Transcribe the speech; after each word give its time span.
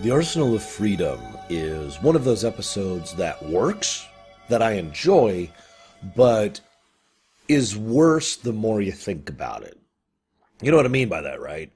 The 0.00 0.10
Arsenal 0.10 0.54
of 0.54 0.62
Freedom 0.62 1.20
is 1.50 2.00
one 2.00 2.16
of 2.16 2.24
those 2.24 2.42
episodes 2.42 3.14
that 3.16 3.42
works, 3.44 4.08
that 4.48 4.62
I 4.62 4.72
enjoy, 4.72 5.50
but 6.16 6.58
is 7.48 7.76
worse 7.76 8.36
the 8.36 8.54
more 8.54 8.80
you 8.80 8.92
think 8.92 9.28
about 9.28 9.62
it. 9.62 9.78
You 10.62 10.70
know 10.70 10.78
what 10.78 10.86
I 10.86 10.88
mean 10.88 11.10
by 11.10 11.20
that, 11.20 11.42
right? 11.42 11.70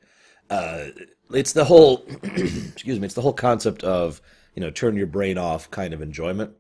Uh, 0.49 0.87
it's 1.35 1.53
the 1.53 1.67
whole, 1.67 2.07
excuse 2.23 2.99
me, 2.99 3.05
it's 3.05 3.15
the 3.15 3.21
whole 3.21 3.35
concept 3.35 3.85
of, 3.85 4.23
you 4.55 4.63
know, 4.63 4.71
turn 4.71 4.97
your 4.97 5.07
brain 5.07 5.37
off 5.37 5.71
kind 5.71 5.93
of 5.93 6.01
enjoyment. 6.01 6.51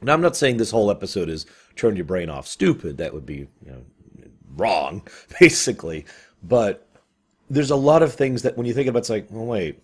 Now, 0.00 0.14
I'm 0.14 0.22
not 0.22 0.38
saying 0.38 0.56
this 0.56 0.70
whole 0.70 0.90
episode 0.90 1.28
is 1.28 1.44
turn 1.76 1.96
your 1.96 2.06
brain 2.06 2.30
off 2.30 2.46
stupid. 2.46 2.96
That 2.96 3.12
would 3.12 3.26
be, 3.26 3.46
you 3.62 3.66
know, 3.66 3.82
wrong, 4.56 5.06
basically. 5.38 6.06
But 6.42 6.88
there's 7.50 7.70
a 7.70 7.76
lot 7.76 8.02
of 8.02 8.14
things 8.14 8.40
that 8.40 8.56
when 8.56 8.64
you 8.64 8.72
think 8.72 8.88
about 8.88 8.98
it, 8.98 9.00
it's 9.00 9.10
like, 9.10 9.26
well, 9.30 9.44
wait, 9.44 9.82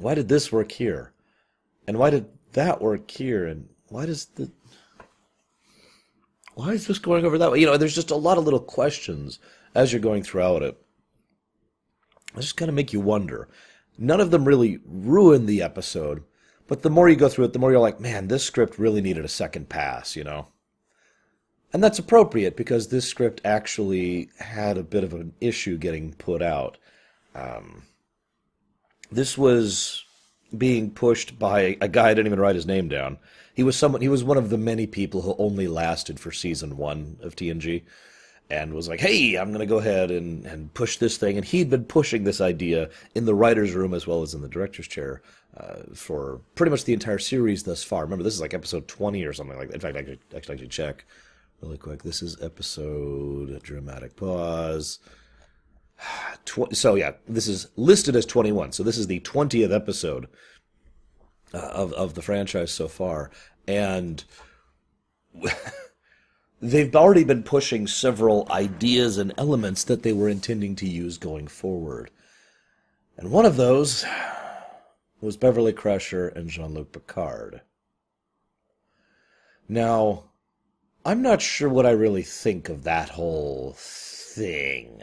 why 0.00 0.14
did 0.14 0.28
this 0.28 0.50
work 0.50 0.72
here? 0.72 1.12
And 1.86 1.98
why 1.98 2.10
did 2.10 2.26
that 2.52 2.80
work 2.80 3.10
here? 3.10 3.46
And 3.46 3.68
why 3.88 4.06
does 4.06 4.26
the 4.26 4.50
why 6.54 6.72
is 6.72 6.86
this 6.86 6.98
going 6.98 7.24
over 7.24 7.38
that 7.38 7.52
way? 7.52 7.60
You 7.60 7.66
know, 7.66 7.76
there's 7.76 7.94
just 7.94 8.10
a 8.10 8.16
lot 8.16 8.38
of 8.38 8.44
little 8.44 8.60
questions 8.60 9.38
as 9.74 9.92
you're 9.92 10.00
going 10.00 10.22
throughout 10.22 10.62
it. 10.62 10.76
They 12.34 12.40
just 12.42 12.56
kind 12.56 12.68
of 12.68 12.74
make 12.74 12.92
you 12.92 13.00
wonder. 13.00 13.48
None 13.98 14.20
of 14.20 14.30
them 14.30 14.44
really 14.44 14.80
ruin 14.84 15.46
the 15.46 15.62
episode, 15.62 16.22
but 16.66 16.82
the 16.82 16.90
more 16.90 17.08
you 17.08 17.16
go 17.16 17.28
through 17.28 17.46
it, 17.46 17.52
the 17.52 17.58
more 17.58 17.70
you're 17.70 17.80
like, 17.80 18.00
man, 18.00 18.28
this 18.28 18.44
script 18.44 18.78
really 18.78 19.00
needed 19.00 19.24
a 19.24 19.28
second 19.28 19.68
pass, 19.68 20.16
you 20.16 20.24
know? 20.24 20.48
And 21.72 21.82
that's 21.84 21.98
appropriate 21.98 22.56
because 22.56 22.88
this 22.88 23.08
script 23.08 23.40
actually 23.44 24.30
had 24.38 24.76
a 24.76 24.82
bit 24.82 25.04
of 25.04 25.12
an 25.12 25.34
issue 25.40 25.78
getting 25.78 26.12
put 26.14 26.42
out. 26.42 26.78
Um, 27.34 27.82
this 29.10 29.36
was 29.36 30.04
being 30.56 30.90
pushed 30.90 31.38
by 31.38 31.76
a 31.80 31.88
guy 31.88 32.10
I 32.10 32.14
didn't 32.14 32.26
even 32.26 32.40
write 32.40 32.54
his 32.54 32.66
name 32.66 32.88
down. 32.88 33.18
He 33.54 33.62
was 33.62 33.76
someone. 33.76 34.00
He 34.00 34.08
was 34.08 34.24
one 34.24 34.36
of 34.36 34.50
the 34.50 34.58
many 34.58 34.86
people 34.86 35.22
who 35.22 35.34
only 35.38 35.68
lasted 35.68 36.18
for 36.18 36.32
season 36.32 36.76
one 36.76 37.18
of 37.22 37.36
TNG, 37.36 37.82
and 38.48 38.74
was 38.74 38.88
like, 38.88 39.00
"Hey, 39.00 39.36
I'm 39.36 39.48
going 39.48 39.60
to 39.60 39.66
go 39.66 39.78
ahead 39.78 40.10
and 40.10 40.46
and 40.46 40.72
push 40.74 40.96
this 40.96 41.16
thing." 41.16 41.36
And 41.36 41.44
he'd 41.44 41.70
been 41.70 41.84
pushing 41.84 42.24
this 42.24 42.40
idea 42.40 42.90
in 43.14 43.24
the 43.24 43.34
writers' 43.34 43.74
room 43.74 43.94
as 43.94 44.06
well 44.06 44.22
as 44.22 44.34
in 44.34 44.42
the 44.42 44.48
director's 44.48 44.88
chair 44.88 45.22
uh, 45.56 45.82
for 45.94 46.40
pretty 46.54 46.70
much 46.70 46.84
the 46.84 46.92
entire 46.92 47.18
series 47.18 47.64
thus 47.64 47.82
far. 47.82 48.02
Remember, 48.02 48.24
this 48.24 48.34
is 48.34 48.40
like 48.40 48.54
episode 48.54 48.88
20 48.88 49.24
or 49.24 49.32
something 49.32 49.56
like 49.56 49.68
that. 49.68 49.74
In 49.74 49.80
fact, 49.80 49.96
I 49.96 50.02
could 50.02 50.20
actually, 50.34 50.54
actually 50.54 50.68
check 50.68 51.04
really 51.60 51.78
quick. 51.78 52.02
This 52.02 52.22
is 52.22 52.40
episode 52.40 53.60
dramatic 53.62 54.16
pause. 54.16 55.00
Tw- 56.44 56.74
so 56.74 56.94
yeah, 56.94 57.12
this 57.28 57.48
is 57.48 57.68
listed 57.76 58.16
as 58.16 58.26
21. 58.26 58.72
So 58.72 58.82
this 58.82 58.98
is 58.98 59.06
the 59.06 59.20
20th 59.20 59.74
episode 59.74 60.28
uh, 61.52 61.58
of 61.58 61.92
of 61.94 62.14
the 62.14 62.22
franchise 62.22 62.72
so 62.72 62.88
far, 62.88 63.30
and 63.66 64.24
they've 66.60 66.94
already 66.94 67.24
been 67.24 67.42
pushing 67.42 67.86
several 67.86 68.46
ideas 68.50 69.18
and 69.18 69.32
elements 69.38 69.84
that 69.84 70.02
they 70.02 70.12
were 70.12 70.28
intending 70.28 70.76
to 70.76 70.88
use 70.88 71.18
going 71.18 71.46
forward. 71.46 72.10
And 73.16 73.30
one 73.30 73.46
of 73.46 73.56
those 73.56 74.04
was 75.20 75.36
Beverly 75.36 75.72
Crusher 75.72 76.28
and 76.28 76.48
Jean-Luc 76.48 76.92
Picard. 76.92 77.60
Now, 79.68 80.24
I'm 81.04 81.22
not 81.22 81.40
sure 81.42 81.68
what 81.68 81.86
I 81.86 81.90
really 81.90 82.22
think 82.22 82.68
of 82.68 82.84
that 82.84 83.10
whole 83.10 83.74
thing. 83.76 85.02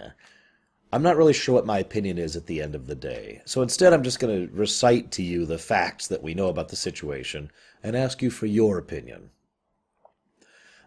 I'm 0.91 1.03
not 1.03 1.17
really 1.17 1.33
sure 1.33 1.55
what 1.55 1.65
my 1.65 1.79
opinion 1.79 2.17
is 2.17 2.35
at 2.35 2.45
the 2.45 2.61
end 2.61 2.73
of 2.73 2.87
the 2.87 2.95
day. 2.95 3.41
So 3.45 3.61
instead, 3.61 3.91
I'm 3.91 4.03
just 4.03 4.19
going 4.19 4.47
to 4.47 4.53
recite 4.53 5.11
to 5.11 5.23
you 5.23 5.45
the 5.45 5.57
facts 5.57 6.07
that 6.07 6.23
we 6.23 6.33
know 6.33 6.47
about 6.47 6.69
the 6.69 6.77
situation 6.77 7.51
and 7.83 7.95
ask 7.95 8.21
you 8.21 8.29
for 8.29 8.45
your 8.45 8.77
opinion. 8.77 9.31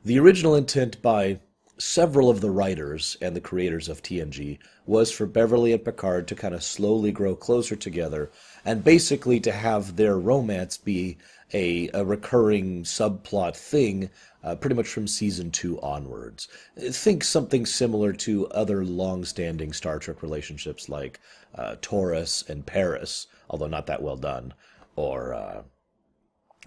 The 0.03 0.19
original 0.19 0.55
intent 0.55 1.03
by 1.03 1.41
several 1.77 2.31
of 2.31 2.41
the 2.41 2.50
writers 2.50 3.16
and 3.21 3.34
the 3.34 3.41
creators 3.41 3.88
of 3.88 4.03
TNG 4.03 4.59
was 4.87 5.11
for 5.11 5.27
Beverly 5.27 5.72
and 5.72 5.84
Picard 5.84 6.28
to 6.28 6.34
kind 6.34 6.55
of 6.55 6.62
slowly 6.62 7.12
grow 7.12 7.34
closer 7.34 7.77
together 7.77 8.31
and 8.65 8.84
basically 8.84 9.41
to 9.41 9.53
have 9.53 9.97
their 9.97 10.19
romance 10.19 10.77
be 10.77 11.17
a, 11.53 11.88
a 11.94 12.05
recurring 12.05 12.84
subplot 12.84 13.56
thing 13.56 14.11
uh, 14.42 14.54
pretty 14.54 14.76
much 14.76 14.88
from 14.88 15.06
season 15.06 15.50
two 15.50 15.80
onwards. 15.80 16.48
Think 16.78 17.24
something 17.24 17.66
similar 17.66 18.12
to 18.14 18.46
other 18.48 18.84
long-standing 18.84 19.72
Star 19.72 19.98
Trek 19.98 20.22
relationships 20.22 20.88
like 20.88 21.20
uh, 21.54 21.76
Torres 21.80 22.44
and 22.48 22.64
Paris, 22.64 23.26
although 23.48 23.66
not 23.66 23.86
that 23.86 24.02
well 24.02 24.16
done, 24.16 24.54
or 24.96 25.34
uh, 25.34 25.62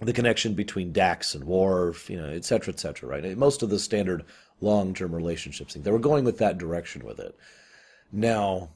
the 0.00 0.12
connection 0.12 0.54
between 0.54 0.92
Dax 0.92 1.34
and 1.34 1.44
Worf, 1.44 2.10
you 2.10 2.16
know, 2.16 2.28
et 2.28 2.44
cetera, 2.44 2.74
et 2.74 2.80
cetera, 2.80 3.08
right? 3.08 3.38
Most 3.38 3.62
of 3.62 3.70
the 3.70 3.78
standard 3.78 4.24
long-term 4.60 5.14
relationships, 5.14 5.74
they 5.74 5.90
were 5.90 5.98
going 5.98 6.24
with 6.24 6.38
that 6.38 6.58
direction 6.58 7.04
with 7.04 7.18
it. 7.18 7.36
Now, 8.12 8.70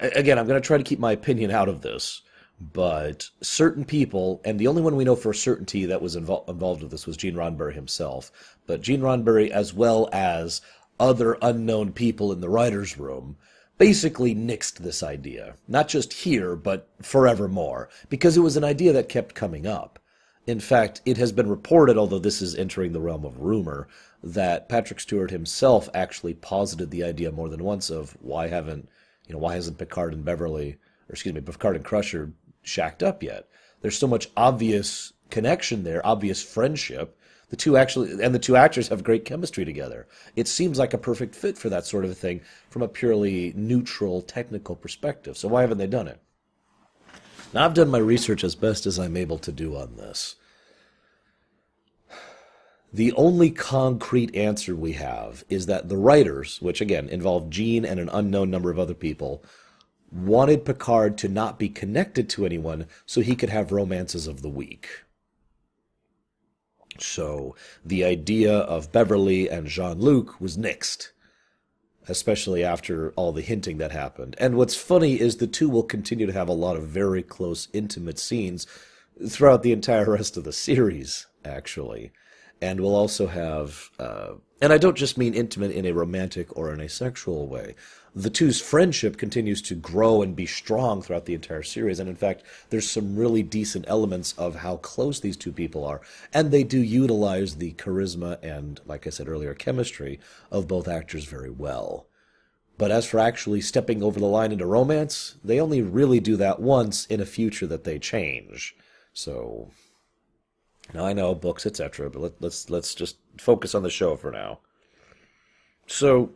again, 0.00 0.38
I'm 0.38 0.46
going 0.46 0.60
to 0.60 0.66
try 0.66 0.78
to 0.78 0.84
keep 0.84 0.98
my 0.98 1.12
opinion 1.12 1.50
out 1.50 1.68
of 1.68 1.82
this 1.82 2.22
but 2.60 3.28
certain 3.40 3.84
people, 3.84 4.40
and 4.44 4.58
the 4.58 4.68
only 4.68 4.82
one 4.82 4.96
we 4.96 5.04
know 5.04 5.16
for 5.16 5.32
certainty 5.32 5.86
that 5.86 6.02
was 6.02 6.16
invo- 6.16 6.48
involved 6.48 6.82
with 6.82 6.90
this 6.90 7.06
was 7.06 7.16
Gene 7.16 7.34
Roddenberry 7.34 7.74
himself, 7.74 8.56
but 8.66 8.80
Gene 8.80 9.00
Roddenberry, 9.00 9.50
as 9.50 9.74
well 9.74 10.08
as 10.12 10.60
other 10.98 11.36
unknown 11.42 11.92
people 11.92 12.32
in 12.32 12.40
the 12.40 12.48
writer's 12.48 12.96
room, 12.96 13.36
basically 13.76 14.34
nixed 14.34 14.78
this 14.78 15.02
idea. 15.02 15.54
Not 15.66 15.88
just 15.88 16.12
here, 16.12 16.54
but 16.54 16.88
forevermore, 17.02 17.88
because 18.08 18.36
it 18.36 18.40
was 18.40 18.56
an 18.56 18.64
idea 18.64 18.92
that 18.92 19.08
kept 19.08 19.34
coming 19.34 19.66
up. 19.66 19.98
In 20.46 20.60
fact, 20.60 21.00
it 21.04 21.16
has 21.16 21.32
been 21.32 21.48
reported, 21.48 21.96
although 21.96 22.18
this 22.18 22.40
is 22.40 22.54
entering 22.54 22.92
the 22.92 23.00
realm 23.00 23.24
of 23.24 23.40
rumor, 23.40 23.88
that 24.22 24.68
Patrick 24.68 25.00
Stewart 25.00 25.30
himself 25.30 25.88
actually 25.92 26.34
posited 26.34 26.90
the 26.90 27.02
idea 27.02 27.32
more 27.32 27.48
than 27.48 27.64
once 27.64 27.90
of 27.90 28.16
why 28.20 28.48
haven't, 28.48 28.88
you 29.26 29.32
know, 29.32 29.38
why 29.38 29.54
hasn't 29.54 29.78
Picard 29.78 30.12
and 30.12 30.24
Beverly, 30.24 30.76
or 31.08 31.12
excuse 31.12 31.34
me, 31.34 31.40
Picard 31.40 31.76
and 31.76 31.84
Crusher 31.84 32.32
shacked 32.66 33.02
up 33.02 33.22
yet. 33.22 33.48
There's 33.80 33.98
so 33.98 34.06
much 34.06 34.28
obvious 34.36 35.12
connection 35.30 35.84
there, 35.84 36.04
obvious 36.06 36.42
friendship. 36.42 37.18
The 37.50 37.56
two 37.56 37.76
actually, 37.76 38.22
and 38.22 38.34
the 38.34 38.38
two 38.38 38.56
actors 38.56 38.88
have 38.88 39.04
great 39.04 39.24
chemistry 39.24 39.64
together. 39.64 40.06
It 40.34 40.48
seems 40.48 40.78
like 40.78 40.94
a 40.94 40.98
perfect 40.98 41.34
fit 41.34 41.58
for 41.58 41.68
that 41.68 41.86
sort 41.86 42.04
of 42.04 42.16
thing 42.16 42.40
from 42.70 42.82
a 42.82 42.88
purely 42.88 43.52
neutral, 43.54 44.22
technical 44.22 44.74
perspective. 44.74 45.36
So 45.36 45.48
why 45.48 45.60
haven't 45.60 45.78
they 45.78 45.86
done 45.86 46.08
it? 46.08 46.20
Now, 47.52 47.64
I've 47.64 47.74
done 47.74 47.90
my 47.90 47.98
research 47.98 48.42
as 48.42 48.56
best 48.56 48.84
as 48.86 48.98
I'm 48.98 49.16
able 49.16 49.38
to 49.38 49.52
do 49.52 49.76
on 49.76 49.96
this. 49.96 50.34
The 52.92 53.12
only 53.12 53.50
concrete 53.50 54.34
answer 54.34 54.74
we 54.74 54.92
have 54.92 55.44
is 55.48 55.66
that 55.66 55.88
the 55.88 55.96
writers, 55.96 56.62
which 56.62 56.80
again 56.80 57.08
involve 57.08 57.50
Gene 57.50 57.84
and 57.84 58.00
an 58.00 58.08
unknown 58.08 58.50
number 58.50 58.70
of 58.70 58.78
other 58.78 58.94
people, 58.94 59.44
wanted 60.14 60.64
Picard 60.64 61.18
to 61.18 61.28
not 61.28 61.58
be 61.58 61.68
connected 61.68 62.28
to 62.30 62.46
anyone 62.46 62.86
so 63.04 63.20
he 63.20 63.34
could 63.34 63.50
have 63.50 63.72
romances 63.72 64.26
of 64.26 64.42
the 64.42 64.48
week. 64.48 64.88
So 66.98 67.56
the 67.84 68.04
idea 68.04 68.56
of 68.56 68.92
Beverly 68.92 69.50
and 69.50 69.66
Jean 69.66 69.98
Luc 69.98 70.40
was 70.40 70.56
nixed, 70.56 71.08
especially 72.06 72.62
after 72.62 73.10
all 73.12 73.32
the 73.32 73.42
hinting 73.42 73.78
that 73.78 73.90
happened. 73.90 74.36
And 74.38 74.56
what's 74.56 74.76
funny 74.76 75.20
is 75.20 75.36
the 75.36 75.48
two 75.48 75.68
will 75.68 75.82
continue 75.82 76.26
to 76.26 76.32
have 76.32 76.48
a 76.48 76.52
lot 76.52 76.76
of 76.76 76.84
very 76.84 77.22
close, 77.22 77.66
intimate 77.72 78.20
scenes 78.20 78.68
throughout 79.28 79.64
the 79.64 79.72
entire 79.72 80.10
rest 80.12 80.36
of 80.36 80.44
the 80.44 80.52
series, 80.52 81.26
actually. 81.44 82.12
And 82.62 82.80
we'll 82.80 82.94
also 82.94 83.26
have, 83.26 83.90
uh, 83.98 84.34
and 84.60 84.72
I 84.72 84.78
don't 84.78 84.96
just 84.96 85.18
mean 85.18 85.34
intimate 85.34 85.72
in 85.72 85.84
a 85.84 85.92
romantic 85.92 86.56
or 86.56 86.72
in 86.72 86.80
a 86.80 86.88
sexual 86.88 87.48
way 87.48 87.74
the 88.14 88.30
two's 88.30 88.60
friendship 88.60 89.16
continues 89.16 89.60
to 89.62 89.74
grow 89.74 90.22
and 90.22 90.36
be 90.36 90.46
strong 90.46 91.02
throughout 91.02 91.24
the 91.24 91.34
entire 91.34 91.64
series. 91.64 91.98
And 91.98 92.08
in 92.08 92.14
fact, 92.14 92.44
there's 92.70 92.88
some 92.88 93.16
really 93.16 93.42
decent 93.42 93.86
elements 93.88 94.34
of 94.38 94.56
how 94.56 94.76
close 94.76 95.18
these 95.18 95.36
two 95.36 95.50
people 95.50 95.84
are. 95.84 96.00
And 96.32 96.50
they 96.50 96.62
do 96.62 96.78
utilize 96.78 97.56
the 97.56 97.72
charisma 97.72 98.38
and, 98.42 98.80
like 98.86 99.06
I 99.06 99.10
said 99.10 99.28
earlier, 99.28 99.52
chemistry 99.54 100.20
of 100.52 100.68
both 100.68 100.86
actors 100.86 101.24
very 101.24 101.50
well. 101.50 102.06
But 102.78 102.92
as 102.92 103.04
for 103.04 103.18
actually 103.18 103.60
stepping 103.60 104.02
over 104.02 104.20
the 104.20 104.26
line 104.26 104.52
into 104.52 104.66
romance, 104.66 105.36
they 105.44 105.60
only 105.60 105.82
really 105.82 106.20
do 106.20 106.36
that 106.36 106.60
once 106.60 107.06
in 107.06 107.20
a 107.20 107.26
future 107.26 107.66
that 107.66 107.84
they 107.84 107.98
change. 107.98 108.76
So 109.12 109.70
now 110.92 111.06
I 111.06 111.12
know 111.12 111.34
books, 111.34 111.66
etc., 111.66 112.10
but 112.10 112.20
let, 112.20 112.32
let's 112.42 112.70
let's 112.70 112.94
just 112.94 113.16
focus 113.38 113.74
on 113.74 113.84
the 113.84 113.90
show 113.90 114.16
for 114.16 114.32
now. 114.32 114.58
So 115.86 116.32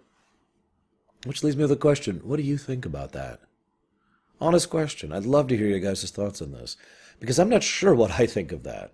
which 1.24 1.42
leads 1.42 1.56
me 1.56 1.64
to 1.64 1.68
the 1.68 1.76
question 1.76 2.20
what 2.24 2.36
do 2.36 2.42
you 2.42 2.56
think 2.56 2.84
about 2.84 3.12
that? 3.12 3.40
Honest 4.40 4.70
question. 4.70 5.12
I'd 5.12 5.26
love 5.26 5.48
to 5.48 5.56
hear 5.56 5.66
your 5.66 5.80
guys' 5.80 6.10
thoughts 6.10 6.40
on 6.40 6.52
this 6.52 6.76
because 7.18 7.38
I'm 7.38 7.48
not 7.48 7.62
sure 7.62 7.94
what 7.94 8.20
I 8.20 8.26
think 8.26 8.52
of 8.52 8.62
that. 8.62 8.92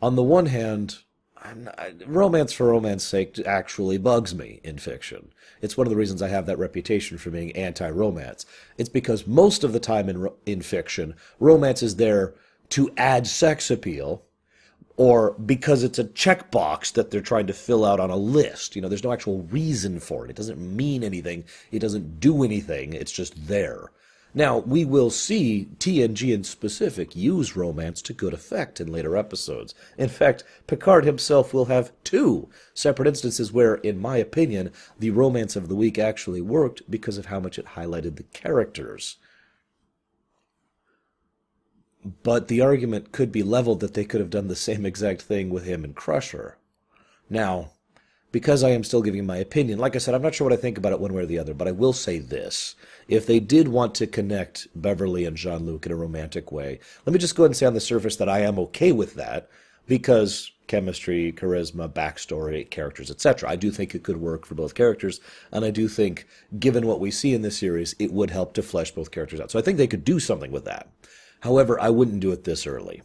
On 0.00 0.14
the 0.14 0.22
one 0.22 0.46
hand, 0.46 0.98
romance 2.06 2.52
for 2.52 2.68
romance 2.68 3.04
sake 3.04 3.38
actually 3.44 3.98
bugs 3.98 4.34
me 4.34 4.60
in 4.62 4.78
fiction. 4.78 5.32
It's 5.60 5.76
one 5.76 5.86
of 5.86 5.90
the 5.90 5.96
reasons 5.96 6.22
I 6.22 6.28
have 6.28 6.46
that 6.46 6.58
reputation 6.58 7.18
for 7.18 7.30
being 7.30 7.52
anti-romance. 7.52 8.46
It's 8.78 8.88
because 8.88 9.26
most 9.26 9.64
of 9.64 9.72
the 9.72 9.80
time 9.80 10.08
in 10.08 10.28
in 10.46 10.62
fiction, 10.62 11.14
romance 11.40 11.82
is 11.82 11.96
there 11.96 12.34
to 12.70 12.92
add 12.96 13.26
sex 13.26 13.70
appeal 13.70 14.22
or 14.96 15.32
because 15.32 15.82
it's 15.82 15.98
a 15.98 16.04
checkbox 16.04 16.92
that 16.92 17.10
they're 17.10 17.20
trying 17.20 17.46
to 17.48 17.52
fill 17.52 17.84
out 17.84 18.00
on 18.00 18.10
a 18.10 18.16
list. 18.16 18.76
You 18.76 18.82
know, 18.82 18.88
there's 18.88 19.04
no 19.04 19.12
actual 19.12 19.42
reason 19.42 19.98
for 19.98 20.24
it. 20.24 20.30
It 20.30 20.36
doesn't 20.36 20.58
mean 20.58 21.02
anything. 21.02 21.44
It 21.72 21.80
doesn't 21.80 22.20
do 22.20 22.44
anything. 22.44 22.92
It's 22.92 23.12
just 23.12 23.48
there. 23.48 23.90
Now, 24.36 24.58
we 24.58 24.84
will 24.84 25.10
see 25.10 25.68
TNG 25.78 26.34
in 26.34 26.42
specific 26.42 27.14
use 27.14 27.54
romance 27.54 28.02
to 28.02 28.12
good 28.12 28.34
effect 28.34 28.80
in 28.80 28.90
later 28.90 29.16
episodes. 29.16 29.76
In 29.96 30.08
fact, 30.08 30.42
Picard 30.66 31.04
himself 31.04 31.54
will 31.54 31.66
have 31.66 31.92
two 32.02 32.48
separate 32.74 33.06
instances 33.06 33.52
where, 33.52 33.76
in 33.76 34.00
my 34.00 34.16
opinion, 34.16 34.72
the 34.98 35.10
romance 35.10 35.54
of 35.54 35.68
the 35.68 35.76
week 35.76 36.00
actually 36.00 36.40
worked 36.40 36.82
because 36.90 37.16
of 37.16 37.26
how 37.26 37.38
much 37.38 37.60
it 37.60 37.66
highlighted 37.76 38.16
the 38.16 38.24
characters. 38.24 39.16
But 42.22 42.48
the 42.48 42.60
argument 42.60 43.12
could 43.12 43.32
be 43.32 43.42
leveled 43.42 43.80
that 43.80 43.94
they 43.94 44.04
could 44.04 44.20
have 44.20 44.30
done 44.30 44.48
the 44.48 44.56
same 44.56 44.84
exact 44.86 45.22
thing 45.22 45.50
with 45.50 45.64
him 45.64 45.84
and 45.84 45.94
Crusher. 45.94 46.58
Now, 47.30 47.70
because 48.34 48.64
I 48.64 48.70
am 48.70 48.82
still 48.82 49.00
giving 49.00 49.24
my 49.24 49.36
opinion, 49.36 49.78
like 49.78 49.94
I 49.94 49.98
said, 49.98 50.12
I'm 50.12 50.20
not 50.20 50.34
sure 50.34 50.44
what 50.44 50.52
I 50.52 50.60
think 50.60 50.76
about 50.76 50.92
it 50.92 50.98
one 50.98 51.12
way 51.14 51.22
or 51.22 51.26
the 51.26 51.38
other, 51.38 51.54
but 51.54 51.68
I 51.68 51.72
will 51.72 51.92
say 51.92 52.18
this. 52.18 52.74
If 53.06 53.26
they 53.26 53.38
did 53.38 53.68
want 53.68 53.94
to 53.94 54.08
connect 54.08 54.66
Beverly 54.74 55.24
and 55.24 55.36
Jean 55.36 55.64
Luc 55.64 55.86
in 55.86 55.92
a 55.92 55.96
romantic 55.96 56.50
way, 56.50 56.80
let 57.06 57.12
me 57.12 57.20
just 57.20 57.36
go 57.36 57.44
ahead 57.44 57.50
and 57.50 57.56
say 57.56 57.66
on 57.66 57.74
the 57.74 57.80
surface 57.80 58.16
that 58.16 58.28
I 58.28 58.40
am 58.40 58.58
okay 58.58 58.90
with 58.90 59.14
that 59.14 59.48
because 59.86 60.50
chemistry, 60.66 61.32
charisma, 61.32 61.88
backstory, 61.88 62.68
characters, 62.68 63.10
etc. 63.10 63.48
I 63.48 63.56
do 63.56 63.70
think 63.70 63.94
it 63.94 64.02
could 64.02 64.16
work 64.16 64.46
for 64.46 64.54
both 64.54 64.74
characters, 64.74 65.20
and 65.52 65.64
I 65.64 65.70
do 65.70 65.88
think, 65.88 66.26
given 66.58 66.86
what 66.86 67.00
we 67.00 67.10
see 67.10 67.34
in 67.34 67.42
this 67.42 67.58
series, 67.58 67.94
it 67.98 68.12
would 68.12 68.30
help 68.30 68.54
to 68.54 68.62
flesh 68.62 68.90
both 68.90 69.10
characters 69.10 69.40
out. 69.40 69.50
So 69.50 69.58
I 69.58 69.62
think 69.62 69.78
they 69.78 69.86
could 69.86 70.04
do 70.04 70.18
something 70.18 70.50
with 70.50 70.64
that. 70.64 70.88
However, 71.44 71.78
I 71.78 71.90
wouldn't 71.90 72.20
do 72.20 72.32
it 72.32 72.44
this 72.44 72.66
early. 72.66 73.02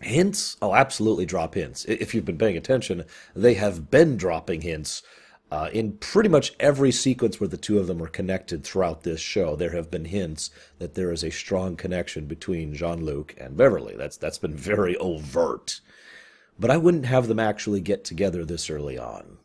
Hints? 0.00 0.56
I'll 0.62 0.76
absolutely 0.76 1.26
drop 1.26 1.56
hints. 1.56 1.84
If 1.84 2.14
you've 2.14 2.24
been 2.24 2.38
paying 2.38 2.56
attention, 2.56 3.04
they 3.34 3.54
have 3.54 3.90
been 3.90 4.16
dropping 4.16 4.60
hints 4.60 5.02
uh, 5.50 5.68
in 5.72 5.94
pretty 5.94 6.28
much 6.28 6.54
every 6.60 6.92
sequence 6.92 7.40
where 7.40 7.48
the 7.48 7.56
two 7.56 7.80
of 7.80 7.88
them 7.88 8.00
are 8.00 8.06
connected 8.06 8.62
throughout 8.62 9.02
this 9.02 9.18
show. 9.20 9.56
There 9.56 9.72
have 9.72 9.90
been 9.90 10.04
hints 10.04 10.50
that 10.78 10.94
there 10.94 11.10
is 11.10 11.24
a 11.24 11.30
strong 11.30 11.74
connection 11.74 12.26
between 12.26 12.72
Jean 12.72 13.04
Luc 13.04 13.34
and 13.36 13.56
Beverly. 13.56 13.96
That's 13.96 14.16
that's 14.16 14.38
been 14.38 14.54
very 14.54 14.96
overt. 14.98 15.80
But 16.56 16.70
I 16.70 16.76
wouldn't 16.76 17.06
have 17.06 17.26
them 17.26 17.40
actually 17.40 17.80
get 17.80 18.04
together 18.04 18.44
this 18.44 18.70
early 18.70 18.96
on. 18.96 19.38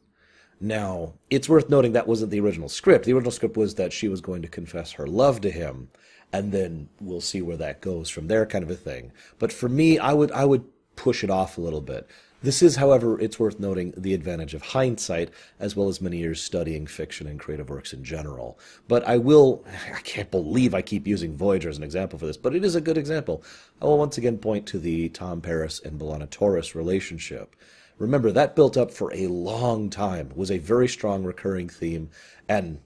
Now, 0.59 1.13
it's 1.29 1.49
worth 1.49 1.69
noting 1.69 1.93
that 1.93 2.07
wasn't 2.07 2.31
the 2.31 2.39
original 2.39 2.69
script. 2.69 3.05
The 3.05 3.13
original 3.13 3.31
script 3.31 3.57
was 3.57 3.75
that 3.75 3.93
she 3.93 4.07
was 4.07 4.21
going 4.21 4.41
to 4.41 4.47
confess 4.47 4.93
her 4.93 5.07
love 5.07 5.41
to 5.41 5.51
him 5.51 5.89
and 6.35 6.51
then 6.51 6.89
we'll 6.99 7.21
see 7.21 7.41
where 7.41 7.55
that 7.55 7.79
goes 7.79 8.09
from 8.09 8.27
there, 8.27 8.45
kind 8.45 8.63
of 8.63 8.69
a 8.69 8.75
thing. 8.75 9.13
But 9.39 9.53
for 9.53 9.69
me, 9.69 9.97
I 9.97 10.13
would 10.13 10.31
I 10.33 10.43
would 10.43 10.65
push 10.97 11.23
it 11.23 11.29
off 11.29 11.57
a 11.57 11.61
little 11.61 11.81
bit. 11.81 12.09
This 12.43 12.61
is, 12.61 12.75
however, 12.75 13.19
it's 13.19 13.39
worth 13.39 13.59
noting 13.59 13.93
the 13.97 14.13
advantage 14.13 14.53
of 14.53 14.61
hindsight, 14.61 15.31
as 15.59 15.75
well 15.75 15.87
as 15.87 16.01
many 16.01 16.17
years 16.17 16.43
studying 16.43 16.85
fiction 16.85 17.25
and 17.25 17.39
creative 17.39 17.69
works 17.69 17.91
in 17.93 18.03
general. 18.03 18.59
But 18.87 19.07
I 19.07 19.17
will, 19.17 19.63
I 19.95 20.01
can't 20.01 20.29
believe 20.29 20.75
I 20.75 20.81
keep 20.81 21.07
using 21.07 21.35
Voyager 21.35 21.69
as 21.69 21.77
an 21.77 21.83
example 21.83 22.19
for 22.19 22.25
this, 22.25 22.37
but 22.37 22.53
it 22.53 22.63
is 22.63 22.75
a 22.75 22.81
good 22.81 22.97
example. 22.97 23.41
I 23.81 23.85
will 23.85 23.97
once 23.97 24.17
again 24.17 24.37
point 24.37 24.67
to 24.67 24.79
the 24.79 25.09
Tom 25.09 25.41
Paris 25.41 25.79
and 25.83 25.99
B'Elanna 25.99 26.29
Torres 26.29 26.75
relationship. 26.75 27.55
Remember, 27.97 28.31
that 28.31 28.55
built 28.55 28.75
up 28.77 28.91
for 28.91 29.13
a 29.13 29.27
long 29.27 29.89
time, 29.89 30.31
was 30.35 30.51
a 30.51 30.57
very 30.57 30.87
strong 30.87 31.23
recurring 31.23 31.69
theme, 31.69 32.09
and 32.49 32.79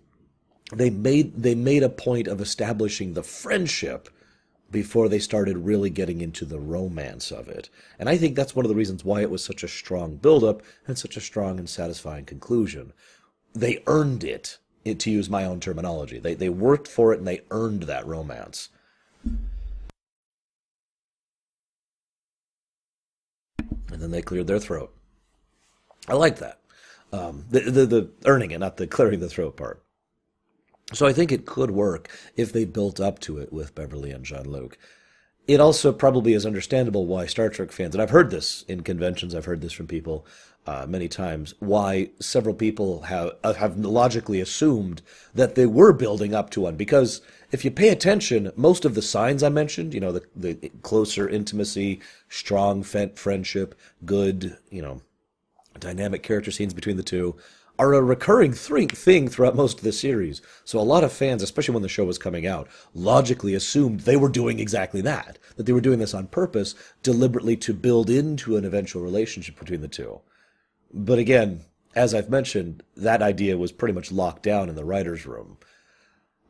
they 0.72 0.90
made 0.90 1.42
they 1.42 1.56
made 1.56 1.82
a 1.82 1.90
point 1.90 2.28
of 2.28 2.40
establishing 2.40 3.14
the 3.14 3.24
friendship 3.24 4.10
before 4.70 5.10
they 5.10 5.18
started 5.18 5.58
really 5.58 5.90
getting 5.90 6.22
into 6.22 6.46
the 6.46 6.60
romance 6.60 7.32
of 7.32 7.48
it. 7.48 7.70
And 7.98 8.08
I 8.08 8.18
think 8.18 8.36
that's 8.36 8.56
one 8.56 8.66
of 8.66 8.70
the 8.70 8.76
reasons 8.76 9.04
why 9.04 9.22
it 9.22 9.32
was 9.32 9.44
such 9.44 9.64
a 9.64 9.68
strong 9.68 10.18
buildup 10.18 10.62
and 10.88 10.96
such 10.96 11.18
a 11.18 11.22
strong 11.22 11.58
and 11.58 11.68
satisfying 11.68 12.26
conclusion. 12.26 12.94
They 13.56 13.82
earned 13.88 14.24
it, 14.24 14.60
to 14.98 15.12
use 15.12 15.30
my 15.30 15.46
own 15.46 15.60
terminology. 15.60 16.20
They, 16.20 16.34
they 16.34 16.50
worked 16.50 16.88
for 16.88 17.14
it 17.14 17.20
and 17.20 17.28
they 17.28 17.42
earned 17.52 17.84
that 17.84 18.08
romance. 18.08 18.70
And 23.92 24.02
then 24.02 24.12
they 24.12 24.22
cleared 24.22 24.48
their 24.48 24.60
throat. 24.60 24.94
I 26.08 26.14
like 26.14 26.38
that. 26.40 26.60
Um, 27.12 27.46
the, 27.50 27.62
the, 27.62 27.86
the 27.86 28.10
earning 28.26 28.52
it, 28.52 28.60
not 28.60 28.78
the 28.78 28.88
clearing 28.88 29.20
the 29.20 29.30
throat 29.30 29.58
part. 29.58 29.84
So 30.94 31.06
I 31.06 31.14
think 31.14 31.32
it 31.32 31.46
could 31.46 31.72
work 31.72 32.10
if 32.36 32.52
they 32.52 32.66
built 32.66 33.00
up 33.00 33.20
to 33.20 33.38
it 33.38 33.54
with 33.54 33.76
Beverly 33.76 34.12
and 34.12 34.26
Jean 34.26 34.50
Luc. 34.50 34.78
It 35.48 35.60
also 35.60 35.92
probably 35.92 36.34
is 36.34 36.46
understandable 36.46 37.08
why 37.08 37.26
Star 37.26 37.50
Trek 37.50 37.72
fans, 37.72 37.96
and 37.96 38.02
I've 38.02 38.12
heard 38.12 38.30
this 38.30 38.64
in 38.68 38.82
conventions, 38.82 39.34
I've 39.34 39.46
heard 39.46 39.62
this 39.62 39.74
from 39.74 39.88
people 39.88 40.26
uh, 40.68 40.86
many 40.88 41.08
times, 41.08 41.56
why 41.60 42.10
several 42.20 42.54
people 42.54 43.02
have 43.04 43.32
uh, 43.44 43.54
have 43.54 43.78
logically 43.80 44.40
assumed 44.42 45.02
that 45.34 45.56
they 45.56 45.66
were 45.66 45.94
building 45.94 46.36
up 46.36 46.52
to 46.52 46.62
one. 46.62 46.76
Because 46.76 47.22
if 47.52 47.66
you 47.66 47.72
pay 47.72 47.90
attention, 47.90 48.52
most 48.56 48.86
of 48.86 48.94
the 48.94 49.02
signs 49.02 49.42
I 49.42 49.50
mentioned, 49.50 49.96
you 49.96 50.00
know, 50.00 50.12
the 50.12 50.24
the 50.36 50.72
closer 50.84 51.28
intimacy, 51.28 52.00
strong 52.28 52.84
friendship, 52.84 53.74
good, 54.06 54.58
you 54.70 54.84
know, 54.84 55.02
dynamic 55.78 56.24
character 56.24 56.52
scenes 56.52 56.74
between 56.74 56.98
the 56.98 57.04
two, 57.04 57.36
are 57.78 57.94
a 57.94 58.02
recurring 58.02 58.52
thing 58.52 59.30
throughout 59.30 59.56
most 59.56 59.78
of 59.78 59.84
the 59.86 59.94
series. 59.94 60.42
So 60.66 60.80
a 60.80 60.82
lot 60.82 61.06
of 61.06 61.14
fans, 61.14 61.42
especially 61.42 61.74
when 61.74 61.84
the 61.84 61.88
show 61.88 62.04
was 62.04 62.18
coming 62.18 62.46
out, 62.46 62.68
logically 62.94 63.54
assumed 63.54 64.02
they 64.02 64.18
were 64.18 64.28
doing 64.28 64.60
exactly 64.60 65.00
that. 65.02 65.40
That 65.56 65.66
they 65.66 65.72
were 65.72 65.80
doing 65.80 66.00
this 66.00 66.14
on 66.14 66.28
purpose, 66.28 66.76
deliberately 67.04 67.56
to 67.58 67.74
build 67.74 68.10
into 68.10 68.58
an 68.58 68.66
eventual 68.66 69.02
relationship 69.02 69.58
between 69.58 69.80
the 69.80 69.88
two. 69.88 70.20
But 70.94 71.20
again, 71.20 71.62
as 71.96 72.14
I've 72.14 72.30
mentioned, 72.30 72.84
that 72.98 73.22
idea 73.22 73.58
was 73.58 73.72
pretty 73.72 73.94
much 73.94 74.12
locked 74.12 74.44
down 74.44 74.68
in 74.68 74.76
the 74.76 74.86
writer's 74.86 75.26
room. 75.26 75.58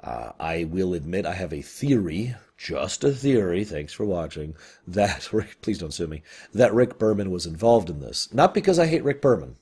Uh, 0.02 0.32
I 0.40 0.64
will 0.64 0.96
admit 0.96 1.26
I 1.28 1.34
have 1.34 1.54
a 1.54 1.62
theory, 1.62 2.36
just 2.60 3.04
a 3.04 3.12
theory, 3.12 3.64
thanks 3.64 3.94
for 3.94 4.06
watching, 4.06 4.56
that, 4.86 5.30
please 5.62 5.80
don't 5.80 5.94
sue 5.94 6.08
me, 6.08 6.22
that 6.54 6.74
Rick 6.74 7.00
Berman 7.00 7.32
was 7.32 7.46
involved 7.46 7.90
in 7.90 8.02
this. 8.02 8.32
Not 8.34 8.54
because 8.54 8.78
I 8.78 8.88
hate 8.88 9.04
Rick 9.04 9.22
Berman 9.22 9.56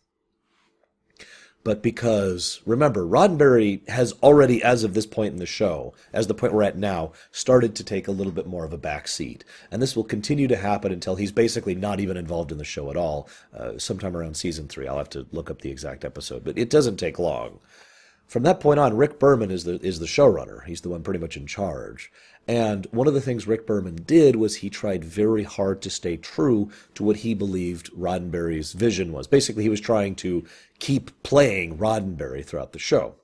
but 1.67 1.83
because 1.83 2.61
remember, 2.65 3.05
Roddenberry 3.05 3.85
has 3.89 4.13
already, 4.23 4.63
as 4.63 4.85
of 4.85 4.93
this 4.93 5.05
point 5.05 5.33
in 5.33 5.39
the 5.39 5.45
show, 5.45 5.93
as 6.13 6.27
the 6.27 6.33
point 6.33 6.53
we're 6.53 6.63
at 6.63 6.77
now, 6.77 7.11
started 7.29 7.75
to 7.75 7.83
take 7.83 8.07
a 8.07 8.11
little 8.13 8.31
bit 8.31 8.47
more 8.47 8.63
of 8.63 8.71
a 8.71 8.77
back 8.77 9.05
seat, 9.05 9.43
and 9.69 9.81
this 9.81 9.93
will 9.93 10.05
continue 10.05 10.47
to 10.47 10.55
happen 10.55 10.93
until 10.93 11.17
he's 11.17 11.33
basically 11.33 11.75
not 11.75 11.99
even 11.99 12.15
involved 12.15 12.53
in 12.53 12.57
the 12.57 12.63
show 12.63 12.89
at 12.89 12.95
all. 12.95 13.27
Uh, 13.53 13.77
sometime 13.77 14.15
around 14.15 14.37
season 14.37 14.69
three, 14.69 14.87
I'll 14.87 14.97
have 14.97 15.09
to 15.09 15.27
look 15.33 15.51
up 15.51 15.59
the 15.59 15.69
exact 15.69 16.05
episode, 16.05 16.45
but 16.45 16.57
it 16.57 16.69
doesn't 16.69 16.95
take 16.95 17.19
long. 17.19 17.59
From 18.27 18.43
that 18.43 18.61
point 18.61 18.79
on, 18.79 18.95
Rick 18.95 19.19
Berman 19.19 19.51
is 19.51 19.65
the 19.65 19.73
is 19.85 19.99
the 19.99 20.05
showrunner. 20.05 20.63
He's 20.63 20.79
the 20.79 20.89
one 20.89 21.03
pretty 21.03 21.19
much 21.19 21.35
in 21.35 21.47
charge. 21.47 22.13
And 22.47 22.87
one 22.91 23.07
of 23.07 23.13
the 23.13 23.21
things 23.21 23.45
Rick 23.45 23.67
Berman 23.67 24.03
did 24.05 24.37
was 24.37 24.55
he 24.55 24.69
tried 24.69 25.03
very 25.03 25.43
hard 25.43 25.81
to 25.81 25.89
stay 25.89 26.15
true 26.15 26.71
to 26.95 27.03
what 27.03 27.17
he 27.17 27.33
believed 27.33 27.91
Roddenberry's 27.91 28.71
vision 28.71 29.11
was. 29.11 29.27
Basically, 29.27 29.63
he 29.63 29.69
was 29.69 29.81
trying 29.81 30.15
to 30.15 30.45
keep 30.79 31.11
playing 31.23 31.77
Roddenberry 31.77 32.45
throughout 32.45 32.71
the 32.71 32.79
show. 32.79 33.15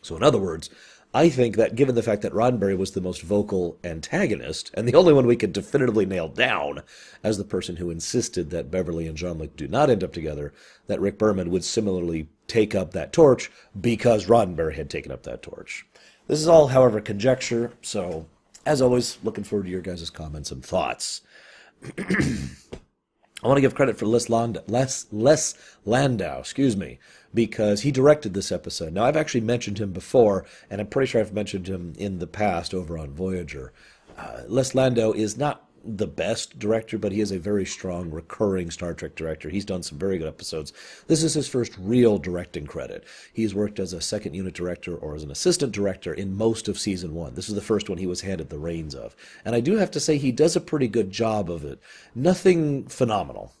So, 0.00 0.16
in 0.16 0.22
other 0.22 0.38
words, 0.38 0.70
I 1.12 1.28
think 1.28 1.56
that 1.56 1.74
given 1.74 1.96
the 1.96 2.04
fact 2.04 2.22
that 2.22 2.32
Roddenberry 2.32 2.78
was 2.78 2.92
the 2.92 3.00
most 3.00 3.22
vocal 3.22 3.78
antagonist, 3.82 4.70
and 4.74 4.86
the 4.86 4.94
only 4.94 5.12
one 5.12 5.26
we 5.26 5.36
could 5.36 5.52
definitively 5.52 6.06
nail 6.06 6.28
down 6.28 6.82
as 7.24 7.36
the 7.36 7.44
person 7.44 7.76
who 7.76 7.90
insisted 7.90 8.50
that 8.50 8.70
Beverly 8.70 9.08
and 9.08 9.16
Jean 9.16 9.38
Luc 9.38 9.56
do 9.56 9.66
not 9.66 9.90
end 9.90 10.04
up 10.04 10.12
together, 10.12 10.54
that 10.86 11.00
Rick 11.00 11.18
Berman 11.18 11.50
would 11.50 11.64
similarly 11.64 12.28
take 12.46 12.76
up 12.76 12.92
that 12.92 13.12
torch 13.12 13.50
because 13.78 14.26
Roddenberry 14.26 14.76
had 14.76 14.88
taken 14.88 15.10
up 15.10 15.24
that 15.24 15.42
torch. 15.42 15.84
This 16.30 16.38
is 16.38 16.46
all, 16.46 16.68
however, 16.68 17.00
conjecture, 17.00 17.72
so 17.82 18.24
as 18.64 18.80
always, 18.80 19.18
looking 19.24 19.42
forward 19.42 19.64
to 19.64 19.70
your 19.72 19.80
guys' 19.80 20.10
comments 20.10 20.52
and 20.52 20.64
thoughts. 20.64 21.22
I 21.98 23.48
want 23.48 23.56
to 23.56 23.60
give 23.60 23.74
credit 23.74 23.98
for 23.98 24.06
Les, 24.06 24.28
Land- 24.28 24.62
Les, 24.68 25.06
Les 25.10 25.54
Landau, 25.84 26.38
excuse 26.38 26.76
me, 26.76 27.00
because 27.34 27.80
he 27.80 27.90
directed 27.90 28.32
this 28.32 28.52
episode. 28.52 28.92
Now, 28.92 29.06
I've 29.06 29.16
actually 29.16 29.40
mentioned 29.40 29.80
him 29.80 29.90
before, 29.90 30.44
and 30.70 30.80
I'm 30.80 30.86
pretty 30.86 31.10
sure 31.10 31.20
I've 31.20 31.32
mentioned 31.32 31.66
him 31.66 31.94
in 31.98 32.20
the 32.20 32.28
past 32.28 32.74
over 32.74 32.96
on 32.96 33.10
Voyager. 33.10 33.72
Uh, 34.16 34.42
Les 34.46 34.72
Landau 34.72 35.10
is 35.10 35.36
not 35.36 35.64
the 35.84 36.06
best 36.06 36.58
director, 36.58 36.98
but 36.98 37.12
he 37.12 37.20
is 37.20 37.32
a 37.32 37.38
very 37.38 37.64
strong 37.64 38.10
recurring 38.10 38.70
Star 38.70 38.92
Trek 38.94 39.14
director. 39.14 39.48
He's 39.48 39.64
done 39.64 39.82
some 39.82 39.98
very 39.98 40.18
good 40.18 40.28
episodes. 40.28 40.72
This 41.06 41.22
is 41.22 41.34
his 41.34 41.48
first 41.48 41.72
real 41.78 42.18
directing 42.18 42.66
credit. 42.66 43.04
He's 43.32 43.54
worked 43.54 43.78
as 43.78 43.92
a 43.92 44.00
second 44.00 44.34
unit 44.34 44.54
director 44.54 44.94
or 44.94 45.14
as 45.14 45.22
an 45.22 45.30
assistant 45.30 45.72
director 45.72 46.12
in 46.12 46.36
most 46.36 46.68
of 46.68 46.78
season 46.78 47.14
one. 47.14 47.34
This 47.34 47.48
is 47.48 47.54
the 47.54 47.60
first 47.60 47.88
one 47.88 47.98
he 47.98 48.06
was 48.06 48.20
handed 48.20 48.50
the 48.50 48.58
reins 48.58 48.94
of. 48.94 49.16
And 49.44 49.54
I 49.54 49.60
do 49.60 49.76
have 49.76 49.90
to 49.92 50.00
say 50.00 50.18
he 50.18 50.32
does 50.32 50.56
a 50.56 50.60
pretty 50.60 50.88
good 50.88 51.10
job 51.10 51.50
of 51.50 51.64
it. 51.64 51.80
Nothing 52.14 52.86
phenomenal. 52.86 53.52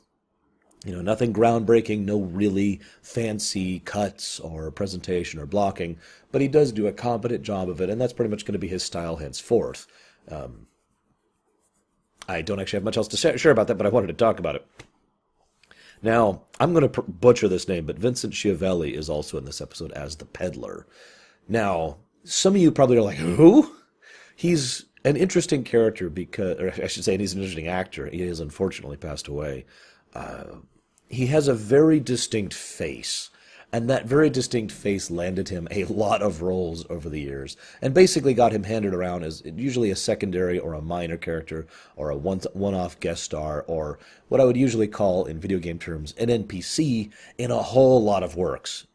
You 0.84 0.92
know, 0.92 1.02
nothing 1.02 1.34
groundbreaking, 1.34 2.04
no 2.06 2.20
really 2.22 2.80
fancy 3.02 3.80
cuts 3.80 4.40
or 4.40 4.70
presentation 4.70 5.38
or 5.38 5.44
blocking, 5.44 5.98
but 6.32 6.40
he 6.40 6.48
does 6.48 6.72
do 6.72 6.86
a 6.86 6.92
competent 6.92 7.42
job 7.42 7.68
of 7.68 7.82
it, 7.82 7.90
and 7.90 8.00
that's 8.00 8.14
pretty 8.14 8.30
much 8.30 8.46
going 8.46 8.54
to 8.54 8.58
be 8.58 8.68
his 8.68 8.82
style 8.82 9.16
henceforth. 9.16 9.86
Um, 10.30 10.68
I 12.28 12.42
don't 12.42 12.60
actually 12.60 12.78
have 12.78 12.84
much 12.84 12.96
else 12.96 13.08
to 13.08 13.38
share 13.38 13.52
about 13.52 13.66
that, 13.68 13.76
but 13.76 13.86
I 13.86 13.90
wanted 13.90 14.08
to 14.08 14.12
talk 14.12 14.38
about 14.38 14.56
it. 14.56 14.66
Now, 16.02 16.42
I'm 16.58 16.72
going 16.72 16.82
to 16.82 16.88
pr- 16.88 17.00
butcher 17.02 17.48
this 17.48 17.68
name, 17.68 17.86
but 17.86 17.98
Vincent 17.98 18.34
Schiavelli 18.34 18.94
is 18.94 19.10
also 19.10 19.36
in 19.36 19.44
this 19.44 19.60
episode 19.60 19.92
as 19.92 20.16
the 20.16 20.24
peddler. 20.24 20.86
Now, 21.48 21.98
some 22.24 22.54
of 22.54 22.60
you 22.60 22.70
probably 22.70 22.96
are 22.96 23.02
like, 23.02 23.16
who? 23.16 23.74
He's 24.34 24.86
an 25.04 25.16
interesting 25.16 25.64
character 25.64 26.08
because, 26.08 26.58
or 26.58 26.72
I 26.82 26.86
should 26.86 27.04
say, 27.04 27.16
he's 27.18 27.34
an 27.34 27.40
interesting 27.40 27.68
actor. 27.68 28.06
He 28.06 28.22
has 28.22 28.40
unfortunately 28.40 28.96
passed 28.96 29.28
away. 29.28 29.66
Uh, 30.14 30.44
he 31.08 31.26
has 31.26 31.48
a 31.48 31.54
very 31.54 32.00
distinct 32.00 32.54
face 32.54 33.30
and 33.72 33.88
that 33.88 34.06
very 34.06 34.30
distinct 34.30 34.72
face 34.72 35.10
landed 35.10 35.48
him 35.48 35.68
a 35.70 35.84
lot 35.84 36.22
of 36.22 36.42
roles 36.42 36.84
over 36.90 37.08
the 37.08 37.20
years 37.20 37.56
and 37.80 37.94
basically 37.94 38.34
got 38.34 38.52
him 38.52 38.64
handed 38.64 38.94
around 38.94 39.22
as 39.22 39.42
usually 39.44 39.90
a 39.90 39.96
secondary 39.96 40.58
or 40.58 40.74
a 40.74 40.82
minor 40.82 41.16
character 41.16 41.66
or 41.96 42.10
a 42.10 42.16
one 42.16 42.40
one-off 42.52 42.98
guest 43.00 43.22
star 43.22 43.64
or 43.68 43.98
what 44.28 44.40
I 44.40 44.44
would 44.44 44.56
usually 44.56 44.88
call 44.88 45.24
in 45.24 45.40
video 45.40 45.58
game 45.58 45.78
terms 45.78 46.14
an 46.18 46.28
NPC 46.28 47.10
in 47.38 47.50
a 47.50 47.62
whole 47.62 48.02
lot 48.02 48.22
of 48.22 48.36
works. 48.36 48.86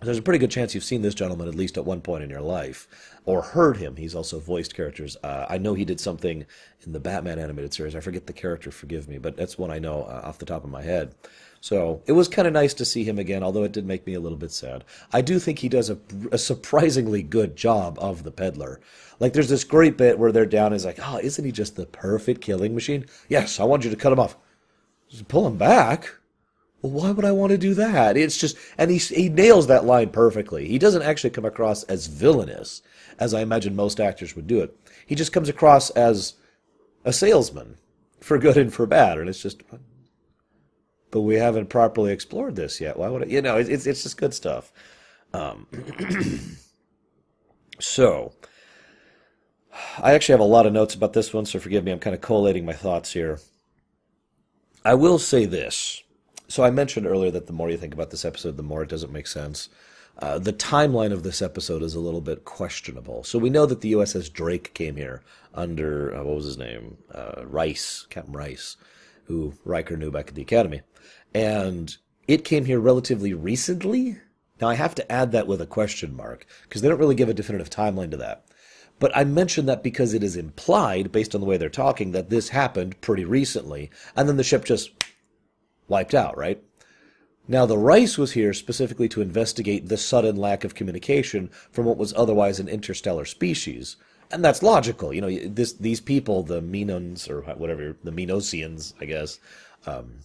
There's 0.00 0.18
a 0.18 0.22
pretty 0.22 0.38
good 0.38 0.52
chance 0.52 0.74
you've 0.74 0.84
seen 0.84 1.02
this 1.02 1.14
gentleman 1.14 1.48
at 1.48 1.56
least 1.56 1.76
at 1.76 1.84
one 1.84 2.00
point 2.00 2.22
in 2.22 2.30
your 2.30 2.40
life 2.40 2.86
or 3.24 3.42
heard 3.42 3.78
him. 3.78 3.96
He's 3.96 4.14
also 4.14 4.38
voiced 4.38 4.76
characters. 4.76 5.16
Uh, 5.24 5.46
I 5.48 5.58
know 5.58 5.74
he 5.74 5.84
did 5.84 5.98
something 5.98 6.46
in 6.86 6.92
the 6.92 7.00
Batman 7.00 7.40
animated 7.40 7.74
series. 7.74 7.96
I 7.96 8.00
forget 8.00 8.26
the 8.26 8.32
character, 8.32 8.70
forgive 8.70 9.08
me, 9.08 9.18
but 9.18 9.36
that's 9.36 9.58
one 9.58 9.72
I 9.72 9.80
know 9.80 10.04
uh, 10.04 10.22
off 10.24 10.38
the 10.38 10.46
top 10.46 10.62
of 10.62 10.70
my 10.70 10.82
head. 10.82 11.16
So 11.60 12.02
it 12.06 12.12
was 12.12 12.28
kind 12.28 12.46
of 12.46 12.54
nice 12.54 12.74
to 12.74 12.84
see 12.84 13.04
him 13.04 13.18
again, 13.18 13.42
although 13.42 13.64
it 13.64 13.72
did 13.72 13.86
make 13.86 14.06
me 14.06 14.14
a 14.14 14.20
little 14.20 14.38
bit 14.38 14.52
sad. 14.52 14.84
I 15.12 15.20
do 15.20 15.38
think 15.38 15.58
he 15.58 15.68
does 15.68 15.90
a, 15.90 15.98
a, 16.30 16.38
surprisingly 16.38 17.22
good 17.22 17.56
job 17.56 17.98
of 18.00 18.22
the 18.22 18.30
peddler. 18.30 18.80
Like 19.18 19.32
there's 19.32 19.48
this 19.48 19.64
great 19.64 19.96
bit 19.96 20.18
where 20.18 20.30
they're 20.30 20.46
down. 20.46 20.66
and 20.66 20.74
he's 20.74 20.84
like, 20.84 21.00
oh, 21.02 21.18
isn't 21.18 21.44
he 21.44 21.50
just 21.50 21.76
the 21.76 21.86
perfect 21.86 22.40
killing 22.40 22.74
machine? 22.74 23.06
Yes, 23.28 23.58
I 23.58 23.64
want 23.64 23.84
you 23.84 23.90
to 23.90 23.96
cut 23.96 24.12
him 24.12 24.20
off. 24.20 24.36
Just 25.08 25.28
pull 25.28 25.46
him 25.46 25.56
back. 25.56 26.14
Well, 26.80 26.92
why 26.92 27.10
would 27.10 27.24
I 27.24 27.32
want 27.32 27.50
to 27.50 27.58
do 27.58 27.74
that? 27.74 28.16
It's 28.16 28.38
just, 28.38 28.56
and 28.76 28.90
he 28.90 28.98
he 28.98 29.28
nails 29.28 29.66
that 29.66 29.84
line 29.84 30.10
perfectly. 30.10 30.68
He 30.68 30.78
doesn't 30.78 31.02
actually 31.02 31.30
come 31.30 31.44
across 31.44 31.82
as 31.84 32.06
villainous, 32.06 32.82
as 33.18 33.34
I 33.34 33.40
imagine 33.40 33.74
most 33.74 33.98
actors 33.98 34.36
would 34.36 34.46
do 34.46 34.60
it. 34.60 34.76
He 35.04 35.16
just 35.16 35.32
comes 35.32 35.48
across 35.48 35.90
as 35.90 36.34
a 37.04 37.12
salesman, 37.12 37.78
for 38.20 38.38
good 38.38 38.56
and 38.56 38.72
for 38.72 38.86
bad, 38.86 39.18
and 39.18 39.28
it's 39.28 39.42
just 39.42 39.62
but 41.10 41.20
we 41.20 41.36
haven't 41.36 41.68
properly 41.68 42.12
explored 42.12 42.56
this 42.56 42.80
yet. 42.80 42.96
Why 42.98 43.08
would 43.08 43.22
it? 43.22 43.28
You 43.28 43.42
know, 43.42 43.56
it's 43.56 43.86
it's 43.86 44.02
just 44.02 44.16
good 44.16 44.34
stuff. 44.34 44.72
Um, 45.32 45.66
so, 47.80 48.32
I 49.98 50.12
actually 50.12 50.34
have 50.34 50.40
a 50.40 50.44
lot 50.44 50.66
of 50.66 50.72
notes 50.72 50.94
about 50.94 51.12
this 51.12 51.32
one, 51.32 51.46
so 51.46 51.58
forgive 51.58 51.84
me. 51.84 51.92
I'm 51.92 51.98
kind 51.98 52.14
of 52.14 52.20
collating 52.20 52.64
my 52.64 52.72
thoughts 52.72 53.12
here. 53.12 53.40
I 54.84 54.94
will 54.94 55.18
say 55.18 55.44
this. 55.44 56.02
So 56.48 56.64
I 56.64 56.70
mentioned 56.70 57.06
earlier 57.06 57.30
that 57.32 57.46
the 57.46 57.52
more 57.52 57.70
you 57.70 57.76
think 57.76 57.92
about 57.92 58.10
this 58.10 58.24
episode, 58.24 58.56
the 58.56 58.62
more 58.62 58.82
it 58.82 58.88
doesn't 58.88 59.12
make 59.12 59.26
sense. 59.26 59.68
Uh, 60.20 60.38
the 60.38 60.52
timeline 60.52 61.12
of 61.12 61.22
this 61.22 61.42
episode 61.42 61.82
is 61.82 61.94
a 61.94 62.00
little 62.00 62.20
bit 62.20 62.44
questionable. 62.44 63.22
So 63.22 63.38
we 63.38 63.50
know 63.50 63.66
that 63.66 63.82
the 63.82 63.92
USS 63.92 64.32
Drake 64.32 64.74
came 64.74 64.96
here 64.96 65.22
under 65.54 66.14
uh, 66.14 66.24
what 66.24 66.36
was 66.36 66.46
his 66.46 66.58
name, 66.58 66.96
uh, 67.14 67.42
Rice, 67.44 68.06
Captain 68.08 68.32
Rice, 68.32 68.76
who 69.28 69.54
Riker 69.64 69.96
knew 69.96 70.10
back 70.10 70.28
at 70.28 70.34
the 70.34 70.42
Academy 70.42 70.82
and 71.32 71.96
it 72.26 72.44
came 72.44 72.64
here 72.64 72.80
relatively 72.80 73.32
recently. 73.32 74.18
Now 74.60 74.68
I 74.68 74.74
have 74.74 74.94
to 74.96 75.12
add 75.12 75.32
that 75.32 75.46
with 75.46 75.60
a 75.60 75.66
question 75.66 76.16
mark 76.16 76.46
because 76.62 76.82
they 76.82 76.88
don't 76.88 76.98
really 76.98 77.14
give 77.14 77.28
a 77.28 77.34
definitive 77.34 77.70
timeline 77.70 78.10
to 78.10 78.16
that. 78.18 78.44
But 78.98 79.16
I 79.16 79.24
mention 79.24 79.66
that 79.66 79.84
because 79.84 80.12
it 80.12 80.24
is 80.24 80.36
implied, 80.36 81.12
based 81.12 81.34
on 81.34 81.40
the 81.40 81.46
way 81.46 81.56
they're 81.56 81.68
talking, 81.68 82.10
that 82.12 82.30
this 82.30 82.48
happened 82.48 83.00
pretty 83.00 83.24
recently, 83.24 83.90
and 84.16 84.28
then 84.28 84.36
the 84.36 84.42
ship 84.42 84.64
just 84.64 84.90
wiped 85.86 86.14
out, 86.14 86.36
right? 86.36 86.60
Now, 87.46 87.64
the 87.64 87.78
Rice 87.78 88.18
was 88.18 88.32
here 88.32 88.52
specifically 88.52 89.08
to 89.10 89.22
investigate 89.22 89.88
the 89.88 89.96
sudden 89.96 90.36
lack 90.36 90.64
of 90.64 90.74
communication 90.74 91.48
from 91.70 91.86
what 91.86 91.96
was 91.96 92.12
otherwise 92.14 92.58
an 92.58 92.68
interstellar 92.68 93.24
species. 93.24 93.96
And 94.30 94.44
that's 94.44 94.62
logical. 94.62 95.12
You 95.14 95.20
know, 95.22 95.30
this, 95.30 95.72
these 95.72 96.00
people, 96.00 96.42
the 96.42 96.60
Minons 96.60 97.28
or 97.30 97.40
whatever, 97.42 97.96
the 98.04 98.10
Minosians, 98.10 98.92
I 99.00 99.06
guess, 99.06 99.38
um, 99.86 100.20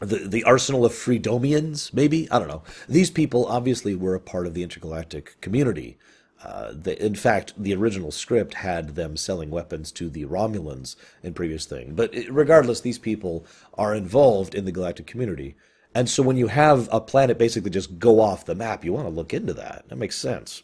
the 0.00 0.26
the 0.26 0.44
arsenal 0.44 0.84
of 0.84 0.92
Freedomians, 0.92 1.92
maybe 1.92 2.30
I 2.30 2.38
don't 2.38 2.48
know. 2.48 2.62
These 2.88 3.10
people 3.10 3.46
obviously 3.46 3.94
were 3.94 4.14
a 4.14 4.20
part 4.20 4.46
of 4.46 4.54
the 4.54 4.62
intergalactic 4.62 5.40
community. 5.40 5.98
Uh, 6.42 6.72
the, 6.72 7.04
in 7.04 7.14
fact, 7.14 7.52
the 7.58 7.74
original 7.74 8.10
script 8.10 8.54
had 8.54 8.94
them 8.94 9.14
selling 9.14 9.50
weapons 9.50 9.92
to 9.92 10.08
the 10.08 10.24
Romulans 10.24 10.96
in 11.22 11.34
previous 11.34 11.66
thing. 11.66 11.94
But 11.94 12.14
regardless, 12.30 12.80
these 12.80 12.98
people 12.98 13.44
are 13.74 13.94
involved 13.94 14.54
in 14.54 14.64
the 14.64 14.72
galactic 14.72 15.06
community, 15.06 15.54
and 15.94 16.08
so 16.08 16.22
when 16.22 16.38
you 16.38 16.46
have 16.46 16.88
a 16.90 17.00
planet 17.00 17.36
basically 17.36 17.70
just 17.70 17.98
go 17.98 18.20
off 18.20 18.46
the 18.46 18.54
map, 18.54 18.84
you 18.84 18.94
want 18.94 19.06
to 19.06 19.14
look 19.14 19.34
into 19.34 19.52
that. 19.52 19.84
That 19.88 19.96
makes 19.96 20.16
sense. 20.16 20.62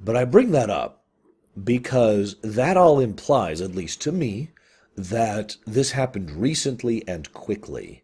But 0.00 0.16
I 0.16 0.24
bring 0.24 0.52
that 0.52 0.70
up 0.70 1.01
because 1.62 2.36
that 2.42 2.76
all 2.76 3.00
implies, 3.00 3.60
at 3.60 3.74
least 3.74 4.00
to 4.02 4.12
me, 4.12 4.50
that 4.96 5.56
this 5.66 5.92
happened 5.92 6.30
recently 6.30 7.06
and 7.08 7.32
quickly. 7.32 8.02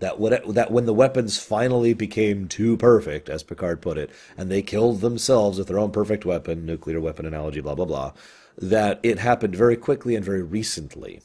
That 0.00 0.20
what 0.20 0.54
that 0.54 0.70
when 0.70 0.86
the 0.86 0.94
weapons 0.94 1.38
finally 1.38 1.92
became 1.92 2.46
too 2.46 2.76
perfect, 2.76 3.28
as 3.28 3.42
Picard 3.42 3.82
put 3.82 3.98
it, 3.98 4.10
and 4.36 4.50
they 4.50 4.62
killed 4.62 5.00
themselves 5.00 5.58
with 5.58 5.66
their 5.66 5.78
own 5.78 5.90
perfect 5.90 6.24
weapon, 6.24 6.64
nuclear 6.64 7.00
weapon 7.00 7.26
analogy, 7.26 7.60
blah 7.60 7.74
blah 7.74 7.84
blah, 7.84 8.12
that 8.56 9.00
it 9.02 9.18
happened 9.18 9.56
very 9.56 9.76
quickly 9.76 10.14
and 10.14 10.24
very 10.24 10.42
recently. 10.42 11.20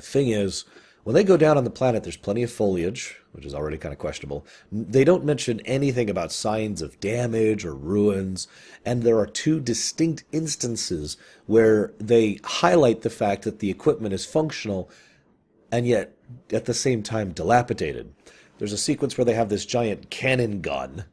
Thing 0.00 0.28
is, 0.28 0.64
when 1.06 1.14
they 1.14 1.22
go 1.22 1.36
down 1.36 1.56
on 1.56 1.62
the 1.62 1.70
planet, 1.70 2.02
there's 2.02 2.16
plenty 2.16 2.42
of 2.42 2.50
foliage, 2.50 3.14
which 3.30 3.46
is 3.46 3.54
already 3.54 3.78
kind 3.78 3.92
of 3.92 3.98
questionable. 4.00 4.44
They 4.72 5.04
don't 5.04 5.24
mention 5.24 5.60
anything 5.60 6.10
about 6.10 6.32
signs 6.32 6.82
of 6.82 6.98
damage 6.98 7.64
or 7.64 7.76
ruins, 7.76 8.48
and 8.84 9.04
there 9.04 9.20
are 9.20 9.26
two 9.28 9.60
distinct 9.60 10.24
instances 10.32 11.16
where 11.46 11.92
they 12.00 12.40
highlight 12.42 13.02
the 13.02 13.10
fact 13.10 13.44
that 13.44 13.60
the 13.60 13.70
equipment 13.70 14.14
is 14.14 14.26
functional 14.26 14.90
and 15.70 15.86
yet 15.86 16.16
at 16.52 16.64
the 16.64 16.74
same 16.74 17.04
time 17.04 17.30
dilapidated. 17.30 18.12
There's 18.58 18.72
a 18.72 18.76
sequence 18.76 19.16
where 19.16 19.24
they 19.24 19.34
have 19.34 19.48
this 19.48 19.64
giant 19.64 20.10
cannon 20.10 20.60
gun 20.60 21.04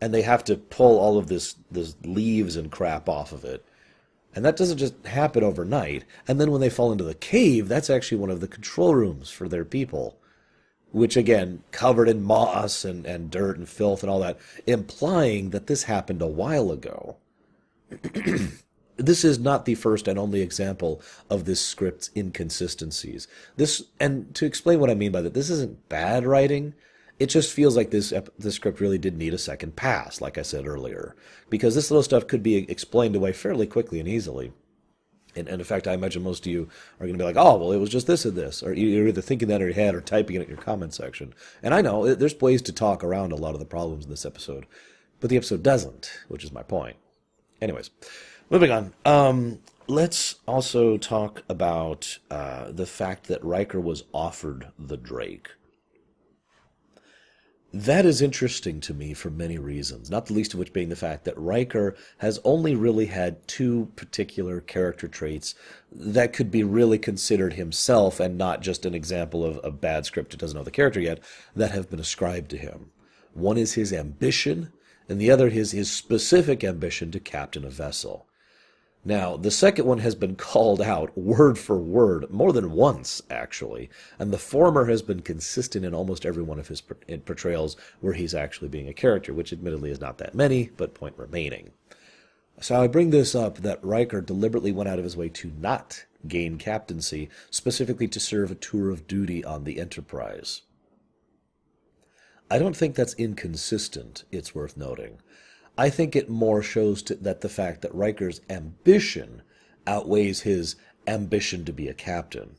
and 0.00 0.12
they 0.12 0.22
have 0.22 0.42
to 0.44 0.56
pull 0.56 0.98
all 0.98 1.18
of 1.18 1.28
this 1.28 1.54
this 1.70 1.94
leaves 2.02 2.56
and 2.56 2.72
crap 2.72 3.08
off 3.08 3.30
of 3.30 3.44
it 3.44 3.64
and 4.36 4.44
that 4.44 4.56
doesn't 4.56 4.76
just 4.76 5.06
happen 5.06 5.42
overnight. 5.42 6.04
And 6.28 6.38
then 6.38 6.50
when 6.50 6.60
they 6.60 6.68
fall 6.68 6.92
into 6.92 7.02
the 7.02 7.14
cave, 7.14 7.68
that's 7.68 7.88
actually 7.88 8.18
one 8.18 8.30
of 8.30 8.40
the 8.40 8.46
control 8.46 8.94
rooms 8.94 9.30
for 9.30 9.48
their 9.48 9.64
people. 9.64 10.18
Which 10.92 11.16
again, 11.16 11.62
covered 11.72 12.08
in 12.08 12.22
moss 12.22 12.84
and, 12.84 13.06
and 13.06 13.30
dirt 13.30 13.56
and 13.56 13.66
filth 13.68 14.02
and 14.02 14.10
all 14.10 14.20
that, 14.20 14.38
implying 14.66 15.50
that 15.50 15.66
this 15.66 15.84
happened 15.84 16.20
a 16.20 16.26
while 16.26 16.70
ago. 16.70 17.16
this 18.96 19.24
is 19.24 19.38
not 19.38 19.64
the 19.64 19.74
first 19.74 20.06
and 20.06 20.18
only 20.18 20.42
example 20.42 21.00
of 21.30 21.46
this 21.46 21.60
script's 21.60 22.10
inconsistencies. 22.14 23.26
This, 23.56 23.84
and 23.98 24.34
to 24.34 24.44
explain 24.44 24.80
what 24.80 24.90
I 24.90 24.94
mean 24.94 25.12
by 25.12 25.22
that, 25.22 25.34
this 25.34 25.48
isn't 25.48 25.88
bad 25.88 26.26
writing 26.26 26.74
it 27.18 27.26
just 27.26 27.52
feels 27.52 27.76
like 27.76 27.90
this 27.90 28.12
this 28.38 28.54
script 28.54 28.80
really 28.80 28.98
did 28.98 29.16
need 29.16 29.34
a 29.34 29.38
second 29.38 29.76
pass, 29.76 30.20
like 30.20 30.38
I 30.38 30.42
said 30.42 30.66
earlier, 30.66 31.16
because 31.48 31.74
this 31.74 31.90
little 31.90 32.02
stuff 32.02 32.26
could 32.26 32.42
be 32.42 32.56
explained 32.70 33.16
away 33.16 33.32
fairly 33.32 33.66
quickly 33.66 34.00
and 34.00 34.08
easily. 34.08 34.52
And, 35.34 35.48
and 35.48 35.60
in 35.60 35.64
fact, 35.64 35.86
I 35.86 35.92
imagine 35.92 36.22
most 36.22 36.46
of 36.46 36.52
you 36.52 36.68
are 36.98 37.06
going 37.06 37.18
to 37.18 37.18
be 37.18 37.24
like, 37.24 37.36
"Oh, 37.36 37.56
well, 37.56 37.72
it 37.72 37.78
was 37.78 37.90
just 37.90 38.06
this 38.06 38.24
and 38.24 38.36
this," 38.36 38.62
or 38.62 38.72
you're 38.72 39.08
either 39.08 39.20
thinking 39.20 39.48
that 39.48 39.60
in 39.60 39.66
your 39.66 39.74
head 39.74 39.94
or 39.94 40.00
typing 40.00 40.36
it 40.36 40.42
in 40.42 40.48
your 40.48 40.56
comment 40.58 40.94
section. 40.94 41.34
And 41.62 41.74
I 41.74 41.82
know 41.82 42.14
there's 42.14 42.38
ways 42.40 42.62
to 42.62 42.72
talk 42.72 43.02
around 43.02 43.32
a 43.32 43.36
lot 43.36 43.54
of 43.54 43.60
the 43.60 43.66
problems 43.66 44.04
in 44.04 44.10
this 44.10 44.26
episode, 44.26 44.66
but 45.20 45.30
the 45.30 45.36
episode 45.36 45.62
doesn't, 45.62 46.10
which 46.28 46.44
is 46.44 46.52
my 46.52 46.62
point. 46.62 46.96
Anyways, 47.60 47.90
moving 48.50 48.70
on. 48.70 48.94
Um, 49.04 49.60
let's 49.86 50.36
also 50.46 50.96
talk 50.96 51.42
about 51.48 52.18
uh, 52.30 52.72
the 52.72 52.86
fact 52.86 53.28
that 53.28 53.44
Riker 53.44 53.80
was 53.80 54.04
offered 54.12 54.68
the 54.78 54.96
Drake. 54.96 55.50
That 57.78 58.06
is 58.06 58.22
interesting 58.22 58.80
to 58.80 58.94
me 58.94 59.12
for 59.12 59.28
many 59.28 59.58
reasons, 59.58 60.08
not 60.08 60.24
the 60.24 60.32
least 60.32 60.54
of 60.54 60.58
which 60.58 60.72
being 60.72 60.88
the 60.88 60.96
fact 60.96 61.24
that 61.24 61.36
Riker 61.36 61.94
has 62.18 62.40
only 62.42 62.74
really 62.74 63.04
had 63.04 63.46
two 63.46 63.92
particular 63.96 64.62
character 64.62 65.06
traits 65.06 65.54
that 65.92 66.32
could 66.32 66.50
be 66.50 66.64
really 66.64 66.96
considered 66.96 67.52
himself 67.52 68.18
and 68.18 68.38
not 68.38 68.62
just 68.62 68.86
an 68.86 68.94
example 68.94 69.44
of 69.44 69.60
a 69.62 69.70
bad 69.70 70.06
script 70.06 70.30
that 70.30 70.40
doesn't 70.40 70.56
know 70.56 70.64
the 70.64 70.70
character 70.70 71.00
yet, 71.00 71.20
that 71.54 71.72
have 71.72 71.90
been 71.90 72.00
ascribed 72.00 72.48
to 72.52 72.56
him. 72.56 72.92
One 73.34 73.58
is 73.58 73.74
his 73.74 73.92
ambition, 73.92 74.72
and 75.06 75.20
the 75.20 75.30
other 75.30 75.48
is 75.48 75.72
his 75.72 75.92
specific 75.92 76.64
ambition 76.64 77.10
to 77.10 77.20
captain 77.20 77.66
a 77.66 77.68
vessel. 77.68 78.26
Now, 79.06 79.36
the 79.36 79.52
second 79.52 79.86
one 79.86 79.98
has 79.98 80.16
been 80.16 80.34
called 80.50 80.82
out 80.82 81.16
word 81.16 81.60
for 81.60 81.78
word 81.78 82.28
more 82.28 82.52
than 82.52 82.72
once, 82.72 83.22
actually, 83.30 83.88
and 84.18 84.32
the 84.32 84.36
former 84.36 84.86
has 84.86 85.00
been 85.00 85.22
consistent 85.22 85.84
in 85.84 85.94
almost 85.94 86.26
every 86.26 86.42
one 86.42 86.58
of 86.58 86.66
his 86.66 86.80
portrayals 86.80 87.76
where 88.00 88.14
he's 88.14 88.34
actually 88.34 88.68
being 88.68 88.88
a 88.88 88.92
character, 88.92 89.32
which 89.32 89.52
admittedly 89.52 89.92
is 89.92 90.00
not 90.00 90.18
that 90.18 90.34
many, 90.34 90.70
but 90.76 90.92
point 90.92 91.14
remaining. 91.16 91.70
So 92.60 92.82
I 92.82 92.88
bring 92.88 93.10
this 93.10 93.36
up 93.36 93.58
that 93.58 93.84
Riker 93.84 94.20
deliberately 94.20 94.72
went 94.72 94.88
out 94.88 94.98
of 94.98 95.04
his 95.04 95.16
way 95.16 95.28
to 95.28 95.52
not 95.56 96.04
gain 96.26 96.58
captaincy, 96.58 97.28
specifically 97.48 98.08
to 98.08 98.18
serve 98.18 98.50
a 98.50 98.56
tour 98.56 98.90
of 98.90 99.06
duty 99.06 99.44
on 99.44 99.62
the 99.62 99.78
Enterprise. 99.78 100.62
I 102.50 102.58
don't 102.58 102.76
think 102.76 102.96
that's 102.96 103.14
inconsistent, 103.14 104.24
it's 104.32 104.52
worth 104.52 104.76
noting. 104.76 105.18
I 105.78 105.90
think 105.90 106.16
it 106.16 106.30
more 106.30 106.62
shows 106.62 107.02
to, 107.04 107.14
that 107.16 107.42
the 107.42 107.48
fact 107.48 107.82
that 107.82 107.94
Riker's 107.94 108.40
ambition 108.48 109.42
outweighs 109.86 110.40
his 110.40 110.76
ambition 111.06 111.64
to 111.64 111.72
be 111.72 111.88
a 111.88 111.94
captain. 111.94 112.56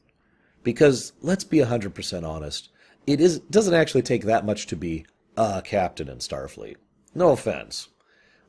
Because 0.64 1.14
let's 1.22 1.44
be 1.44 1.58
100% 1.58 2.28
honest, 2.28 2.70
it 3.06 3.22
is 3.22 3.40
doesn't 3.40 3.74
actually 3.74 4.02
take 4.02 4.24
that 4.24 4.46
much 4.46 4.68
to 4.68 4.76
be 4.76 5.06
a 5.36 5.62
captain 5.64 6.10
in 6.10 6.18
Starfleet. 6.18 6.76
No 7.16 7.32
offense. 7.32 7.88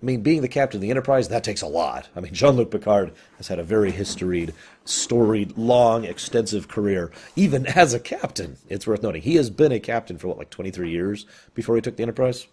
I 0.01 0.07
mean, 0.07 0.23
being 0.23 0.43
the 0.43 0.49
captain 0.49 0.79
of 0.79 0.83
the 0.83 0.91
Enterprise, 0.91 1.29
that 1.29 1.43
takes 1.43 1.63
a 1.63 1.67
lot. 1.67 2.09
I 2.15 2.21
mean, 2.21 2.33
Jean 2.33 2.55
Luc 2.55 2.71
Picard 2.71 3.13
has 3.37 3.49
had 3.49 3.59
a 3.59 3.65
very 3.65 3.91
historied, 3.91 4.55
storied, 4.85 5.59
long, 5.59 6.05
extensive 6.05 6.69
career, 6.69 7.11
even 7.35 7.67
as 7.67 7.95
a 7.95 7.99
captain. 8.01 8.59
It's 8.69 8.87
worth 8.87 9.03
noting. 9.03 9.23
He 9.23 9.35
has 9.37 9.51
been 9.51 9.73
a 9.73 9.81
captain 9.81 10.17
for, 10.17 10.29
what, 10.29 10.39
like 10.39 10.51
23 10.51 10.89
years 10.89 11.27
before 11.55 11.75
he 11.75 11.81
took 11.83 11.97
the 11.97 12.05
Enterprise? 12.05 12.47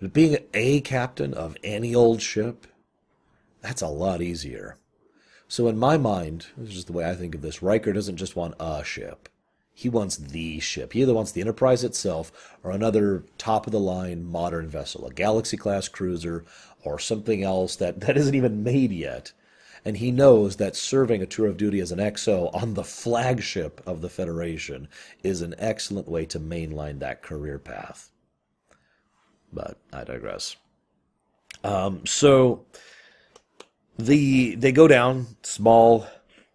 But 0.00 0.12
being 0.12 0.38
a 0.54 0.80
captain 0.82 1.34
of 1.34 1.56
any 1.64 1.92
old 1.92 2.22
ship, 2.22 2.68
that's 3.62 3.82
a 3.82 3.88
lot 3.88 4.22
easier. 4.22 4.76
So 5.48 5.66
in 5.66 5.76
my 5.76 5.96
mind, 5.96 6.46
this 6.56 6.76
is 6.76 6.84
the 6.84 6.92
way 6.92 7.08
I 7.08 7.16
think 7.16 7.34
of 7.34 7.42
this, 7.42 7.62
Riker 7.62 7.92
doesn't 7.92 8.16
just 8.16 8.36
want 8.36 8.54
a 8.60 8.84
ship. 8.84 9.28
He 9.74 9.88
wants 9.88 10.16
the 10.16 10.60
ship. 10.60 10.92
He 10.92 11.02
either 11.02 11.14
wants 11.14 11.32
the 11.32 11.40
Enterprise 11.40 11.82
itself 11.82 12.56
or 12.62 12.70
another 12.70 13.24
top 13.38 13.66
of 13.66 13.72
the 13.72 13.80
line 13.80 14.24
modern 14.24 14.68
vessel, 14.68 15.04
a 15.04 15.12
Galaxy 15.12 15.56
class 15.56 15.88
cruiser 15.88 16.44
or 16.84 17.00
something 17.00 17.42
else 17.42 17.74
that, 17.76 17.98
that 18.00 18.16
isn't 18.16 18.36
even 18.36 18.62
made 18.62 18.92
yet. 18.92 19.32
And 19.84 19.96
he 19.96 20.12
knows 20.12 20.56
that 20.56 20.76
serving 20.76 21.22
a 21.22 21.26
tour 21.26 21.48
of 21.48 21.56
duty 21.56 21.80
as 21.80 21.90
an 21.90 21.98
XO 21.98 22.54
on 22.54 22.74
the 22.74 22.84
flagship 22.84 23.80
of 23.84 24.00
the 24.00 24.08
Federation 24.08 24.86
is 25.24 25.42
an 25.42 25.56
excellent 25.58 26.06
way 26.06 26.24
to 26.26 26.38
mainline 26.38 27.00
that 27.00 27.22
career 27.22 27.58
path 27.58 28.10
but 29.52 29.78
I 29.92 30.04
digress. 30.04 30.56
Um, 31.64 32.06
so 32.06 32.64
the 33.98 34.54
they 34.54 34.72
go 34.72 34.86
down 34.86 35.26
small 35.42 36.06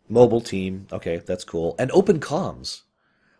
mobile 0.09 0.41
team. 0.41 0.88
Okay, 0.91 1.17
that's 1.17 1.43
cool. 1.43 1.75
And 1.77 1.91
open 1.91 2.19
comms. 2.19 2.81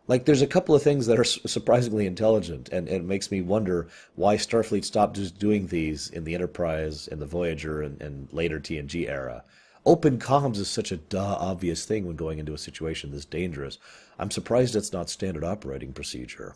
Like 0.05 0.25
there's 0.25 0.41
a 0.41 0.48
couple 0.48 0.75
of 0.75 0.83
things 0.83 1.07
that 1.07 1.17
are 1.17 1.24
surprisingly 1.24 2.05
intelligent, 2.05 2.67
and, 2.69 2.89
and, 2.89 2.98
it 2.98 3.05
makes 3.05 3.31
me 3.31 3.41
wonder 3.41 3.88
why 4.15 4.36
Starfleet 4.36 4.83
stopped 4.83 5.15
just 5.15 5.39
doing 5.39 5.67
these 5.67 6.10
in 6.10 6.25
the 6.25 6.36
Enterprise, 6.36 7.07
and 7.07 7.22
the 7.22 7.25
Voyager, 7.25 7.81
and, 7.81 8.01
and 8.01 8.27
later 8.33 8.60
TNG 8.60 9.07
era. 9.07 9.45
Open 9.86 10.19
comms 10.19 10.57
is 10.57 10.67
such 10.67 10.91
a 10.91 10.98
duh 10.98 11.38
obvious 11.39 11.86
thing 11.86 12.05
when 12.05 12.17
going 12.17 12.38
into 12.38 12.53
a 12.53 12.57
situation 12.57 13.12
this 13.12 13.24
dangerous. 13.24 13.79
I'm 14.19 14.31
surprised 14.31 14.75
it's 14.75 14.91
not 14.91 15.10
standard 15.10 15.45
operating 15.45 15.93
procedure. 15.93 16.55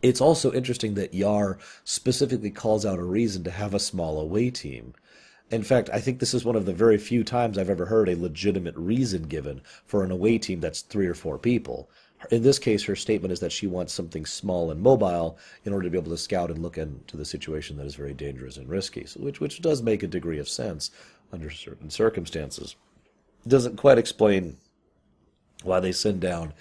It's 0.00 0.20
also 0.20 0.52
interesting 0.52 0.94
that 0.94 1.14
Yar 1.14 1.58
specifically 1.84 2.50
calls 2.50 2.86
out 2.86 2.98
a 2.98 3.04
reason 3.04 3.42
to 3.44 3.50
have 3.50 3.74
a 3.74 3.80
small 3.80 4.20
away 4.20 4.50
team. 4.50 4.94
In 5.50 5.62
fact, 5.62 5.88
I 5.92 6.00
think 6.00 6.18
this 6.18 6.34
is 6.34 6.44
one 6.44 6.56
of 6.56 6.66
the 6.66 6.72
very 6.72 6.98
few 6.98 7.24
times 7.24 7.56
I've 7.56 7.70
ever 7.70 7.86
heard 7.86 8.08
a 8.08 8.14
legitimate 8.14 8.76
reason 8.76 9.22
given 9.22 9.62
for 9.86 10.04
an 10.04 10.10
away 10.10 10.38
team 10.38 10.60
that's 10.60 10.82
three 10.82 11.06
or 11.06 11.14
four 11.14 11.38
people. 11.38 11.88
In 12.30 12.42
this 12.42 12.58
case, 12.58 12.84
her 12.84 12.96
statement 12.96 13.32
is 13.32 13.40
that 13.40 13.52
she 13.52 13.66
wants 13.66 13.92
something 13.92 14.26
small 14.26 14.70
and 14.70 14.80
mobile 14.80 15.38
in 15.64 15.72
order 15.72 15.84
to 15.84 15.90
be 15.90 15.98
able 15.98 16.10
to 16.10 16.18
scout 16.18 16.50
and 16.50 16.62
look 16.62 16.76
into 16.76 17.16
the 17.16 17.24
situation 17.24 17.76
that 17.76 17.86
is 17.86 17.94
very 17.94 18.12
dangerous 18.12 18.56
and 18.56 18.68
risky, 18.68 19.06
which, 19.16 19.40
which 19.40 19.62
does 19.62 19.82
make 19.82 20.02
a 20.02 20.08
degree 20.08 20.38
of 20.38 20.48
sense 20.48 20.90
under 21.32 21.50
certain 21.50 21.90
circumstances. 21.90 22.76
It 23.46 23.48
doesn't 23.48 23.76
quite 23.76 23.98
explain 23.98 24.58
why 25.62 25.80
they 25.80 25.92
send 25.92 26.20
down 26.20 26.52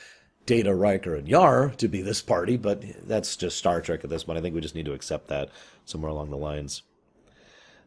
Data, 0.47 0.73
Riker, 0.73 1.13
and 1.13 1.27
Yar 1.27 1.69
to 1.77 1.87
be 1.87 2.01
this 2.01 2.21
party, 2.21 2.57
but 2.57 2.81
that's 3.07 3.35
just 3.35 3.57
Star 3.57 3.81
Trek 3.81 4.03
at 4.03 4.09
this 4.09 4.23
point. 4.23 4.39
I 4.39 4.41
think 4.41 4.55
we 4.55 4.61
just 4.61 4.73
need 4.73 4.85
to 4.85 4.93
accept 4.93 5.27
that 5.27 5.49
somewhere 5.85 6.09
along 6.09 6.31
the 6.31 6.37
lines. 6.37 6.81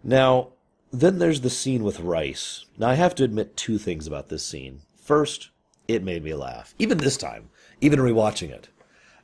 Now, 0.04 0.50
then 0.92 1.18
there's 1.18 1.40
the 1.40 1.50
scene 1.50 1.82
with 1.82 2.00
Rice. 2.00 2.66
Now, 2.78 2.90
I 2.90 2.94
have 2.94 3.14
to 3.16 3.24
admit 3.24 3.56
two 3.56 3.78
things 3.78 4.06
about 4.06 4.28
this 4.28 4.44
scene. 4.44 4.82
First, 5.02 5.50
it 5.88 6.04
made 6.04 6.22
me 6.22 6.34
laugh, 6.34 6.74
even 6.78 6.98
this 6.98 7.16
time, 7.16 7.48
even 7.80 7.98
rewatching 7.98 8.50
it. 8.50 8.68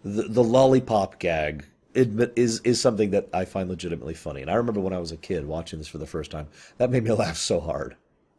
The, 0.02 0.22
the 0.22 0.44
lollipop 0.44 1.18
gag 1.18 1.66
is 1.94 2.60
is 2.60 2.80
something 2.80 3.10
that 3.10 3.28
I 3.32 3.44
find 3.44 3.68
legitimately 3.68 4.14
funny. 4.14 4.42
And 4.42 4.50
I 4.50 4.54
remember 4.54 4.80
when 4.80 4.92
I 4.92 4.98
was 4.98 5.12
a 5.12 5.16
kid 5.16 5.46
watching 5.46 5.78
this 5.78 5.88
for 5.88 5.98
the 5.98 6.06
first 6.06 6.30
time, 6.30 6.48
that 6.78 6.90
made 6.90 7.04
me 7.04 7.10
laugh 7.12 7.36
so 7.36 7.60
hard. 7.60 7.96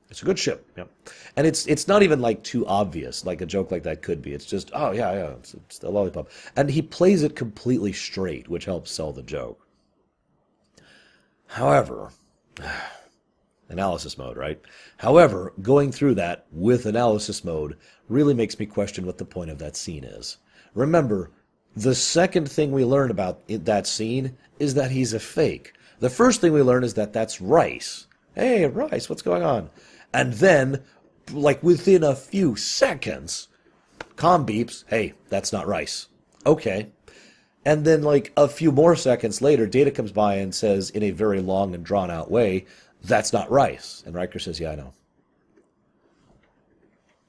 It's 0.10 0.22
a 0.22 0.26
good 0.26 0.40
ship. 0.40 0.70
Yeah. 0.78 0.86
And 1.36 1.46
it's 1.46 1.66
it's 1.66 1.88
not 1.88 2.04
even 2.04 2.22
like 2.22 2.44
too 2.44 2.66
obvious, 2.66 3.26
like 3.26 3.42
a 3.42 3.46
joke 3.46 3.72
like 3.72 3.84
that 3.84 4.02
could 4.02 4.22
be. 4.22 4.34
It's 4.34 4.46
just, 4.46 4.72
oh 4.74 4.92
yeah, 4.92 5.14
yeah, 5.14 5.30
it's, 5.32 5.54
it's 5.54 5.80
the 5.80 5.90
lollipop. 5.90 6.30
And 6.56 6.70
he 6.70 6.82
plays 6.82 7.24
it 7.24 7.36
completely 7.36 7.94
straight, 7.94 8.48
which 8.48 8.66
helps 8.66 8.92
sell 8.92 9.12
the 9.12 9.24
joke. 9.24 9.68
However, 11.48 12.12
analysis 13.70 14.18
mode, 14.18 14.38
right? 14.38 14.62
However, 14.98 15.54
going 15.62 15.92
through 15.92 16.16
that 16.16 16.46
with 16.52 16.86
analysis 16.86 17.44
mode 17.44 17.78
really 18.08 18.34
makes 18.34 18.58
me 18.58 18.66
question 18.66 19.06
what 19.06 19.18
the 19.18 19.26
point 19.26 19.52
of 19.52 19.60
that 19.60 19.76
scene 19.76 20.04
is. 20.04 20.38
Remember, 20.74 21.32
the 21.76 21.96
second 21.96 22.50
thing 22.50 22.72
we 22.72 22.86
learn 22.86 23.12
about 23.12 23.48
that 23.48 23.88
scene 23.88 24.38
is 24.60 24.74
that 24.76 24.92
he's 24.92 25.14
a 25.14 25.20
fake. 25.20 25.74
The 26.00 26.10
first 26.10 26.42
thing 26.42 26.54
we 26.54 26.62
learn 26.62 26.84
is 26.84 26.94
that 26.96 27.14
that's 27.14 27.42
Rice. 27.42 28.08
Hey, 28.36 28.66
Rice, 28.68 29.10
what's 29.10 29.22
going 29.22 29.44
on? 29.44 29.70
And 30.14 30.34
then, 30.34 30.84
like 31.32 31.62
within 31.62 32.04
a 32.04 32.16
few 32.16 32.56
seconds, 32.56 33.48
com 34.16 34.46
beeps, 34.46 34.84
hey, 34.88 35.14
that's 35.30 35.52
not 35.52 35.68
Rice. 35.68 36.08
Okay. 36.46 36.92
And 37.66 37.84
then, 37.84 38.02
like 38.02 38.32
a 38.38 38.48
few 38.48 38.72
more 38.72 38.96
seconds 38.96 39.42
later, 39.42 39.68
Data 39.68 39.92
comes 39.92 40.12
by 40.12 40.36
and 40.36 40.56
says, 40.56 40.90
in 40.90 41.04
a 41.04 41.12
very 41.12 41.42
long 41.42 41.76
and 41.76 41.84
drawn 41.84 42.10
out 42.10 42.32
way, 42.32 42.66
that's 43.04 43.34
not 43.34 43.52
Rice. 43.52 44.04
And 44.06 44.16
Riker 44.16 44.40
says, 44.40 44.60
yeah, 44.60 44.72
I 44.72 44.76
know. 44.76 44.94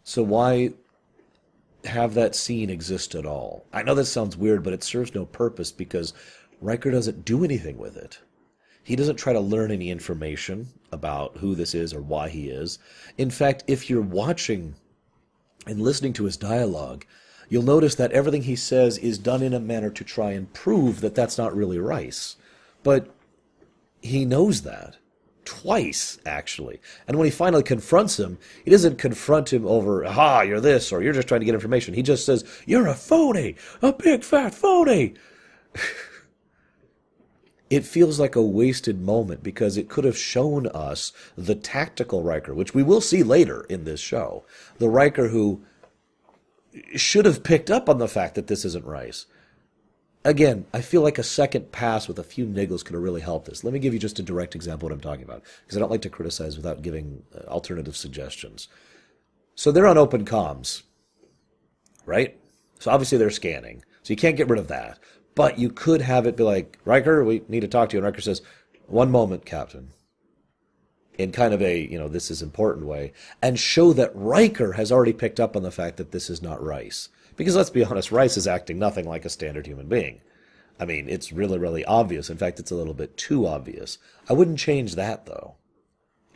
So 0.04 0.22
why 0.22 0.70
have 1.84 2.14
that 2.14 2.34
scene 2.34 2.70
exist 2.70 3.14
at 3.14 3.26
all? 3.26 3.66
I 3.72 3.82
know 3.82 3.94
this 3.94 4.10
sounds 4.10 4.36
weird, 4.36 4.62
but 4.62 4.72
it 4.72 4.82
serves 4.82 5.14
no 5.14 5.26
purpose 5.26 5.70
because 5.70 6.14
Riker 6.60 6.90
doesn't 6.90 7.24
do 7.24 7.44
anything 7.44 7.76
with 7.76 7.96
it. 7.96 8.18
He 8.88 8.96
doesn't 8.96 9.16
try 9.16 9.35
to 9.35 9.40
learn 9.40 9.70
any 9.70 9.90
information 9.90 10.68
about 10.92 11.37
who 11.37 11.55
this 11.55 11.74
is 11.74 11.92
or 11.92 12.01
why 12.01 12.31
he 12.31 12.48
is. 12.48 12.79
In 13.18 13.29
fact, 13.29 13.62
if 13.66 13.90
you're 13.90 14.01
watching 14.01 14.77
and 15.66 15.83
listening 15.83 16.14
to 16.14 16.24
his 16.24 16.38
dialogue, 16.38 17.05
you'll 17.51 17.64
notice 17.64 17.96
that 17.96 18.12
everything 18.12 18.44
he 18.44 18.57
says 18.57 18.96
is 18.96 19.18
done 19.18 19.42
in 19.42 19.53
a 19.53 19.61
manner 19.61 19.90
to 19.90 20.05
try 20.05 20.31
and 20.31 20.51
prove 20.55 21.03
that 21.03 21.14
that's 21.14 21.37
not 21.37 21.55
really 21.55 21.79
Rice. 21.79 22.37
But 22.83 23.14
he 24.01 24.24
knows 24.24 24.62
that. 24.62 24.96
Twice, 25.44 26.18
actually. 26.24 26.81
And 27.07 27.18
when 27.18 27.27
he 27.27 27.31
finally 27.31 27.62
confronts 27.62 28.18
him, 28.18 28.38
he 28.64 28.70
doesn't 28.70 28.96
confront 28.96 29.53
him 29.53 29.66
over, 29.66 30.07
aha, 30.07 30.40
you're 30.40 30.61
this, 30.61 30.92
or 30.92 31.03
you're 31.03 31.12
just 31.12 31.29
trying 31.29 31.42
to 31.42 31.44
get 31.44 31.55
information. 31.55 31.92
He 31.92 32.03
just 32.03 32.24
says, 32.24 32.42
you're 32.64 32.87
a 32.87 32.94
phony, 32.94 33.57
a 33.83 33.92
big 33.92 34.24
fat 34.24 34.55
phony. 34.55 35.12
it 37.70 37.85
feels 37.85 38.18
like 38.18 38.35
a 38.35 38.42
wasted 38.42 39.00
moment 39.00 39.42
because 39.42 39.76
it 39.76 39.88
could 39.88 40.04
have 40.04 40.16
shown 40.16 40.66
us 40.68 41.12
the 41.37 41.54
tactical 41.54 42.22
Riker, 42.22 42.54
which 42.54 42.74
we 42.74 42.83
will 42.83 43.00
see 43.00 43.22
later 43.22 43.66
in 43.68 43.85
this 43.85 44.00
show. 44.00 44.44
The 44.78 44.88
Riker 44.88 45.28
who 45.28 45.62
should 46.94 47.26
have 47.26 47.42
picked 47.42 47.70
up 47.70 47.88
on 47.88 47.98
the 47.98 48.09
fact 48.09 48.35
that 48.37 48.46
this 48.46 48.64
isn't 48.64 48.85
Rice. 48.85 49.26
Again, 50.24 50.66
I 50.74 50.81
feel 50.81 51.02
like 51.02 51.18
a 51.18 51.22
second 51.22 51.72
pass 51.72 52.09
with 52.09 52.18
a 52.18 52.24
few 52.24 52.46
niggles 52.46 52.85
could 52.85 52.94
have 52.94 53.02
really 53.02 53.20
helped 53.20 53.46
this. 53.46 53.64
Let 53.64 53.72
me 53.72 53.78
give 53.78 53.94
you 53.94 54.00
just 54.00 54.18
a 54.18 54.22
direct 54.22 54.54
example 54.54 54.87
of 54.87 54.90
what 54.90 54.96
I'm 54.96 55.00
talking 55.00 55.24
about, 55.24 55.42
because 55.62 55.76
I 55.76 55.81
don't 55.81 55.90
like 55.90 56.02
to 56.02 56.11
criticize 56.11 56.57
without 56.57 56.83
giving 56.83 57.22
uh, 57.35 57.48
alternative 57.48 57.96
suggestions. 57.96 58.68
So 59.54 59.72
they're 59.72 59.87
on 59.87 59.98
open 59.98 60.24
comms, 60.24 60.83
right? 62.04 62.37
So 62.78 62.90
obviously 62.90 63.18
they're 63.18 63.31
scanning. 63.31 63.85
So 64.02 64.12
you 64.12 64.16
can't 64.16 64.37
get 64.37 64.48
rid 64.48 64.59
of 64.59 64.68
that. 64.68 64.98
But 65.38 65.57
you 65.57 65.70
could 65.70 66.01
have 66.01 66.27
it 66.27 66.37
be 66.37 66.42
like, 66.42 66.79
Riker, 66.85 67.22
we 67.22 67.42
need 67.46 67.61
to 67.61 67.68
talk 67.68 67.90
to 67.90 67.96
you. 67.96 68.01
And 68.01 68.05
Riker 68.05 68.20
says, 68.20 68.42
one 68.88 69.12
moment, 69.12 69.46
Captain. 69.46 69.90
In 71.16 71.31
kind 71.31 71.55
of 71.55 71.62
a, 71.62 71.79
you 71.79 71.96
know, 71.96 72.09
this 72.09 72.29
is 72.29 72.42
important 72.42 72.87
way. 72.87 73.12
And 73.40 73.57
show 73.57 73.92
that 73.92 74.11
Riker 74.16 74.72
has 74.72 74.90
already 74.90 75.12
picked 75.12 75.38
up 75.38 75.55
on 75.55 75.62
the 75.62 75.70
fact 75.70 75.96
that 75.98 76.11
this 76.11 76.29
is 76.29 76.42
not 76.42 76.61
Rice. 76.61 77.09
Because 77.37 77.55
let's 77.55 77.70
be 77.70 77.85
honest, 77.85 78.11
Rice 78.11 78.37
is 78.37 78.48
acting 78.48 78.81
nothing 78.81 79.09
like 79.09 79.24
a 79.24 79.31
standard 79.31 79.68
human 79.68 79.87
being. 79.87 80.22
I 80.81 80.85
mean, 80.85 81.09
it's 81.09 81.33
really, 81.33 81.61
really 81.61 81.85
obvious. 81.85 82.31
In 82.31 82.37
fact, 82.37 82.59
it's 82.59 82.72
a 82.72 82.77
little 82.77 82.92
bit 82.92 83.16
too 83.16 83.46
obvious. 83.46 83.98
I 84.29 84.33
wouldn't 84.33 84.59
change 84.59 84.96
that, 84.96 85.27
though. 85.27 85.55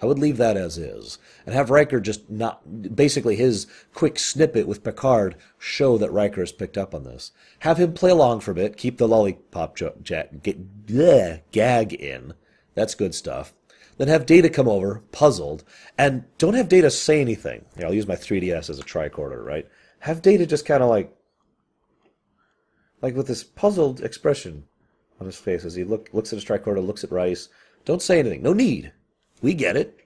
I 0.02 0.06
would 0.06 0.18
leave 0.18 0.36
that 0.38 0.56
as 0.56 0.78
is 0.78 1.18
and 1.46 1.54
have 1.54 1.70
Riker 1.70 2.00
just 2.00 2.28
not 2.28 2.96
basically 2.96 3.36
his 3.36 3.68
quick 3.94 4.18
snippet 4.18 4.66
with 4.66 4.82
Picard 4.82 5.36
show 5.58 5.96
that 5.96 6.10
Riker 6.10 6.40
has 6.42 6.50
picked 6.50 6.76
up 6.76 6.92
on 6.92 7.04
this. 7.04 7.30
Have 7.60 7.78
him 7.78 7.92
play 7.94 8.10
along 8.10 8.40
for 8.40 8.50
a 8.50 8.54
bit, 8.54 8.76
keep 8.76 8.98
the 8.98 9.06
lollipop 9.06 9.76
jo- 9.76 9.94
ja- 10.04 10.24
get, 10.42 10.86
bleh, 10.86 11.42
gag 11.52 11.92
in. 11.94 12.34
That's 12.74 12.96
good 12.96 13.14
stuff. 13.14 13.54
Then 13.96 14.08
have 14.08 14.26
Data 14.26 14.50
come 14.50 14.68
over, 14.68 15.04
puzzled, 15.12 15.62
and 15.96 16.24
don't 16.36 16.54
have 16.54 16.68
Data 16.68 16.90
say 16.90 17.20
anything. 17.20 17.64
I'll 17.84 17.94
use 17.94 18.08
my 18.08 18.16
3DS 18.16 18.70
as 18.70 18.80
a 18.80 18.84
tricorder, 18.84 19.44
right? 19.44 19.68
Have 20.00 20.20
Data 20.20 20.46
just 20.46 20.66
kind 20.66 20.82
of 20.82 20.88
like, 20.88 21.14
like 23.00 23.14
with 23.14 23.28
this 23.28 23.44
puzzled 23.44 24.00
expression 24.00 24.64
on 25.20 25.26
his 25.26 25.36
face 25.36 25.64
as 25.64 25.76
he 25.76 25.84
look, 25.84 26.08
looks 26.12 26.32
at 26.32 26.36
his 26.38 26.44
tricorder, 26.44 26.84
looks 26.84 27.04
at 27.04 27.12
Rice. 27.12 27.48
Don't 27.84 28.02
say 28.02 28.18
anything. 28.18 28.42
No 28.42 28.52
need. 28.52 28.92
We 29.42 29.54
get 29.54 29.76
it. 29.76 29.98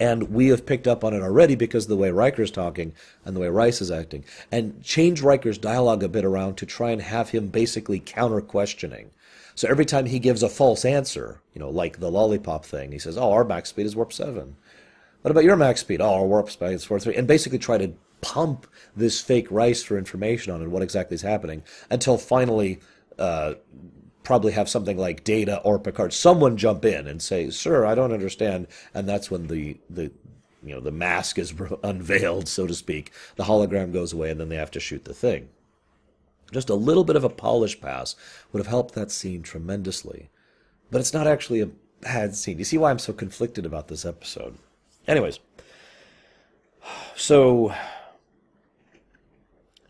And 0.00 0.30
we 0.30 0.48
have 0.48 0.66
picked 0.66 0.88
up 0.88 1.04
on 1.04 1.14
it 1.14 1.22
already 1.22 1.54
because 1.54 1.84
of 1.84 1.90
the 1.90 1.96
way 1.96 2.10
Riker's 2.10 2.50
talking 2.50 2.94
and 3.24 3.36
the 3.36 3.40
way 3.40 3.48
Rice 3.48 3.80
is 3.80 3.92
acting. 3.92 4.24
And 4.50 4.82
change 4.82 5.22
Riker's 5.22 5.56
dialogue 5.56 6.02
a 6.02 6.08
bit 6.08 6.24
around 6.24 6.56
to 6.56 6.66
try 6.66 6.90
and 6.90 7.00
have 7.00 7.30
him 7.30 7.46
basically 7.46 8.00
counter 8.00 8.40
questioning. 8.40 9.10
So 9.54 9.68
every 9.68 9.84
time 9.84 10.06
he 10.06 10.18
gives 10.18 10.42
a 10.42 10.48
false 10.48 10.84
answer, 10.84 11.40
you 11.54 11.60
know, 11.60 11.70
like 11.70 12.00
the 12.00 12.10
lollipop 12.10 12.64
thing, 12.64 12.90
he 12.90 12.98
says, 12.98 13.16
Oh, 13.16 13.30
our 13.30 13.44
max 13.44 13.68
speed 13.68 13.86
is 13.86 13.94
warp 13.94 14.12
7. 14.12 14.56
What 15.22 15.30
about 15.30 15.44
your 15.44 15.56
max 15.56 15.80
speed? 15.80 16.00
Oh, 16.00 16.14
our 16.14 16.26
warp 16.26 16.50
speed 16.50 16.72
is 16.72 16.90
warp 16.90 17.02
3. 17.02 17.14
And 17.14 17.28
basically 17.28 17.60
try 17.60 17.78
to 17.78 17.94
pump 18.20 18.66
this 18.96 19.20
fake 19.20 19.46
Rice 19.50 19.82
for 19.82 19.96
information 19.96 20.52
on 20.52 20.60
it, 20.60 20.68
what 20.68 20.82
exactly 20.82 21.14
is 21.14 21.22
happening, 21.22 21.62
until 21.88 22.18
finally 22.18 22.80
uh, 23.18 23.54
probably 24.24 24.52
have 24.52 24.68
something 24.68 24.98
like 24.98 25.22
Data 25.22 25.60
or 25.60 25.78
Picard, 25.78 26.12
someone 26.12 26.56
jump 26.56 26.84
in 26.84 27.06
and 27.06 27.22
say, 27.22 27.50
"Sir, 27.50 27.86
I 27.86 27.94
don't 27.94 28.12
understand," 28.12 28.66
and 28.92 29.08
that's 29.08 29.30
when 29.30 29.46
the 29.46 29.76
the 29.88 30.10
you 30.64 30.74
know 30.74 30.80
the 30.80 30.90
mask 30.90 31.38
is 31.38 31.54
unveiled, 31.84 32.48
so 32.48 32.66
to 32.66 32.74
speak. 32.74 33.12
The 33.36 33.44
hologram 33.44 33.92
goes 33.92 34.12
away, 34.12 34.30
and 34.30 34.40
then 34.40 34.48
they 34.48 34.56
have 34.56 34.72
to 34.72 34.80
shoot 34.80 35.04
the 35.04 35.14
thing. 35.14 35.50
Just 36.52 36.70
a 36.70 36.74
little 36.74 37.04
bit 37.04 37.16
of 37.16 37.24
a 37.24 37.28
polish 37.28 37.80
pass 37.80 38.16
would 38.52 38.58
have 38.58 38.66
helped 38.66 38.94
that 38.94 39.10
scene 39.10 39.42
tremendously, 39.42 40.30
but 40.90 41.00
it's 41.00 41.14
not 41.14 41.26
actually 41.26 41.60
a 41.60 41.70
bad 42.00 42.34
scene. 42.34 42.58
You 42.58 42.64
see 42.64 42.78
why 42.78 42.90
I'm 42.90 42.98
so 42.98 43.12
conflicted 43.12 43.66
about 43.66 43.88
this 43.88 44.04
episode? 44.04 44.56
Anyways, 45.06 45.38
so 47.16 47.74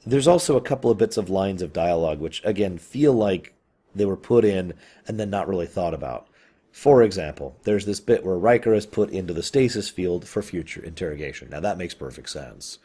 there's 0.07 0.29
also 0.29 0.57
a 0.57 0.61
couple 0.61 0.91
of 0.91 0.99
bits 0.99 1.17
of 1.17 1.31
lines 1.31 1.63
of 1.63 1.73
dialogue 1.73 2.21
which 2.21 2.43
again 2.45 2.79
feel 2.79 3.13
like 3.13 3.54
they 3.95 4.05
were 4.05 4.17
put 4.17 4.45
in 4.45 4.75
and 5.07 5.19
then 5.19 5.31
not 5.31 5.49
really 5.49 5.67
thought 5.67 5.95
about. 5.95 6.29
For 6.73 7.03
example, 7.05 7.57
there's 7.63 7.87
this 7.87 8.01
bit 8.01 8.25
where 8.25 8.37
Riker 8.37 8.75
is 8.75 8.85
put 8.85 9.11
into 9.11 9.33
the 9.33 9.45
stasis 9.45 9.89
field 9.89 10.27
for 10.27 10.43
future 10.43 10.83
interrogation. 10.83 11.49
Now 11.49 11.61
that 11.61 11.79
makes 11.79 11.95
perfect 11.95 12.29
sense. 12.29 12.79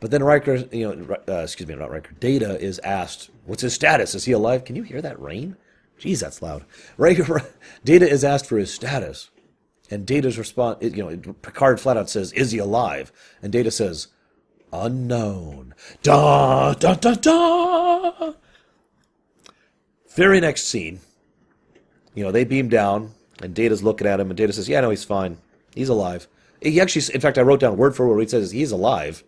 But 0.00 0.10
then 0.10 0.22
Riker, 0.22 0.56
you 0.72 0.88
know, 0.88 1.16
uh, 1.28 1.42
excuse 1.42 1.68
me, 1.68 1.74
not 1.74 1.90
Riker, 1.90 2.12
Data 2.18 2.58
is 2.58 2.78
asked, 2.80 3.30
"What's 3.44 3.62
his 3.62 3.74
status? 3.74 4.14
Is 4.14 4.24
he 4.24 4.32
alive?" 4.32 4.64
Can 4.64 4.76
you 4.76 4.82
hear 4.82 5.02
that 5.02 5.20
rain? 5.20 5.56
Jeez, 6.00 6.20
that's 6.20 6.42
loud. 6.42 6.64
Riker, 6.96 7.42
Data 7.84 8.08
is 8.08 8.24
asked 8.24 8.46
for 8.46 8.58
his 8.58 8.72
status, 8.72 9.30
and 9.90 10.06
Data's 10.06 10.38
response, 10.38 10.78
you 10.82 11.02
know, 11.02 11.34
Picard 11.42 11.80
flat 11.80 11.96
out 11.96 12.10
says, 12.10 12.32
"Is 12.32 12.52
he 12.52 12.58
alive?" 12.58 13.12
And 13.42 13.52
Data 13.52 13.70
says, 13.70 14.08
"Unknown." 14.72 15.74
Da 16.02 16.74
da 16.74 16.94
da 16.94 17.14
da. 17.14 18.32
Very 20.16 20.40
next 20.40 20.64
scene, 20.64 21.00
you 22.14 22.24
know, 22.24 22.32
they 22.32 22.44
beam 22.44 22.70
down, 22.70 23.12
and 23.42 23.54
Data's 23.54 23.82
looking 23.82 24.06
at 24.06 24.18
him, 24.18 24.30
and 24.30 24.36
Data 24.36 24.52
says, 24.52 24.66
"Yeah, 24.68 24.80
no, 24.80 24.88
he's 24.88 25.04
fine. 25.04 25.36
He's 25.74 25.90
alive." 25.90 26.26
He 26.62 26.80
actually, 26.80 27.14
in 27.14 27.20
fact, 27.20 27.36
I 27.36 27.42
wrote 27.42 27.60
down 27.60 27.76
word 27.76 27.94
for 27.94 28.08
word. 28.08 28.20
He 28.20 28.28
says 28.28 28.50
he's 28.50 28.72
alive. 28.72 29.22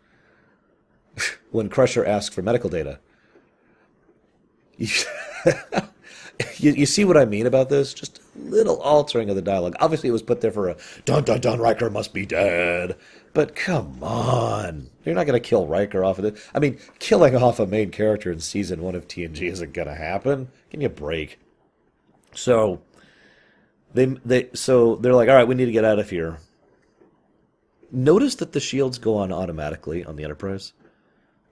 when 1.51 1.69
Crusher 1.69 2.07
asks 2.07 2.35
for 2.35 2.41
medical 2.41 2.71
data, 2.71 3.01
you, 4.79 4.89
you, 6.57 6.87
see 6.87 7.05
what 7.05 7.17
I 7.19 7.27
mean 7.27 7.47
about 7.47 7.69
this? 7.69 7.93
Just 7.93 8.19
a 8.19 8.39
little 8.39 8.81
altering 8.81 9.29
of 9.29 9.37
the 9.37 9.43
dialogue. 9.43 9.77
Obviously, 9.81 10.09
it 10.09 10.13
was 10.13 10.23
put 10.23 10.41
there 10.41 10.53
for 10.53 10.71
a 10.71 10.77
dun 11.05 11.25
dun 11.25 11.41
dun. 11.41 11.61
Riker 11.61 11.91
must 11.91 12.15
be 12.15 12.25
dead. 12.25 12.97
But 13.35 13.55
come 13.55 14.03
on, 14.03 14.89
you're 15.05 15.15
not 15.15 15.27
going 15.27 15.41
to 15.41 15.49
kill 15.49 15.67
Riker 15.67 16.03
off 16.03 16.19
of 16.19 16.25
it. 16.25 16.39
I 16.55 16.61
mean, 16.61 16.79
killing 16.99 17.37
off 17.37 17.61
a 17.61 17.67
main 17.67 17.91
character 17.91 18.33
in 18.33 18.41
season 18.41 18.81
one 18.81 18.95
of 18.95 19.07
TNG 19.07 19.43
isn't 19.43 19.75
going 19.75 19.89
to 19.89 19.95
happen. 19.95 20.49
Give 20.71 20.79
me 20.79 20.85
a 20.85 20.91
break. 20.91 21.39
So 22.35 22.83
they 23.95 24.07
they 24.25 24.51
so 24.55 24.97
they're 24.97 25.15
like, 25.15 25.29
all 25.29 25.35
right, 25.35 25.49
we 25.49 25.55
need 25.55 25.67
to 25.67 25.73
get 25.73 25.85
out 25.85 25.99
of 25.99 26.11
here. 26.11 26.39
Notice 27.91 28.35
that 28.37 28.53
the 28.53 28.61
shields 28.61 28.99
go 28.99 29.17
on 29.17 29.33
automatically 29.33 30.05
on 30.05 30.17
the 30.17 30.25
Enterprise. 30.25 30.75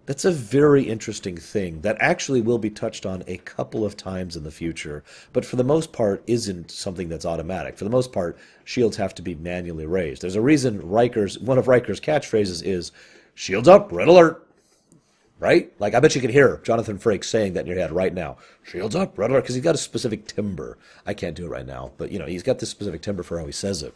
That's 0.05 0.24
a 0.24 0.31
very 0.31 0.85
interesting 0.85 1.37
thing 1.37 1.81
that 1.81 1.96
actually 1.98 2.40
will 2.40 2.59
be 2.59 2.70
touched 2.70 3.05
on 3.05 3.24
a 3.26 3.38
couple 3.38 3.85
of 3.85 3.96
times 3.96 4.37
in 4.37 4.44
the 4.44 4.52
future, 4.52 5.02
but 5.33 5.44
for 5.44 5.57
the 5.57 5.64
most 5.64 5.92
part 5.92 6.22
isn't 6.29 6.70
something 6.70 7.09
that's 7.09 7.24
automatic. 7.26 7.76
For 7.76 7.83
the 7.83 7.90
most 7.90 8.12
part, 8.12 8.38
shields 8.64 8.98
have 8.98 9.16
to 9.16 9.22
be 9.22 9.35
manually 9.35 9.87
raised. 9.87 10.22
There's 10.22 10.37
a 10.37 10.40
reason 10.40 10.88
Riker's 10.88 11.40
one 11.40 11.59
of 11.59 11.66
Riker's 11.66 12.00
catchphrases 12.00 12.62
is 12.64 12.92
"Shields 13.35 13.66
up, 13.66 13.90
red 13.90 14.07
alert." 14.07 14.46
Right? 15.38 15.72
Like 15.79 15.94
I 15.94 16.01
bet 16.01 16.14
you 16.14 16.20
can 16.20 16.31
hear 16.31 16.61
Jonathan 16.64 16.99
Frakes 16.99 17.25
saying 17.25 17.53
that 17.53 17.61
in 17.61 17.66
your 17.66 17.79
head 17.79 17.92
right 17.92 18.14
now. 18.14 18.38
Shields 18.62 18.96
up, 18.96 19.18
red 19.18 19.31
alert, 19.31 19.42
because 19.42 19.55
he's 19.55 19.64
got 19.64 19.75
a 19.75 19.79
specific 19.79 20.27
timbre. 20.27 20.79
I 21.07 21.12
can't 21.12 21.37
do 21.37 21.44
it 21.46 21.51
right 21.51 21.66
now, 21.66 21.92
but 21.99 22.11
you 22.11 22.18
know 22.18 22.27
he's 22.27 22.42
got 22.42 22.59
this 22.59 22.70
specific 22.70 23.03
timbre 23.03 23.22
for 23.22 23.38
how 23.38 23.46
he 23.46 23.53
says 23.53 23.83
it. 23.83 23.94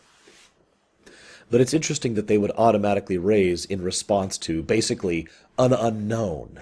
But 1.50 1.60
it's 1.60 1.74
interesting 1.74 2.14
that 2.14 2.28
they 2.28 2.38
would 2.38 2.52
automatically 2.52 3.18
raise 3.18 3.64
in 3.64 3.82
response 3.82 4.38
to 4.38 4.62
basically 4.62 5.28
an 5.58 5.72
unknown. 5.72 6.60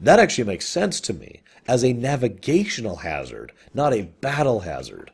That 0.00 0.20
actually 0.20 0.44
makes 0.44 0.66
sense 0.66 1.00
to 1.02 1.14
me 1.14 1.40
as 1.66 1.84
a 1.84 1.92
navigational 1.92 2.96
hazard, 2.96 3.52
not 3.74 3.92
a 3.92 4.02
battle 4.20 4.60
hazard. 4.60 5.10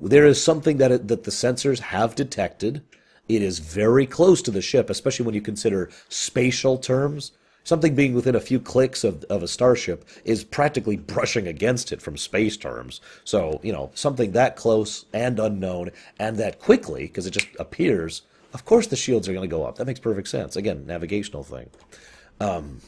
There 0.00 0.26
is 0.26 0.42
something 0.42 0.78
that, 0.78 0.92
it, 0.92 1.08
that 1.08 1.24
the 1.24 1.30
sensors 1.30 1.80
have 1.80 2.14
detected. 2.14 2.82
It 3.28 3.42
is 3.42 3.58
very 3.58 4.06
close 4.06 4.40
to 4.42 4.50
the 4.50 4.62
ship, 4.62 4.90
especially 4.90 5.26
when 5.26 5.34
you 5.34 5.40
consider 5.40 5.90
spatial 6.08 6.78
terms. 6.78 7.32
Something 7.68 7.94
being 7.94 8.14
within 8.14 8.34
a 8.34 8.40
few 8.40 8.60
clicks 8.60 9.04
of, 9.04 9.24
of 9.24 9.42
a 9.42 9.46
starship 9.46 10.08
is 10.24 10.42
practically 10.42 10.96
brushing 10.96 11.46
against 11.46 11.92
it 11.92 12.00
from 12.00 12.16
space 12.16 12.56
terms. 12.56 13.02
So, 13.24 13.60
you 13.62 13.74
know, 13.74 13.90
something 13.92 14.32
that 14.32 14.56
close 14.56 15.04
and 15.12 15.38
unknown 15.38 15.90
and 16.18 16.38
that 16.38 16.60
quickly, 16.60 17.02
because 17.02 17.26
it 17.26 17.32
just 17.32 17.48
appears, 17.58 18.22
of 18.54 18.64
course 18.64 18.86
the 18.86 18.96
shields 18.96 19.28
are 19.28 19.34
going 19.34 19.46
to 19.46 19.54
go 19.54 19.66
up. 19.66 19.76
That 19.76 19.86
makes 19.86 20.00
perfect 20.00 20.28
sense. 20.28 20.56
Again, 20.56 20.86
navigational 20.86 21.44
thing. 21.44 21.68
Um, 22.40 22.80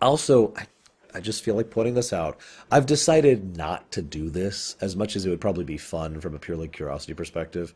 also, 0.00 0.54
I, 0.56 0.66
I 1.12 1.18
just 1.18 1.42
feel 1.42 1.56
like 1.56 1.70
pointing 1.70 1.94
this 1.94 2.12
out. 2.12 2.38
I've 2.70 2.86
decided 2.86 3.56
not 3.56 3.90
to 3.90 4.00
do 4.00 4.30
this 4.30 4.76
as 4.80 4.94
much 4.94 5.16
as 5.16 5.26
it 5.26 5.28
would 5.28 5.40
probably 5.40 5.64
be 5.64 5.76
fun 5.76 6.20
from 6.20 6.36
a 6.36 6.38
purely 6.38 6.68
curiosity 6.68 7.14
perspective. 7.14 7.74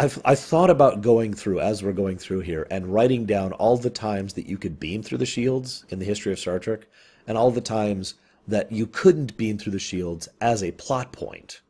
I've 0.00 0.20
I 0.24 0.36
thought 0.36 0.70
about 0.70 1.02
going 1.02 1.34
through 1.34 1.58
as 1.58 1.82
we're 1.82 1.92
going 1.92 2.18
through 2.18 2.40
here 2.40 2.68
and 2.70 2.86
writing 2.86 3.26
down 3.26 3.52
all 3.52 3.76
the 3.76 3.90
times 3.90 4.34
that 4.34 4.46
you 4.46 4.56
could 4.56 4.78
beam 4.78 5.02
through 5.02 5.18
the 5.18 5.26
shields 5.26 5.84
in 5.88 5.98
the 5.98 6.04
history 6.04 6.32
of 6.32 6.38
Star 6.38 6.60
Trek, 6.60 6.86
and 7.26 7.36
all 7.36 7.50
the 7.50 7.60
times 7.60 8.14
that 8.46 8.70
you 8.70 8.86
couldn't 8.86 9.36
beam 9.36 9.58
through 9.58 9.72
the 9.72 9.78
shields 9.78 10.28
as 10.40 10.62
a 10.62 10.70
plot 10.72 11.12
point, 11.12 11.60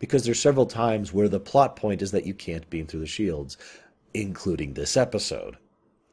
because 0.00 0.24
there's 0.24 0.40
several 0.40 0.66
times 0.66 1.12
where 1.12 1.28
the 1.28 1.38
plot 1.38 1.76
point 1.76 2.00
is 2.00 2.10
that 2.12 2.26
you 2.26 2.34
can't 2.34 2.68
beam 2.70 2.86
through 2.86 3.00
the 3.00 3.06
shields, 3.06 3.58
including 4.14 4.72
this 4.72 4.96
episode. 4.96 5.56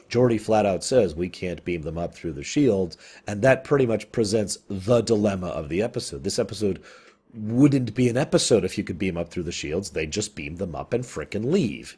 Geordi 0.09 0.39
flat 0.39 0.65
out 0.65 0.83
says 0.83 1.15
we 1.15 1.29
can't 1.29 1.65
beam 1.65 1.81
them 1.81 1.97
up 1.97 2.13
through 2.13 2.33
the 2.33 2.43
shields, 2.43 2.97
and 3.25 3.41
that 3.41 3.63
pretty 3.63 3.85
much 3.87 4.11
presents 4.11 4.59
the 4.67 5.01
dilemma 5.01 5.47
of 5.47 5.69
the 5.69 5.81
episode. 5.81 6.23
This 6.23 6.37
episode 6.37 6.83
wouldn't 7.33 7.93
be 7.95 8.09
an 8.09 8.17
episode 8.17 8.63
if 8.63 8.77
you 8.77 8.83
could 8.83 8.99
beam 8.99 9.17
up 9.17 9.29
through 9.29 9.43
the 9.43 9.51
shields. 9.51 9.89
They'd 9.89 10.11
just 10.11 10.35
beam 10.35 10.57
them 10.57 10.75
up 10.75 10.93
and 10.93 11.03
frickin' 11.03 11.51
leave. 11.51 11.97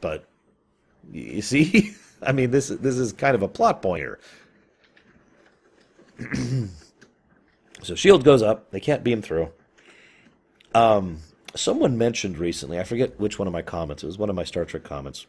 But 0.00 0.28
you 1.12 1.42
see, 1.42 1.94
I 2.22 2.32
mean, 2.32 2.50
this 2.50 2.68
this 2.68 2.96
is 2.96 3.12
kind 3.12 3.34
of 3.34 3.42
a 3.42 3.48
plot 3.48 3.82
pointer. 3.82 4.18
so 7.82 7.94
shield 7.94 8.24
goes 8.24 8.42
up. 8.42 8.70
They 8.70 8.80
can't 8.80 9.04
beam 9.04 9.22
through. 9.22 9.50
Um, 10.74 11.18
someone 11.54 11.96
mentioned 11.96 12.38
recently. 12.38 12.78
I 12.78 12.84
forget 12.84 13.18
which 13.20 13.38
one 13.38 13.46
of 13.46 13.52
my 13.52 13.62
comments. 13.62 14.02
It 14.02 14.06
was 14.06 14.18
one 14.18 14.30
of 14.30 14.36
my 14.36 14.44
Star 14.44 14.64
Trek 14.64 14.84
comments 14.84 15.26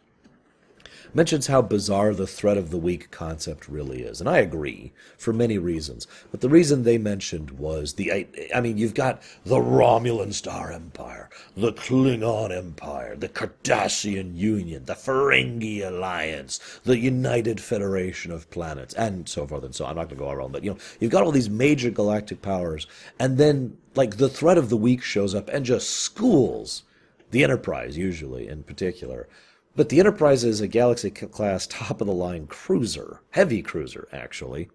mentions 1.14 1.48
how 1.48 1.62
bizarre 1.62 2.14
the 2.14 2.28
threat 2.28 2.58
of 2.58 2.70
the 2.70 2.78
week 2.78 3.12
concept 3.12 3.68
really 3.68 4.02
is. 4.02 4.20
And 4.20 4.30
I 4.30 4.38
agree 4.38 4.94
for 5.18 5.34
many 5.34 5.58
reasons. 5.58 6.08
But 6.32 6.42
the 6.42 6.50
reason 6.50 6.84
they 6.84 6.98
mentioned 6.98 7.52
was 7.52 7.94
the, 7.94 8.12
I, 8.12 8.28
I 8.56 8.62
mean, 8.62 8.78
you've 8.78 8.94
got 8.94 9.22
the 9.46 9.58
Romulan 9.58 10.34
Star 10.34 10.72
Empire, 10.72 11.30
the 11.56 11.74
Klingon 11.74 12.56
Empire, 12.56 13.16
the 13.16 13.30
Cardassian 13.30 14.36
Union, 14.36 14.86
the 14.86 14.94
Ferengi 14.94 15.86
Alliance, 15.86 16.60
the 16.84 16.98
United 16.98 17.60
Federation 17.60 18.32
of 18.32 18.50
Planets, 18.50 18.94
and 18.94 19.28
so 19.28 19.48
forth 19.48 19.64
and 19.64 19.76
so 19.76 19.86
on. 19.86 19.92
I'm 19.92 19.98
not 19.98 20.10
going 20.10 20.18
to 20.18 20.24
go 20.24 20.32
around, 20.32 20.52
but 20.52 20.64
you 20.64 20.72
know, 20.72 20.78
you've 21.00 21.12
got 21.12 21.24
all 21.24 21.32
these 21.32 21.50
major 21.50 21.90
galactic 21.90 22.42
powers, 22.42 22.88
and 23.18 23.38
then 23.38 23.78
like 23.96 24.18
the 24.18 24.30
threat 24.30 24.58
of 24.58 24.70
the 24.70 24.78
week 24.78 25.04
shows 25.04 25.34
up 25.36 25.50
and 25.50 25.66
just 25.66 25.90
schools 25.90 26.84
the 27.32 27.44
Enterprise, 27.44 27.98
usually 27.98 28.48
in 28.48 28.64
particular. 28.64 29.28
But 29.76 29.90
the 29.90 30.00
Enterprise 30.00 30.44
is 30.44 30.62
a 30.62 30.68
Galaxy 30.68 31.10
class 31.12 31.68
top 31.68 32.02
of 32.02 32.08
the 32.08 32.14
line 32.14 32.48
cruiser, 32.48 33.22
heavy 33.32 33.62
cruiser, 33.62 34.08
actually, 34.12 34.70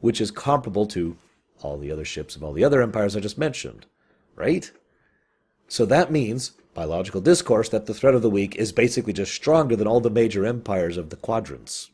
which 0.00 0.20
is 0.20 0.30
comparable 0.30 0.86
to 0.86 1.16
all 1.62 1.78
the 1.78 1.90
other 1.92 2.04
ships 2.04 2.36
of 2.36 2.42
all 2.42 2.52
the 2.52 2.64
other 2.64 2.80
empires 2.80 3.16
I 3.16 3.20
just 3.20 3.38
mentioned, 3.38 3.86
right? 4.34 4.70
So 5.68 5.84
that 5.86 6.10
means, 6.10 6.52
by 6.74 6.84
logical 6.84 7.20
discourse, 7.20 7.68
that 7.68 7.86
the 7.86 7.94
threat 7.94 8.14
of 8.14 8.22
the 8.22 8.30
week 8.30 8.56
is 8.56 8.72
basically 8.72 9.12
just 9.12 9.34
stronger 9.34 9.76
than 9.76 9.86
all 9.86 10.00
the 10.00 10.10
major 10.10 10.46
empires 10.46 10.96
of 10.96 11.10
the 11.10 11.16
quadrants. 11.16 11.90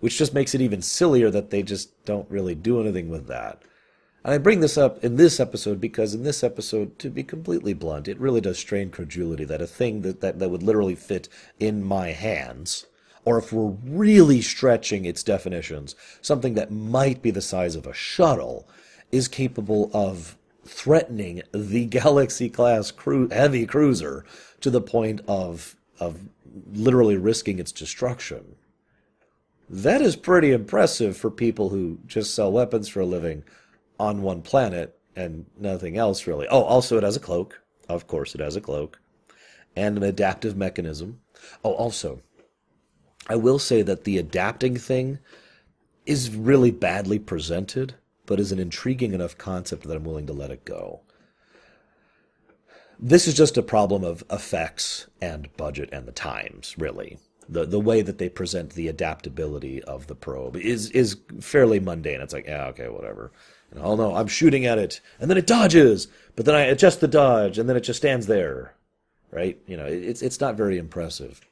Which 0.00 0.18
just 0.18 0.34
makes 0.34 0.54
it 0.54 0.60
even 0.60 0.82
sillier 0.82 1.30
that 1.30 1.50
they 1.50 1.62
just 1.62 2.04
don't 2.04 2.30
really 2.30 2.54
do 2.54 2.80
anything 2.80 3.08
with 3.08 3.26
that. 3.28 3.62
And 4.26 4.34
I 4.34 4.38
bring 4.38 4.58
this 4.58 4.76
up 4.76 5.04
in 5.04 5.14
this 5.14 5.38
episode 5.38 5.80
because 5.80 6.12
in 6.12 6.24
this 6.24 6.42
episode, 6.42 6.98
to 6.98 7.10
be 7.10 7.22
completely 7.22 7.74
blunt, 7.74 8.08
it 8.08 8.18
really 8.18 8.40
does 8.40 8.58
strain 8.58 8.90
credulity 8.90 9.44
that 9.44 9.62
a 9.62 9.68
thing 9.68 10.00
that, 10.00 10.20
that, 10.20 10.40
that 10.40 10.48
would 10.48 10.64
literally 10.64 10.96
fit 10.96 11.28
in 11.60 11.84
my 11.84 12.08
hands, 12.08 12.86
or 13.24 13.38
if 13.38 13.52
we're 13.52 13.76
really 13.84 14.42
stretching 14.42 15.04
its 15.04 15.22
definitions, 15.22 15.94
something 16.20 16.54
that 16.54 16.72
might 16.72 17.22
be 17.22 17.30
the 17.30 17.40
size 17.40 17.76
of 17.76 17.86
a 17.86 17.94
shuttle, 17.94 18.68
is 19.12 19.28
capable 19.28 19.92
of 19.94 20.36
threatening 20.64 21.42
the 21.52 21.86
Galaxy 21.86 22.50
class 22.50 22.90
cru- 22.90 23.28
heavy 23.28 23.64
cruiser 23.64 24.24
to 24.60 24.70
the 24.70 24.80
point 24.80 25.20
of 25.28 25.76
of 26.00 26.18
literally 26.72 27.16
risking 27.16 27.60
its 27.60 27.70
destruction. 27.70 28.56
That 29.70 30.02
is 30.02 30.16
pretty 30.16 30.50
impressive 30.50 31.16
for 31.16 31.30
people 31.30 31.68
who 31.68 32.00
just 32.08 32.34
sell 32.34 32.50
weapons 32.50 32.88
for 32.88 32.98
a 32.98 33.06
living 33.06 33.44
on 33.98 34.22
one 34.22 34.42
planet 34.42 34.98
and 35.14 35.46
nothing 35.58 35.96
else 35.96 36.26
really. 36.26 36.46
Oh, 36.48 36.62
also 36.62 36.96
it 36.96 37.02
has 37.02 37.16
a 37.16 37.20
cloak. 37.20 37.60
Of 37.88 38.06
course, 38.06 38.34
it 38.34 38.40
has 38.40 38.56
a 38.56 38.60
cloak 38.60 38.98
and 39.76 39.96
an 39.96 40.02
adaptive 40.02 40.56
mechanism. 40.56 41.20
Oh, 41.64 41.74
also, 41.74 42.20
I 43.28 43.36
will 43.36 43.58
say 43.58 43.82
that 43.82 44.04
the 44.04 44.18
adapting 44.18 44.76
thing 44.76 45.18
is 46.06 46.34
really 46.34 46.70
badly 46.70 47.18
presented, 47.18 47.94
but 48.24 48.40
is 48.40 48.52
an 48.52 48.58
intriguing 48.58 49.12
enough 49.12 49.36
concept 49.36 49.84
that 49.84 49.96
I'm 49.96 50.04
willing 50.04 50.26
to 50.26 50.32
let 50.32 50.50
it 50.50 50.64
go. 50.64 51.00
This 52.98 53.28
is 53.28 53.34
just 53.34 53.58
a 53.58 53.62
problem 53.62 54.04
of 54.04 54.24
effects 54.30 55.06
and 55.20 55.54
budget 55.56 55.90
and 55.92 56.06
the 56.06 56.12
times, 56.12 56.74
really. 56.78 57.18
The 57.48 57.64
the 57.66 57.78
way 57.78 58.02
that 58.02 58.18
they 58.18 58.28
present 58.28 58.70
the 58.70 58.88
adaptability 58.88 59.82
of 59.84 60.06
the 60.06 60.14
probe 60.14 60.56
is 60.56 60.90
is 60.90 61.18
fairly 61.40 61.78
mundane. 61.78 62.20
It's 62.20 62.32
like, 62.32 62.46
yeah, 62.46 62.66
okay, 62.68 62.88
whatever. 62.88 63.32
And, 63.76 63.84
oh 63.84 63.94
no, 63.94 64.16
I'm 64.16 64.26
shooting 64.26 64.64
at 64.64 64.78
it, 64.78 65.00
and 65.20 65.30
then 65.30 65.36
it 65.36 65.46
dodges, 65.46 66.08
but 66.34 66.46
then 66.46 66.54
I 66.54 66.62
adjust 66.62 67.00
the 67.00 67.08
dodge, 67.08 67.58
and 67.58 67.68
then 67.68 67.76
it 67.76 67.82
just 67.82 67.98
stands 67.98 68.26
there, 68.26 68.74
right? 69.30 69.60
You 69.66 69.76
know, 69.76 69.84
it's 69.84 70.22
it's 70.22 70.40
not 70.40 70.56
very 70.56 70.78
impressive, 70.78 71.42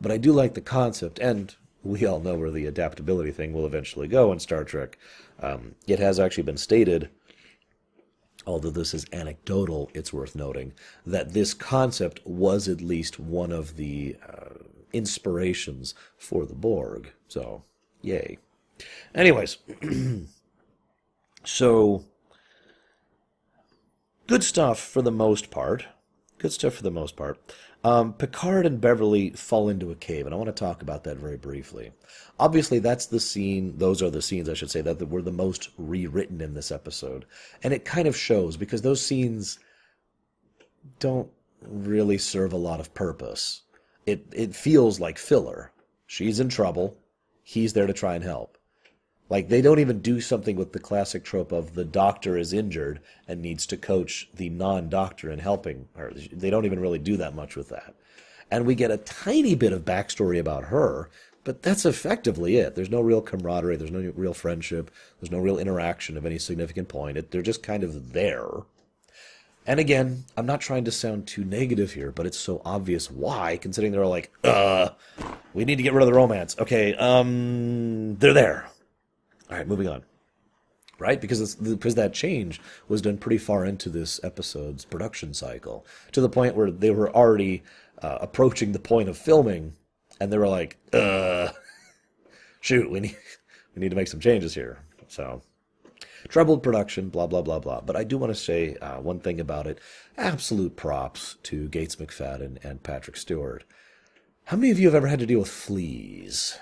but 0.00 0.10
I 0.10 0.16
do 0.16 0.32
like 0.32 0.54
the 0.54 0.60
concept, 0.60 1.20
and 1.20 1.54
we 1.84 2.04
all 2.04 2.18
know 2.18 2.34
where 2.34 2.50
the 2.50 2.66
adaptability 2.66 3.30
thing 3.30 3.52
will 3.52 3.64
eventually 3.64 4.08
go 4.08 4.32
in 4.32 4.40
Star 4.40 4.64
Trek. 4.64 4.98
Um, 5.40 5.76
it 5.86 6.00
has 6.00 6.18
actually 6.18 6.42
been 6.42 6.56
stated, 6.56 7.10
although 8.44 8.70
this 8.70 8.92
is 8.92 9.06
anecdotal, 9.12 9.88
it's 9.94 10.12
worth 10.12 10.34
noting 10.34 10.72
that 11.06 11.32
this 11.32 11.54
concept 11.54 12.20
was 12.26 12.66
at 12.66 12.80
least 12.80 13.20
one 13.20 13.52
of 13.52 13.76
the 13.76 14.16
uh, 14.28 14.54
inspirations 14.92 15.94
for 16.16 16.44
the 16.44 16.56
Borg. 16.56 17.12
So, 17.28 17.62
yay. 18.02 18.38
Anyways. 19.14 19.58
So, 21.44 22.04
good 24.26 24.44
stuff 24.44 24.78
for 24.78 25.02
the 25.02 25.12
most 25.12 25.50
part. 25.50 25.86
Good 26.38 26.52
stuff 26.52 26.74
for 26.74 26.82
the 26.82 26.90
most 26.90 27.16
part. 27.16 27.38
Um, 27.84 28.12
Picard 28.12 28.66
and 28.66 28.80
Beverly 28.80 29.30
fall 29.30 29.68
into 29.68 29.90
a 29.90 29.96
cave, 29.96 30.26
and 30.26 30.34
I 30.34 30.38
want 30.38 30.48
to 30.48 30.52
talk 30.52 30.82
about 30.82 31.04
that 31.04 31.16
very 31.16 31.36
briefly. 31.36 31.92
Obviously, 32.38 32.80
that's 32.80 33.06
the 33.06 33.20
scene, 33.20 33.78
those 33.78 34.02
are 34.02 34.10
the 34.10 34.22
scenes, 34.22 34.48
I 34.48 34.54
should 34.54 34.70
say, 34.70 34.80
that 34.80 35.08
were 35.08 35.22
the 35.22 35.30
most 35.30 35.70
rewritten 35.78 36.40
in 36.40 36.54
this 36.54 36.72
episode. 36.72 37.24
And 37.62 37.72
it 37.72 37.84
kind 37.84 38.08
of 38.08 38.16
shows 38.16 38.56
because 38.56 38.82
those 38.82 39.04
scenes 39.04 39.60
don't 40.98 41.30
really 41.62 42.18
serve 42.18 42.52
a 42.52 42.56
lot 42.56 42.80
of 42.80 42.94
purpose. 42.94 43.62
It, 44.06 44.26
it 44.32 44.56
feels 44.56 44.98
like 44.98 45.18
filler. 45.18 45.72
She's 46.06 46.40
in 46.40 46.48
trouble. 46.48 46.96
He's 47.44 47.72
there 47.72 47.86
to 47.86 47.92
try 47.92 48.14
and 48.16 48.24
help. 48.24 48.57
Like 49.30 49.48
they 49.48 49.60
don't 49.60 49.78
even 49.78 50.00
do 50.00 50.20
something 50.20 50.56
with 50.56 50.72
the 50.72 50.78
classic 50.78 51.22
trope 51.22 51.52
of 51.52 51.74
the 51.74 51.84
doctor 51.84 52.36
is 52.36 52.52
injured 52.52 53.00
and 53.26 53.42
needs 53.42 53.66
to 53.66 53.76
coach 53.76 54.28
the 54.34 54.48
non-doctor 54.48 55.30
in 55.30 55.38
helping 55.38 55.88
her. 55.96 56.12
They 56.32 56.50
don't 56.50 56.64
even 56.64 56.80
really 56.80 56.98
do 56.98 57.16
that 57.18 57.34
much 57.34 57.54
with 57.54 57.68
that. 57.68 57.94
And 58.50 58.64
we 58.64 58.74
get 58.74 58.90
a 58.90 58.96
tiny 58.96 59.54
bit 59.54 59.74
of 59.74 59.84
backstory 59.84 60.38
about 60.38 60.64
her, 60.64 61.10
but 61.44 61.62
that's 61.62 61.84
effectively 61.84 62.56
it. 62.56 62.74
There's 62.74 62.90
no 62.90 63.02
real 63.02 63.20
camaraderie. 63.20 63.76
There's 63.76 63.90
no 63.90 64.12
real 64.16 64.32
friendship. 64.32 64.90
There's 65.20 65.30
no 65.30 65.38
real 65.38 65.58
interaction 65.58 66.16
of 66.16 66.24
any 66.24 66.38
significant 66.38 66.88
point. 66.88 67.18
It, 67.18 67.30
they're 67.30 67.42
just 67.42 67.62
kind 67.62 67.84
of 67.84 68.14
there. 68.14 68.48
And 69.66 69.78
again, 69.78 70.24
I'm 70.34 70.46
not 70.46 70.62
trying 70.62 70.84
to 70.86 70.90
sound 70.90 71.26
too 71.26 71.44
negative 71.44 71.92
here, 71.92 72.10
but 72.10 72.24
it's 72.24 72.38
so 72.38 72.62
obvious 72.64 73.10
why, 73.10 73.58
considering 73.58 73.92
they're 73.92 74.06
like, 74.06 74.32
uh, 74.42 74.88
we 75.52 75.66
need 75.66 75.76
to 75.76 75.82
get 75.82 75.92
rid 75.92 76.00
of 76.00 76.06
the 76.06 76.14
romance. 76.14 76.56
Okay, 76.58 76.94
um, 76.94 78.16
they're 78.16 78.32
there. 78.32 78.66
All 79.50 79.56
right, 79.56 79.66
moving 79.66 79.88
on. 79.88 80.02
Right, 80.98 81.20
because 81.20 81.54
because 81.54 81.94
that 81.94 82.12
change 82.12 82.60
was 82.88 83.00
done 83.00 83.18
pretty 83.18 83.38
far 83.38 83.64
into 83.64 83.88
this 83.88 84.18
episode's 84.24 84.84
production 84.84 85.32
cycle, 85.32 85.86
to 86.10 86.20
the 86.20 86.28
point 86.28 86.56
where 86.56 86.72
they 86.72 86.90
were 86.90 87.14
already 87.14 87.62
uh, 88.02 88.18
approaching 88.20 88.72
the 88.72 88.80
point 88.80 89.08
of 89.08 89.16
filming, 89.16 89.74
and 90.18 90.32
they 90.32 90.38
were 90.38 90.48
like, 90.48 90.76
"Uh, 90.92 91.50
shoot, 92.60 92.90
we 92.90 92.98
need 92.98 93.16
we 93.76 93.80
need 93.80 93.90
to 93.90 93.96
make 93.96 94.08
some 94.08 94.18
changes 94.18 94.56
here." 94.56 94.78
So, 95.06 95.42
troubled 96.26 96.64
production, 96.64 97.10
blah 97.10 97.28
blah 97.28 97.42
blah 97.42 97.60
blah. 97.60 97.80
But 97.80 97.94
I 97.94 98.02
do 98.02 98.18
want 98.18 98.32
to 98.34 98.40
say 98.40 98.74
uh, 98.76 99.00
one 99.00 99.20
thing 99.20 99.38
about 99.38 99.68
it: 99.68 99.78
absolute 100.16 100.74
props 100.74 101.36
to 101.44 101.68
Gates 101.68 101.94
McFadden 101.94 102.58
and 102.64 102.82
Patrick 102.82 103.16
Stewart. 103.16 103.62
How 104.46 104.56
many 104.56 104.72
of 104.72 104.80
you 104.80 104.88
have 104.88 104.96
ever 104.96 105.06
had 105.06 105.20
to 105.20 105.26
deal 105.26 105.38
with 105.38 105.48
fleas? 105.48 106.58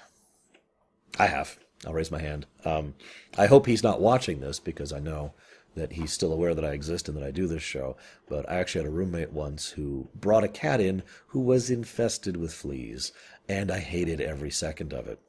I 1.18 1.28
have. 1.28 1.58
I'll 1.86 1.94
raise 1.94 2.10
my 2.10 2.20
hand. 2.20 2.46
Um, 2.64 2.94
I 3.38 3.46
hope 3.46 3.66
he's 3.66 3.82
not 3.82 4.00
watching 4.00 4.40
this 4.40 4.58
because 4.58 4.92
I 4.92 4.98
know 4.98 5.32
that 5.76 5.92
he's 5.92 6.12
still 6.12 6.32
aware 6.32 6.54
that 6.54 6.64
I 6.64 6.72
exist 6.72 7.08
and 7.08 7.16
that 7.16 7.24
I 7.24 7.30
do 7.30 7.46
this 7.46 7.62
show. 7.62 7.96
But 8.28 8.48
I 8.50 8.56
actually 8.56 8.84
had 8.84 8.92
a 8.92 8.96
roommate 8.96 9.32
once 9.32 9.70
who 9.70 10.08
brought 10.14 10.44
a 10.44 10.48
cat 10.48 10.80
in 10.80 11.02
who 11.28 11.40
was 11.40 11.70
infested 11.70 12.36
with 12.36 12.52
fleas, 12.52 13.12
and 13.48 13.70
I 13.70 13.78
hated 13.78 14.20
every 14.20 14.50
second 14.50 14.92
of 14.92 15.06
it. 15.06 15.20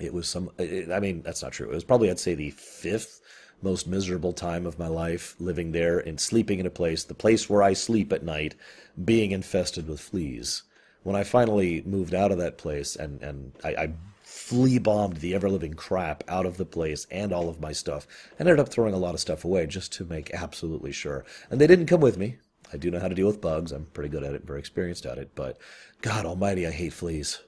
It 0.00 0.12
was 0.12 0.26
some, 0.28 0.50
I 0.58 0.98
mean, 1.00 1.22
that's 1.22 1.42
not 1.42 1.52
true. 1.52 1.70
It 1.70 1.74
was 1.74 1.84
probably, 1.84 2.10
I'd 2.10 2.18
say, 2.18 2.34
the 2.34 2.50
fifth 2.50 3.20
most 3.62 3.86
miserable 3.86 4.32
time 4.32 4.66
of 4.66 4.78
my 4.78 4.88
life 4.88 5.36
living 5.38 5.70
there 5.70 6.00
and 6.00 6.18
sleeping 6.18 6.58
in 6.58 6.66
a 6.66 6.70
place, 6.70 7.04
the 7.04 7.14
place 7.14 7.48
where 7.48 7.62
I 7.62 7.74
sleep 7.74 8.12
at 8.12 8.24
night, 8.24 8.56
being 9.04 9.30
infested 9.30 9.86
with 9.86 10.00
fleas. 10.00 10.62
When 11.04 11.14
I 11.14 11.24
finally 11.24 11.82
moved 11.86 12.14
out 12.14 12.32
of 12.32 12.38
that 12.38 12.58
place 12.58 12.96
and, 12.96 13.22
and 13.22 13.52
I, 13.62 13.68
I 13.68 13.92
flea 14.52 14.76
bombed 14.76 15.16
the 15.16 15.34
ever 15.34 15.48
living 15.48 15.72
crap 15.72 16.22
out 16.28 16.44
of 16.44 16.58
the 16.58 16.66
place 16.66 17.06
and 17.10 17.32
all 17.32 17.48
of 17.48 17.58
my 17.58 17.72
stuff, 17.72 18.06
and 18.38 18.46
ended 18.46 18.60
up 18.60 18.68
throwing 18.68 18.92
a 18.92 18.98
lot 18.98 19.14
of 19.14 19.20
stuff 19.20 19.46
away 19.46 19.66
just 19.66 19.94
to 19.94 20.04
make 20.04 20.30
absolutely 20.34 20.92
sure. 20.92 21.24
And 21.48 21.58
they 21.58 21.66
didn't 21.66 21.86
come 21.86 22.02
with 22.02 22.18
me. 22.18 22.36
I 22.70 22.76
do 22.76 22.90
know 22.90 23.00
how 23.00 23.08
to 23.08 23.14
deal 23.14 23.26
with 23.26 23.40
bugs. 23.40 23.72
I'm 23.72 23.86
pretty 23.86 24.10
good 24.10 24.22
at 24.22 24.34
it, 24.34 24.44
very 24.44 24.58
experienced 24.58 25.06
at 25.06 25.16
it, 25.16 25.34
but 25.34 25.56
God 26.02 26.26
almighty, 26.26 26.66
I 26.66 26.70
hate 26.70 26.92
fleas. 26.92 27.40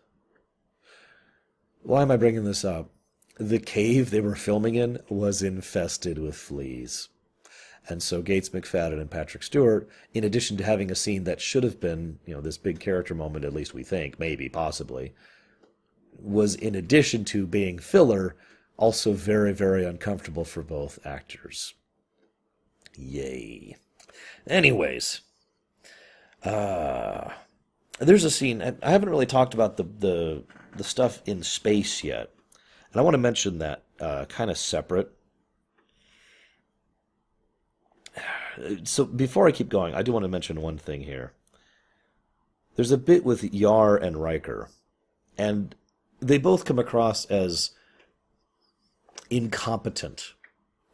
Why 1.82 2.00
am 2.00 2.10
I 2.10 2.16
bringing 2.16 2.44
this 2.44 2.64
up? 2.64 2.88
The 3.38 3.58
cave 3.58 4.08
they 4.10 4.22
were 4.22 4.34
filming 4.34 4.74
in 4.74 5.00
was 5.10 5.42
infested 5.42 6.16
with 6.16 6.36
fleas. 6.36 7.10
And 7.86 8.02
so 8.02 8.22
Gates 8.22 8.48
McFadden 8.48 8.98
and 8.98 9.10
Patrick 9.10 9.42
Stewart, 9.42 9.90
in 10.14 10.24
addition 10.24 10.56
to 10.56 10.64
having 10.64 10.90
a 10.90 10.94
scene 10.94 11.24
that 11.24 11.42
should 11.42 11.64
have 11.64 11.80
been, 11.80 12.18
you 12.24 12.32
know, 12.32 12.40
this 12.40 12.56
big 12.56 12.80
character 12.80 13.14
moment, 13.14 13.44
at 13.44 13.52
least 13.52 13.74
we 13.74 13.82
think, 13.82 14.18
maybe, 14.18 14.48
possibly, 14.48 15.12
was 16.18 16.54
in 16.54 16.74
addition 16.74 17.24
to 17.26 17.46
being 17.46 17.78
filler, 17.78 18.36
also 18.76 19.12
very, 19.12 19.52
very 19.52 19.84
uncomfortable 19.84 20.44
for 20.44 20.62
both 20.62 20.98
actors. 21.04 21.74
Yay. 22.96 23.76
Anyways, 24.46 25.20
uh, 26.42 27.30
there's 27.98 28.24
a 28.24 28.30
scene. 28.30 28.62
I 28.82 28.90
haven't 28.90 29.10
really 29.10 29.26
talked 29.26 29.54
about 29.54 29.76
the 29.76 29.84
the 29.84 30.44
the 30.76 30.84
stuff 30.84 31.22
in 31.26 31.42
space 31.42 32.04
yet, 32.04 32.30
and 32.92 33.00
I 33.00 33.02
want 33.02 33.14
to 33.14 33.18
mention 33.18 33.58
that 33.58 33.84
uh, 34.00 34.24
kind 34.26 34.50
of 34.50 34.58
separate. 34.58 35.10
So 38.84 39.04
before 39.04 39.48
I 39.48 39.50
keep 39.50 39.68
going, 39.68 39.96
I 39.96 40.02
do 40.02 40.12
want 40.12 40.22
to 40.22 40.28
mention 40.28 40.62
one 40.62 40.78
thing 40.78 41.02
here. 41.02 41.32
There's 42.76 42.92
a 42.92 42.96
bit 42.96 43.24
with 43.24 43.52
Yar 43.52 43.96
and 43.96 44.16
Riker, 44.16 44.68
and 45.36 45.74
they 46.24 46.38
both 46.38 46.64
come 46.64 46.78
across 46.78 47.26
as 47.26 47.70
incompetent. 49.30 50.32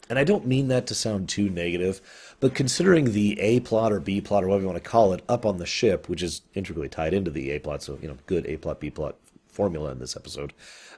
And 0.08 0.18
I 0.18 0.24
don't 0.24 0.46
mean 0.46 0.68
that 0.68 0.88
to 0.88 0.94
sound 0.94 1.28
too 1.28 1.48
negative, 1.48 2.00
but 2.40 2.54
considering 2.54 3.12
the 3.12 3.38
A 3.38 3.60
plot 3.60 3.92
or 3.92 4.00
B 4.00 4.20
plot 4.20 4.42
or 4.42 4.48
whatever 4.48 4.62
you 4.62 4.68
want 4.68 4.82
to 4.82 4.90
call 4.90 5.12
it 5.12 5.22
up 5.28 5.46
on 5.46 5.58
the 5.58 5.66
ship, 5.66 6.08
which 6.08 6.22
is 6.22 6.42
integrally 6.54 6.88
tied 6.88 7.14
into 7.14 7.30
the 7.30 7.52
A 7.52 7.60
plot, 7.60 7.82
so 7.82 7.96
you 8.02 8.08
know, 8.08 8.16
good 8.26 8.44
A 8.46 8.56
plot 8.56 8.80
B 8.80 8.90
plot 8.90 9.14
formula 9.46 9.92
in 9.92 10.00
this 10.00 10.16
episode, 10.16 10.52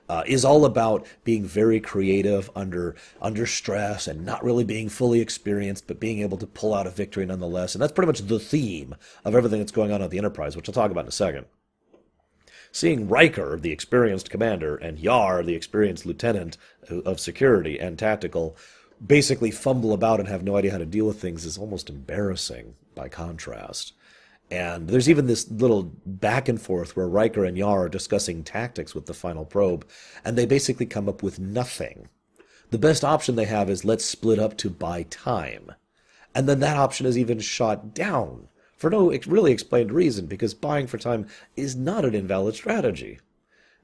uh, 0.09 0.23
is 0.27 0.47
all 0.47 0.65
about 0.65 1.07
being 1.25 1.45
very 1.45 1.79
creative 1.79 2.51
under 2.57 2.97
under 3.21 3.47
stress 3.47 4.07
and 4.09 4.25
not 4.25 4.43
really 4.43 4.65
being 4.65 4.89
fully 4.89 5.21
experienced, 5.21 5.87
but 5.87 6.01
being 6.01 6.21
able 6.21 6.39
to 6.39 6.47
pull 6.47 6.73
out 6.73 6.87
a 6.87 6.91
victory 6.91 7.27
nonetheless. 7.27 7.75
And 7.75 7.83
that's 7.83 7.93
pretty 7.93 8.07
much 8.07 8.21
the 8.21 8.41
theme 8.41 8.95
of 9.27 9.35
everything 9.35 9.59
that's 9.59 9.73
going 9.73 9.93
on 9.93 10.01
at 10.01 10.09
the 10.09 10.19
Enterprise, 10.19 10.57
which 10.57 10.71
I'll 10.71 10.75
talk 10.75 10.91
about 10.91 11.05
in 11.05 11.09
a 11.09 11.13
second. 11.13 11.45
Seeing 12.75 13.07
Riker, 13.07 13.59
the 13.61 13.71
experienced 13.71 14.31
commander, 14.31 14.77
and 14.77 14.99
Yar, 14.99 15.43
the 15.43 15.55
experienced 15.55 16.07
lieutenant 16.07 16.57
of 16.89 17.21
security 17.21 17.79
and 17.79 17.99
tactical, 17.99 18.57
basically 19.05 19.51
fumble 19.51 19.93
about 19.93 20.21
and 20.21 20.29
have 20.29 20.43
no 20.43 20.57
idea 20.57 20.73
how 20.73 20.79
to 20.79 20.87
deal 20.87 21.07
with 21.07 21.21
things 21.21 21.45
is 21.45 21.59
almost 21.59 21.91
embarrassing 21.91 22.75
by 22.95 23.11
contrast. 23.11 23.93
And 24.51 24.89
there's 24.89 25.09
even 25.09 25.27
this 25.27 25.51
little 25.51 25.93
back 26.07 26.49
and 26.49 26.61
forth 26.61 26.97
where 26.97 27.09
Riker 27.09 27.45
and 27.45 27.59
Yar 27.59 27.85
are 27.85 27.89
discussing 27.89 28.43
tactics 28.43 28.95
with 28.95 29.05
the 29.05 29.15
final 29.15 29.45
probe, 29.45 29.87
and 30.25 30.37
they 30.37 30.47
basically 30.47 30.87
come 30.87 31.09
up 31.09 31.23
with 31.23 31.39
nothing. 31.39 32.09
The 32.71 32.79
best 32.79 33.05
option 33.05 33.37
they 33.37 33.45
have 33.45 33.69
is 33.69 33.85
let's 33.85 34.05
split 34.05 34.39
up 34.39 34.57
to 34.59 34.71
buy 34.71 35.03
time. 35.05 35.73
And 36.35 36.49
then 36.49 36.61
that 36.61 36.79
option 36.79 37.05
is 37.05 37.19
even 37.19 37.39
shot 37.41 37.95
down 37.95 38.49
for 38.83 38.91
no 38.91 39.13
really 39.29 39.53
explained 39.53 39.93
reason, 39.93 40.27
because 40.27 40.55
buying 40.55 40.89
for 40.89 40.99
time 40.99 41.29
is 41.55 41.77
not 41.77 42.05
an 42.05 42.17
invalid 42.17 42.57
strategy. 42.57 43.21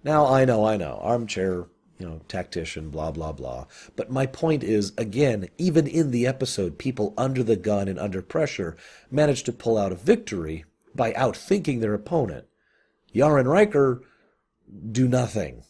Now, 0.03 0.27
I 0.27 0.45
know, 0.45 0.65
I 0.65 0.77
know, 0.77 0.99
armchair 1.01 1.67
you 2.01 2.09
know, 2.09 2.21
tactician, 2.27 2.91
blah, 2.91 3.13
blah, 3.13 3.31
blah. 3.31 3.67
But 3.95 4.11
my 4.11 4.27
point 4.27 4.65
is, 4.65 4.93
again, 4.99 5.51
even 5.57 5.87
in 5.87 6.11
the 6.11 6.27
episode, 6.27 6.79
people 6.79 7.15
under 7.17 7.45
the 7.45 7.55
gun 7.55 7.87
and 7.87 7.97
under 7.97 8.21
pressure 8.21 8.77
manage 9.09 9.45
to 9.45 9.53
pull 9.53 9.79
out 9.79 9.93
a 9.93 9.95
victory 9.95 10.65
by 10.97 11.13
outthinking 11.13 11.81
their 11.81 11.95
opponent. 11.95 12.47
Yar 13.13 13.39
and 13.39 13.49
Riker 13.49 14.03
do 14.91 15.07
nothing. 15.07 15.63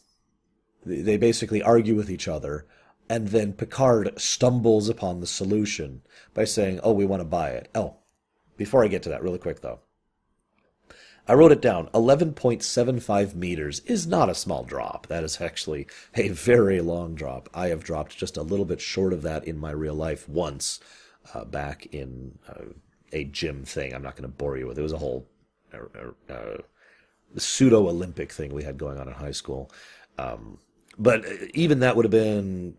They 0.83 1.17
basically 1.17 1.61
argue 1.61 1.93
with 1.93 2.09
each 2.09 2.27
other, 2.27 2.65
and 3.07 3.27
then 3.27 3.53
Picard 3.53 4.19
stumbles 4.19 4.89
upon 4.89 5.19
the 5.19 5.27
solution 5.27 6.01
by 6.33 6.45
saying, 6.45 6.79
Oh, 6.81 6.93
we 6.93 7.05
want 7.05 7.21
to 7.21 7.25
buy 7.25 7.51
it. 7.51 7.69
Oh, 7.75 7.98
before 8.59 8.83
I 8.83 8.89
get 8.89 9.01
to 9.03 9.09
that, 9.09 9.23
really 9.23 9.39
quick 9.39 9.61
though. 9.61 9.79
I 11.27 11.33
wrote 11.33 11.51
it 11.51 11.61
down. 11.61 11.87
11.75 11.93 13.35
meters 13.35 13.79
is 13.81 14.05
not 14.05 14.29
a 14.29 14.35
small 14.35 14.63
drop. 14.63 15.07
That 15.07 15.23
is 15.23 15.39
actually 15.39 15.87
a 16.15 16.29
very 16.29 16.81
long 16.81 17.15
drop. 17.15 17.49
I 17.53 17.67
have 17.67 17.83
dropped 17.83 18.17
just 18.17 18.35
a 18.35 18.41
little 18.41 18.65
bit 18.65 18.81
short 18.81 19.13
of 19.13 19.21
that 19.21 19.45
in 19.45 19.57
my 19.57 19.71
real 19.71 19.93
life 19.93 20.27
once 20.27 20.79
uh, 21.33 21.45
back 21.45 21.87
in 21.91 22.37
uh, 22.49 22.73
a 23.13 23.23
gym 23.23 23.63
thing. 23.63 23.93
I'm 23.93 24.03
not 24.03 24.15
going 24.15 24.29
to 24.29 24.37
bore 24.37 24.57
you 24.57 24.67
with 24.67 24.77
it. 24.77 24.81
Was 24.81 24.93
a 24.93 24.97
whole 24.97 25.27
uh, 25.73 26.33
uh 26.33 26.57
pseudo 27.37 27.87
Olympic 27.87 28.33
thing 28.33 28.53
we 28.53 28.63
had 28.63 28.77
going 28.77 28.99
on 28.99 29.07
in 29.07 29.13
high 29.13 29.31
school. 29.31 29.71
Um, 30.17 30.57
but 30.97 31.23
even 31.53 31.79
that 31.79 31.95
would 31.95 32.05
have 32.05 32.11
been, 32.11 32.75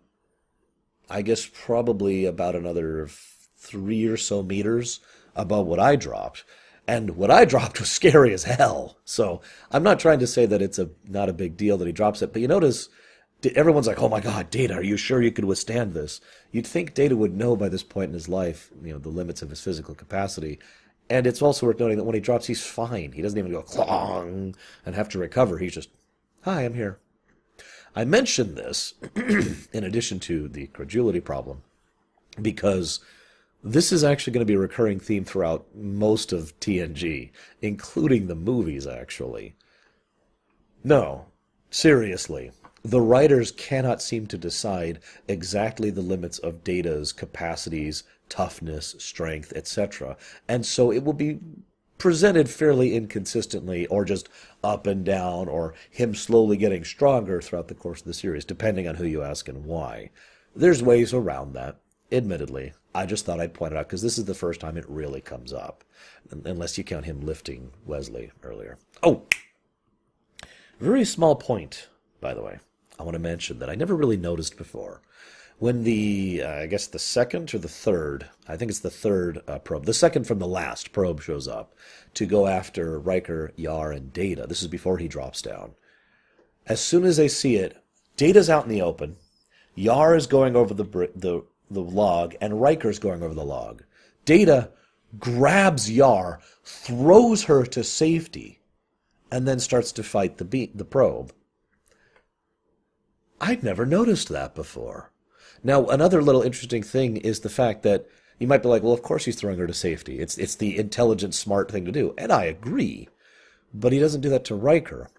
I 1.09 1.23
guess, 1.23 1.47
probably 1.47 2.27
about 2.27 2.57
another 2.57 3.09
three 3.57 4.07
or 4.07 4.17
so 4.17 4.43
meters 4.43 5.01
above 5.37 5.67
what 5.67 5.81
I 5.81 5.97
dropped 5.97 6.45
and 6.91 7.17
what 7.17 7.31
I 7.31 7.45
dropped 7.53 7.79
was 7.79 7.91
scary 7.91 8.35
as 8.35 8.45
hell. 8.45 8.99
So 9.05 9.41
I'm 9.71 9.83
not 9.83 10.01
trying 10.01 10.19
to 10.21 10.27
say 10.27 10.47
that 10.47 10.63
it's 10.63 10.79
a 10.79 10.91
not 11.09 11.29
a 11.29 11.35
big 11.35 11.57
deal 11.57 11.79
that 11.79 11.87
he 11.87 11.93
drops 11.93 12.23
it, 12.23 12.33
but 12.33 12.43
you 12.43 12.49
notice 12.49 12.89
everyone's 13.55 13.87
like, 13.87 14.03
"Oh 14.03 14.09
my 14.09 14.21
God, 14.21 14.51
Data, 14.51 14.75
are 14.75 14.83
you 14.83 14.97
sure 14.97 15.23
you 15.23 15.33
could 15.33 15.45
withstand 15.45 15.95
this?" 15.95 16.21
You'd 16.51 16.67
think 16.67 16.95
Data 16.95 17.17
would 17.17 17.35
know 17.37 17.57
by 17.57 17.69
this 17.69 17.85
point 17.85 18.09
in 18.09 18.15
his 18.15 18.29
life, 18.29 18.71
you 18.83 18.93
know, 18.93 18.99
the 18.99 19.09
limits 19.09 19.41
of 19.41 19.51
his 19.51 19.61
physical 19.61 19.95
capacity. 19.95 20.59
And 21.09 21.27
it's 21.27 21.43
also 21.43 21.67
worth 21.67 21.81
noting 21.81 21.97
that 21.97 22.05
when 22.05 22.15
he 22.15 22.21
drops, 22.21 22.47
he's 22.47 22.65
fine. 22.65 23.13
He 23.13 23.23
doesn't 23.23 23.39
even 23.39 23.51
go 23.51 23.63
clong 23.63 24.55
and 24.87 24.95
have 24.95 25.09
to 25.11 25.19
recover. 25.19 25.59
He's 25.59 25.75
just, 25.75 25.91
"Hi, 26.43 26.65
I'm 26.65 26.75
here." 26.75 26.99
I 27.95 28.05
mention 28.05 28.55
this 28.55 28.95
in 29.73 29.85
addition 29.85 30.21
to 30.21 30.49
the 30.49 30.69
credulity 30.69 31.21
problem 31.21 31.63
because 32.41 33.01
this 33.63 33.93
is 33.93 34.05
actually 34.05 34.33
going 34.33 34.47
to 34.47 34.51
be 34.51 34.55
a 34.55 34.59
recurring 34.59 35.01
theme 35.01 35.25
throughout 35.25 35.67
most 35.75 36.33
of 36.33 36.59
TNG, 36.61 37.31
including 37.61 38.27
the 38.27 38.35
movies, 38.35 38.87
actually. 38.87 39.55
No, 40.83 41.27
seriously. 41.71 42.53
The 42.83 43.03
writers 43.03 43.53
cannot 43.53 44.01
seem 44.01 44.27
to 44.29 44.39
decide 44.39 45.01
exactly 45.29 45.91
the 45.91 46.01
limits 46.01 46.39
of 46.39 46.65
Data's 46.65 47.13
capacities, 47.13 48.05
toughness, 48.31 48.97
strength, 48.99 49.53
etc. 49.55 50.17
And 50.49 50.65
so 50.65 50.91
it 50.91 51.05
will 51.05 51.13
be 51.13 51.41
presented 51.99 52.49
fairly 52.49 52.97
inconsistently 52.97 53.87
or 53.89 54.07
just 54.07 54.31
up 54.65 54.87
and 54.87 55.05
down 55.05 55.49
or 55.49 55.75
him 55.91 56.15
slowly 56.15 56.57
getting 56.57 56.83
stronger 56.83 57.43
throughout 57.43 57.69
the 57.69 57.75
course 57.75 58.01
of 58.01 58.07
the 58.07 58.15
series, 58.15 58.47
depending 58.47 58.89
on 58.89 58.95
who 58.95 59.05
you 59.05 59.23
ask 59.23 59.49
and 59.49 59.67
why. 59.67 60.09
There's 60.57 60.83
ways 60.83 61.13
around 61.13 61.53
that, 61.53 61.77
admittedly. 62.11 62.73
I 62.95 63.07
just 63.07 63.25
thought 63.25 63.41
I'd 63.41 63.55
point 63.55 63.73
it 63.73 63.77
out 63.77 63.87
because 63.87 64.03
this 64.03 64.19
is 64.19 64.25
the 64.25 64.35
first 64.35 64.61
time 64.61 64.77
it 64.77 64.89
really 64.89 65.21
comes 65.21 65.53
up, 65.53 65.85
unless 66.45 66.77
you 66.77 66.85
count 66.85 67.05
him 67.05 67.21
lifting 67.21 67.71
Wesley 67.87 68.33
earlier. 68.43 68.79
Oh, 69.03 69.23
very 70.81 71.05
small 71.05 71.37
point, 71.37 71.89
by 72.21 72.35
the 72.35 72.43
way. 72.43 72.59
I 72.99 73.03
want 73.03 73.15
to 73.15 73.21
mention 73.21 73.59
that 73.59 73.71
I 73.71 73.75
never 73.75 73.95
really 73.95 74.17
noticed 74.17 74.57
before. 74.57 75.03
When 75.59 75.85
the, 75.85 76.43
uh, 76.43 76.53
I 76.63 76.67
guess 76.67 76.87
the 76.87 76.99
second 76.99 77.55
or 77.55 77.59
the 77.59 77.69
third, 77.69 78.27
I 78.49 78.57
think 78.57 78.71
it's 78.71 78.81
the 78.81 78.91
third 78.91 79.43
uh, 79.47 79.59
probe, 79.59 79.85
the 79.85 79.93
second 79.93 80.27
from 80.27 80.39
the 80.39 80.47
last 80.47 80.93
probe 80.93 81.21
shows 81.21 81.47
up 81.47 81.75
to 82.15 82.25
go 82.25 82.47
after 82.47 82.99
Riker, 82.99 83.53
Yar, 83.57 83.93
and 83.93 84.11
Data. 84.13 84.47
This 84.49 84.63
is 84.63 84.69
before 84.69 84.97
he 84.97 85.07
drops 85.07 85.43
down. 85.43 85.75
As 86.67 86.81
soon 86.81 87.05
as 87.05 87.19
they 87.19 87.29
see 87.29 87.57
it, 87.57 87.77
Data's 88.17 88.49
out 88.49 88.65
in 88.65 88.71
the 88.71 88.83
open. 88.83 89.17
Yar 89.75 90.17
is 90.17 90.27
going 90.27 90.57
over 90.57 90.75
the 90.75 91.11
the 91.15 91.43
the 91.71 91.83
log, 91.83 92.35
and 92.41 92.61
Riker's 92.61 92.99
going 92.99 93.23
over 93.23 93.35
the 93.35 93.45
log. 93.45 93.83
Data 94.25 94.71
grabs 95.19 95.91
Yar, 95.91 96.41
throws 96.65 97.45
her 97.45 97.65
to 97.67 97.85
safety, 97.85 98.61
and 99.31 99.47
then 99.47 99.61
starts 99.61 99.93
to 99.93 100.03
fight 100.03 100.39
the 100.39 100.45
be- 100.45 100.73
the 100.75 100.85
probe. 100.85 101.33
I'd 103.41 103.63
never 103.63 103.87
noticed 103.87 104.29
that 104.29 104.55
before. 104.55 105.13
Now, 105.63 105.87
another 105.87 106.23
little 106.23 106.43
interesting 106.43 106.83
thing 106.83 107.17
is 107.17 107.41
the 107.41 107.49
fact 107.49 107.83
that 107.83 108.07
you 108.39 108.47
might 108.47 108.63
be 108.63 108.69
like, 108.69 108.83
well, 108.83 108.93
of 108.93 109.03
course 109.03 109.25
he's 109.25 109.37
throwing 109.37 109.59
her 109.59 109.67
to 109.67 109.75
safety. 109.75 110.19
It's 110.19 110.39
it's 110.39 110.55
the 110.55 110.79
intelligent, 110.79 111.35
smart 111.35 111.71
thing 111.71 111.85
to 111.85 111.93
do, 111.93 112.15
and 112.19 112.33
I 112.33 112.45
agree. 112.45 113.09
But 113.73 113.93
he 113.93 113.99
doesn't 113.99 114.23
do 114.23 114.31
that 114.31 114.45
to 114.47 114.55
Riker, 114.55 115.11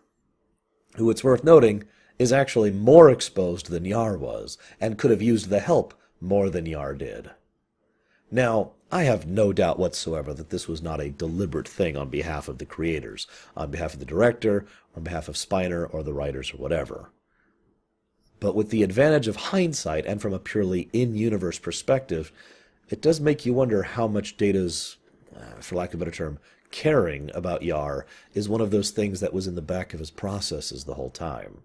who 0.95 1.09
it's 1.09 1.23
worth 1.23 1.43
noting 1.43 1.85
is 2.19 2.31
actually 2.31 2.71
more 2.71 3.09
exposed 3.09 3.69
than 3.69 3.85
Yar 3.85 4.17
was, 4.17 4.57
and 4.79 4.97
could 4.97 5.11
have 5.11 5.21
used 5.21 5.49
the 5.49 5.59
help 5.59 5.93
more 6.21 6.49
than 6.49 6.65
Yar 6.65 6.93
did. 6.93 7.31
Now, 8.29 8.71
I 8.91 9.03
have 9.03 9.27
no 9.27 9.51
doubt 9.51 9.79
whatsoever 9.79 10.33
that 10.33 10.49
this 10.49 10.67
was 10.67 10.81
not 10.81 11.01
a 11.01 11.09
deliberate 11.09 11.67
thing 11.67 11.97
on 11.97 12.09
behalf 12.09 12.47
of 12.47 12.59
the 12.59 12.65
creators, 12.65 13.27
on 13.57 13.71
behalf 13.71 13.93
of 13.93 13.99
the 13.99 14.05
director, 14.05 14.65
on 14.95 15.03
behalf 15.03 15.27
of 15.27 15.35
Spiner 15.35 15.91
or 15.93 16.03
the 16.03 16.13
writers 16.13 16.53
or 16.53 16.57
whatever. 16.57 17.09
But 18.39 18.55
with 18.55 18.69
the 18.69 18.83
advantage 18.83 19.27
of 19.27 19.35
hindsight 19.35 20.05
and 20.05 20.21
from 20.21 20.33
a 20.33 20.39
purely 20.39 20.89
in 20.93 21.15
universe 21.15 21.59
perspective, 21.59 22.31
it 22.89 23.01
does 23.01 23.19
make 23.19 23.45
you 23.45 23.53
wonder 23.53 23.83
how 23.83 24.07
much 24.07 24.37
Data's, 24.37 24.97
uh, 25.35 25.61
for 25.61 25.75
lack 25.75 25.93
of 25.93 26.01
a 26.01 26.05
better 26.05 26.15
term, 26.15 26.39
caring 26.71 27.29
about 27.33 27.63
Yar 27.63 28.05
is 28.33 28.49
one 28.49 28.61
of 28.61 28.71
those 28.71 28.91
things 28.91 29.19
that 29.19 29.33
was 29.33 29.47
in 29.47 29.55
the 29.55 29.61
back 29.61 29.93
of 29.93 29.99
his 29.99 30.11
processes 30.11 30.83
the 30.83 30.95
whole 30.95 31.09
time. 31.09 31.59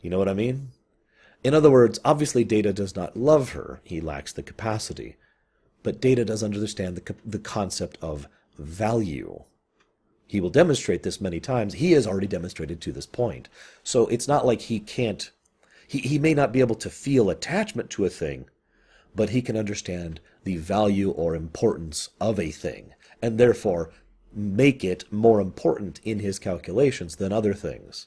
You 0.00 0.10
know 0.10 0.18
what 0.18 0.28
I 0.28 0.34
mean? 0.34 0.70
In 1.44 1.54
other 1.54 1.70
words, 1.70 1.98
obviously 2.04 2.44
Data 2.44 2.72
does 2.72 2.94
not 2.94 3.16
love 3.16 3.50
her. 3.50 3.80
He 3.82 4.00
lacks 4.00 4.32
the 4.32 4.42
capacity. 4.42 5.16
But 5.82 6.00
Data 6.00 6.24
does 6.24 6.42
understand 6.42 6.96
the, 6.96 7.14
the 7.24 7.38
concept 7.38 7.98
of 8.00 8.28
value. 8.58 9.42
He 10.26 10.40
will 10.40 10.50
demonstrate 10.50 11.02
this 11.02 11.20
many 11.20 11.40
times. 11.40 11.74
He 11.74 11.92
has 11.92 12.06
already 12.06 12.28
demonstrated 12.28 12.80
to 12.80 12.92
this 12.92 13.06
point. 13.06 13.48
So 13.82 14.06
it's 14.06 14.28
not 14.28 14.46
like 14.46 14.62
he 14.62 14.78
can't, 14.78 15.30
he, 15.86 15.98
he 15.98 16.18
may 16.18 16.32
not 16.32 16.52
be 16.52 16.60
able 16.60 16.76
to 16.76 16.90
feel 16.90 17.28
attachment 17.28 17.90
to 17.90 18.04
a 18.04 18.10
thing, 18.10 18.46
but 19.14 19.30
he 19.30 19.42
can 19.42 19.56
understand 19.56 20.20
the 20.44 20.56
value 20.56 21.10
or 21.10 21.34
importance 21.34 22.08
of 22.20 22.38
a 22.38 22.50
thing. 22.50 22.94
And 23.20 23.36
therefore, 23.36 23.90
make 24.32 24.84
it 24.84 25.12
more 25.12 25.40
important 25.40 26.00
in 26.04 26.20
his 26.20 26.38
calculations 26.38 27.16
than 27.16 27.32
other 27.32 27.52
things. 27.52 28.06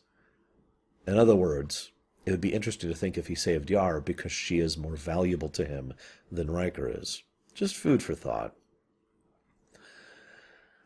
In 1.06 1.18
other 1.20 1.36
words, 1.36 1.92
it 2.26 2.32
would 2.32 2.42
be 2.42 2.54
interesting 2.54 2.90
to 2.90 2.96
think 2.96 3.18
if 3.18 3.28
he 3.28 3.36
saved 3.36 3.70
Yar 3.70 4.02
because 4.02 4.32
she 4.32 4.60
is 4.60 4.78
more 4.78 4.96
valuable 4.96 5.50
to 5.50 5.66
him 5.66 5.94
than 6.32 6.50
Riker 6.50 6.90
is. 6.90 7.24
Just 7.54 7.76
food 7.76 8.02
for 8.02 8.16
thought. 8.16 8.56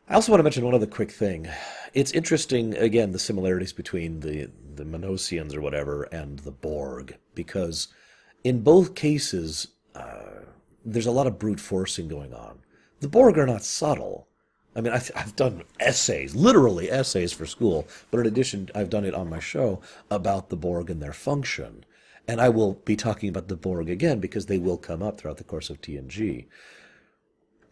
I 0.08 0.14
also 0.14 0.32
want 0.32 0.40
to 0.40 0.44
mention 0.44 0.64
one 0.64 0.74
other 0.74 0.86
quick 0.86 1.12
thing. 1.12 1.48
It's 1.94 2.12
interesting, 2.12 2.76
again, 2.76 3.12
the 3.12 3.18
similarities 3.18 3.72
between 3.72 4.20
the, 4.20 4.50
the 4.74 4.84
Minosians 4.84 5.54
or 5.54 5.60
whatever 5.60 6.02
and 6.04 6.40
the 6.40 6.50
Borg, 6.50 7.16
because 7.34 7.88
in 8.42 8.62
both 8.62 8.94
cases, 8.94 9.68
uh, 9.94 10.42
there's 10.84 11.06
a 11.06 11.12
lot 11.12 11.26
of 11.26 11.38
brute 11.38 11.60
forcing 11.60 12.08
going 12.08 12.34
on. 12.34 12.58
The 13.00 13.08
Borg 13.08 13.38
are 13.38 13.46
not 13.46 13.62
subtle. 13.62 14.26
I 14.74 14.80
mean, 14.80 14.92
I've, 14.92 15.10
I've 15.16 15.34
done 15.34 15.64
essays, 15.80 16.34
literally 16.34 16.90
essays 16.90 17.32
for 17.32 17.44
school, 17.44 17.88
but 18.10 18.20
in 18.20 18.26
addition, 18.26 18.70
I've 18.74 18.90
done 18.90 19.04
it 19.04 19.14
on 19.14 19.28
my 19.28 19.40
show 19.40 19.80
about 20.10 20.48
the 20.48 20.56
Borg 20.56 20.90
and 20.90 21.02
their 21.02 21.12
function. 21.12 21.84
And 22.28 22.40
I 22.40 22.50
will 22.50 22.74
be 22.84 22.94
talking 22.94 23.28
about 23.28 23.48
the 23.48 23.56
Borg 23.56 23.90
again 23.90 24.20
because 24.20 24.46
they 24.46 24.58
will 24.58 24.78
come 24.78 25.02
up 25.02 25.18
throughout 25.18 25.38
the 25.38 25.44
course 25.44 25.70
of 25.70 25.80
TNG. 25.80 26.46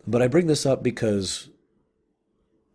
But 0.07 0.23
I 0.23 0.27
bring 0.27 0.49
this 0.49 0.67
up 0.67 0.83
because 0.83 1.51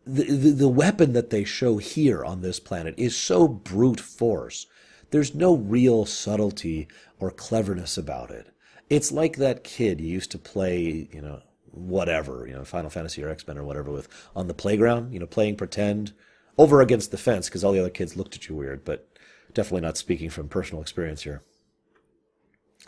the, 0.06 0.24
the, 0.24 0.52
the 0.52 0.68
weapon 0.70 1.14
that 1.14 1.30
they 1.30 1.44
show 1.44 1.78
here 1.78 2.24
on 2.24 2.42
this 2.42 2.60
planet 2.60 2.94
is 2.98 3.18
so 3.18 3.48
brute 3.48 4.00
force. 4.00 4.68
There's 5.12 5.36
no 5.36 5.56
real 5.56 6.06
subtlety 6.06 6.88
or 7.20 7.32
cleverness 7.32 7.98
about 7.98 8.32
it. 8.32 8.48
It's 8.90 9.12
like 9.12 9.38
that 9.38 9.64
kid 9.64 10.00
you 10.00 10.08
used 10.08 10.32
to 10.32 10.38
play, 10.38 11.10
you 11.12 11.22
know, 11.22 11.42
whatever, 11.74 12.46
you 12.48 12.54
know, 12.54 12.64
Final 12.64 12.90
Fantasy 12.90 13.24
or 13.24 13.30
X 13.30 13.48
Men 13.48 13.58
or 13.58 13.64
whatever 13.64 13.92
with 13.92 14.08
on 14.36 14.48
the 14.48 14.54
playground, 14.54 15.14
you 15.14 15.20
know, 15.20 15.26
playing 15.26 15.56
pretend 15.56 16.14
over 16.58 16.82
against 16.82 17.12
the 17.12 17.18
fence 17.18 17.50
because 17.50 17.64
all 17.64 17.72
the 17.72 17.80
other 17.80 17.90
kids 17.90 18.16
looked 18.16 18.36
at 18.36 18.48
you 18.48 18.56
weird, 18.56 18.86
but 18.86 19.08
definitely 19.54 19.82
not 19.82 19.98
speaking 19.98 20.30
from 20.30 20.48
personal 20.48 20.82
experience 20.82 21.24
here. 21.24 21.42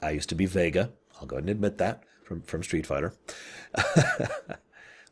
I 0.02 0.12
used 0.12 0.30
to 0.30 0.36
be 0.36 0.46
Vega. 0.46 0.92
I'll 1.20 1.28
go 1.28 1.38
ahead 1.38 1.46
and 1.46 1.50
admit 1.50 1.78
that 1.78 2.04
from, 2.24 2.42
from 2.42 2.64
Street 2.64 2.86
Fighter. 2.86 3.14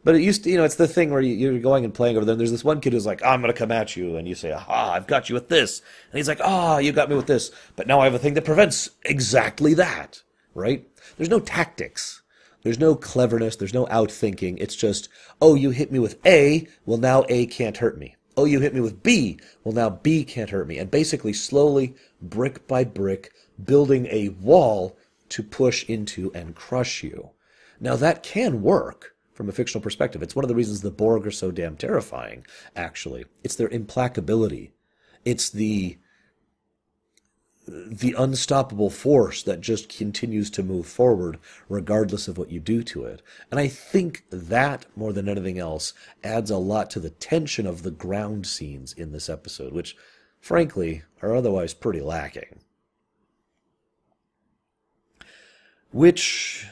but 0.04 0.16
it 0.16 0.22
used 0.22 0.44
to, 0.44 0.50
you 0.50 0.58
know, 0.58 0.66
it's 0.66 0.76
the 0.76 0.88
thing 0.88 1.12
where 1.12 1.22
you, 1.22 1.56
are 1.56 1.60
going 1.60 1.86
and 1.86 1.94
playing 1.94 2.18
over 2.18 2.26
there. 2.26 2.34
And 2.34 2.40
there's 2.40 2.52
this 2.52 2.64
one 2.64 2.82
kid 2.82 2.94
who's 2.94 3.06
like, 3.06 3.24
I'm 3.24 3.42
going 3.42 3.54
to 3.54 3.58
come 3.58 3.72
at 3.72 3.96
you. 3.96 4.18
And 4.18 4.28
you 4.28 4.36
say, 4.36 4.52
aha, 4.52 4.94
I've 4.94 5.08
got 5.08 5.30
you 5.30 5.36
with 5.36 5.50
this. 5.50 5.82
And 6.12 6.18
he's 6.18 6.28
like, 6.28 6.42
ah, 6.42 6.76
oh, 6.76 6.78
you 6.80 6.92
got 6.92 7.10
me 7.10 7.16
with 7.16 7.28
this. 7.28 7.52
But 7.76 7.88
now 7.88 8.02
I 8.02 8.06
have 8.06 8.14
a 8.14 8.20
thing 8.20 8.34
that 8.34 8.46
prevents 8.46 8.90
exactly 9.06 9.74
that, 9.76 10.22
right? 10.54 10.86
There's 11.18 11.30
no 11.30 11.40
tactics. 11.40 12.23
There's 12.64 12.80
no 12.80 12.96
cleverness. 12.96 13.58
There's 13.58 13.74
no 13.74 13.86
outthinking. 13.88 14.58
It's 14.60 14.76
just, 14.76 15.10
oh, 15.42 15.56
you 15.56 15.72
hit 15.72 15.92
me 15.92 16.00
with 16.00 16.26
A. 16.26 16.68
Well, 16.86 16.98
now 16.98 17.26
A 17.30 17.46
can't 17.46 17.78
hurt 17.78 17.98
me. 17.98 18.16
Oh, 18.36 18.46
you 18.46 18.60
hit 18.60 18.74
me 18.74 18.82
with 18.82 19.04
B. 19.04 19.40
Well, 19.64 19.76
now 19.76 19.90
B 19.90 20.24
can't 20.24 20.50
hurt 20.50 20.68
me. 20.68 20.80
And 20.80 20.90
basically, 20.90 21.34
slowly, 21.34 21.96
brick 22.22 22.68
by 22.68 22.84
brick, 22.84 23.32
building 23.64 24.08
a 24.10 24.30
wall 24.30 24.98
to 25.30 25.44
push 25.44 25.84
into 25.90 26.32
and 26.34 26.56
crush 26.56 27.04
you. 27.04 27.32
Now, 27.80 27.96
that 27.98 28.24
can 28.24 28.62
work 28.62 29.16
from 29.34 29.50
a 29.50 29.52
fictional 29.52 29.84
perspective. 29.84 30.22
It's 30.24 30.36
one 30.36 30.46
of 30.46 30.50
the 30.50 30.56
reasons 30.56 30.82
the 30.82 30.92
Borg 30.92 31.28
are 31.28 31.32
so 31.32 31.52
damn 31.52 31.76
terrifying, 31.76 32.46
actually. 32.76 33.26
It's 33.44 33.56
their 33.56 33.70
implacability. 33.70 34.72
It's 35.26 35.50
the 35.50 35.98
the 37.66 38.14
unstoppable 38.18 38.90
force 38.90 39.44
that 39.44 39.62
just 39.62 39.88
continues 39.88 40.50
to 40.50 40.64
move 40.64 40.86
forward 40.86 41.40
regardless 41.70 42.28
of 42.28 42.38
what 42.38 42.52
you 42.52 42.60
do 42.60 42.84
to 42.84 43.06
it. 43.06 43.22
And 43.50 43.60
I 43.60 43.68
think 43.68 44.26
that, 44.30 44.86
more 44.96 45.14
than 45.14 45.30
anything 45.30 45.60
else, 45.60 45.94
adds 46.24 46.52
a 46.52 46.58
lot 46.58 46.90
to 46.92 47.00
the 47.00 47.10
tension 47.10 47.66
of 47.66 47.84
the 47.84 47.92
ground 47.92 48.46
scenes 48.46 48.94
in 48.94 49.12
this 49.12 49.30
episode, 49.30 49.72
which, 49.72 49.96
frankly, 50.40 51.04
are 51.22 51.36
otherwise 51.36 51.74
pretty 51.74 52.02
lacking. 52.02 52.60
Which 55.92 56.68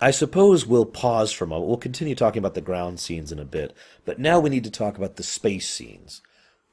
I 0.00 0.12
suppose 0.12 0.64
we'll 0.66 0.86
pause 0.86 1.30
for 1.30 1.44
a 1.44 1.48
moment. 1.48 1.68
We'll 1.68 1.76
continue 1.76 2.14
talking 2.14 2.38
about 2.38 2.54
the 2.54 2.62
ground 2.62 3.00
scenes 3.00 3.32
in 3.32 3.38
a 3.38 3.44
bit, 3.44 3.74
but 4.06 4.18
now 4.18 4.40
we 4.40 4.48
need 4.48 4.64
to 4.64 4.70
talk 4.70 4.96
about 4.96 5.16
the 5.16 5.22
space 5.22 5.68
scenes. 5.68 6.22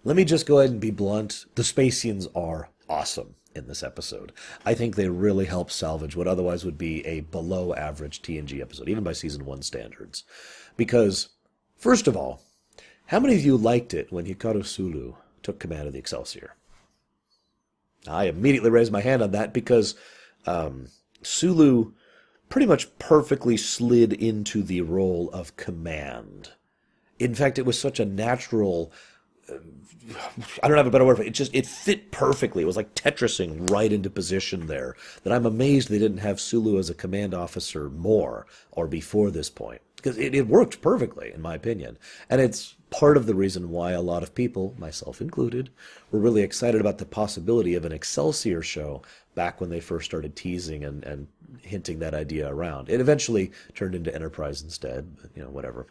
Let 0.06 0.16
me 0.16 0.24
just 0.24 0.46
go 0.46 0.60
ahead 0.60 0.72
and 0.72 0.80
be 0.80 0.92
blunt. 0.92 1.46
The 1.56 1.66
space 1.66 2.00
scenes 2.00 2.28
are 2.34 2.70
awesome 2.90 3.36
in 3.56 3.68
this 3.68 3.84
episode. 3.84 4.32
I 4.66 4.74
think 4.74 4.96
they 4.96 5.10
really 5.10 5.46
help 5.46 5.72
salvage 5.72 6.16
what 6.16 6.28
otherwise 6.28 6.64
would 6.64 6.78
be 6.78 7.06
a 7.06 7.22
below 7.22 7.74
average 7.74 8.22
TNG 8.22 8.62
episode, 8.62 8.90
even 8.90 9.04
by 9.04 9.14
season 9.14 9.46
one 9.46 9.62
standards. 9.62 10.24
Because, 10.78 11.30
first 11.76 12.08
of 12.08 12.16
all, 12.16 12.42
how 13.08 13.20
many 13.20 13.36
of 13.36 13.44
you 13.44 13.58
liked 13.58 13.94
it 13.94 14.12
when 14.12 14.26
Hikaru 14.26 14.66
Sulu 14.66 15.16
took 15.42 15.60
command 15.60 15.88
of 15.88 15.94
the 15.94 16.00
Excelsior? 16.00 16.56
I 18.08 18.26
immediately 18.26 18.70
raised 18.70 18.92
my 18.92 19.02
hand 19.02 19.22
on 19.22 19.32
that 19.32 19.54
because 19.54 19.96
um, 20.46 20.88
Sulu 21.24 21.94
pretty 22.50 22.68
much 22.68 22.98
perfectly 23.00 23.58
slid 23.58 24.14
into 24.14 24.64
the 24.64 24.82
role 24.82 25.30
of 25.32 25.58
command. 25.58 26.52
In 27.20 27.34
fact, 27.34 27.58
it 27.58 27.66
was 27.66 27.80
such 27.80 28.00
a 28.00 28.06
natural 28.06 28.92
I 29.50 30.68
don't 30.68 30.78
have 30.78 30.88
a 30.88 30.92
better 30.92 31.06
word 31.06 31.18
for 31.18 31.24
it. 31.24 31.28
It 31.28 31.34
just 31.34 31.54
it 31.54 31.66
fit 31.66 32.12
perfectly. 32.12 32.64
It 32.64 32.68
was 32.68 32.78
like 32.78 32.96
Tetrising 32.96 33.70
right 33.70 33.92
into 33.92 34.10
position 34.10 34.68
there. 34.68 34.96
That 35.24 35.34
I'm 35.34 35.46
amazed 35.46 35.90
they 35.90 36.00
didn't 36.00 36.20
have 36.20 36.40
Sulu 36.40 36.80
as 36.80 36.90
a 36.90 36.96
command 36.96 37.34
officer 37.34 37.90
more 37.90 38.46
or 38.72 38.88
before 38.88 39.32
this 39.32 39.50
point 39.50 39.82
because 39.98 40.18
it, 40.18 40.36
it 40.36 40.48
worked 40.48 40.82
perfectly 40.82 41.32
in 41.34 41.42
my 41.42 41.56
opinion, 41.56 41.98
and 42.30 42.40
it's 42.40 42.76
part 42.90 43.18
of 43.18 43.26
the 43.26 43.36
reason 43.36 43.70
why 43.70 43.92
a 43.92 44.02
lot 44.02 44.24
of 44.24 44.34
people, 44.34 44.74
myself 44.78 45.20
included, 45.22 45.70
were 46.12 46.20
really 46.20 46.42
excited 46.42 46.80
about 46.80 46.98
the 46.98 47.06
possibility 47.06 47.76
of 47.76 47.84
an 47.84 47.92
Excelsior 47.92 48.62
show 48.62 49.02
back 49.36 49.60
when 49.60 49.70
they 49.70 49.80
first 49.80 50.06
started 50.06 50.36
teasing 50.36 50.84
and, 50.84 51.04
and 51.04 51.28
hinting 51.62 52.00
that 52.00 52.14
idea 52.14 52.48
around. 52.48 52.90
It 52.90 53.02
eventually 53.02 53.52
turned 53.76 53.96
into 53.96 54.14
Enterprise 54.14 54.62
instead, 54.62 55.18
but 55.22 55.32
you 55.36 55.44
know 55.44 55.50
whatever. 55.50 55.88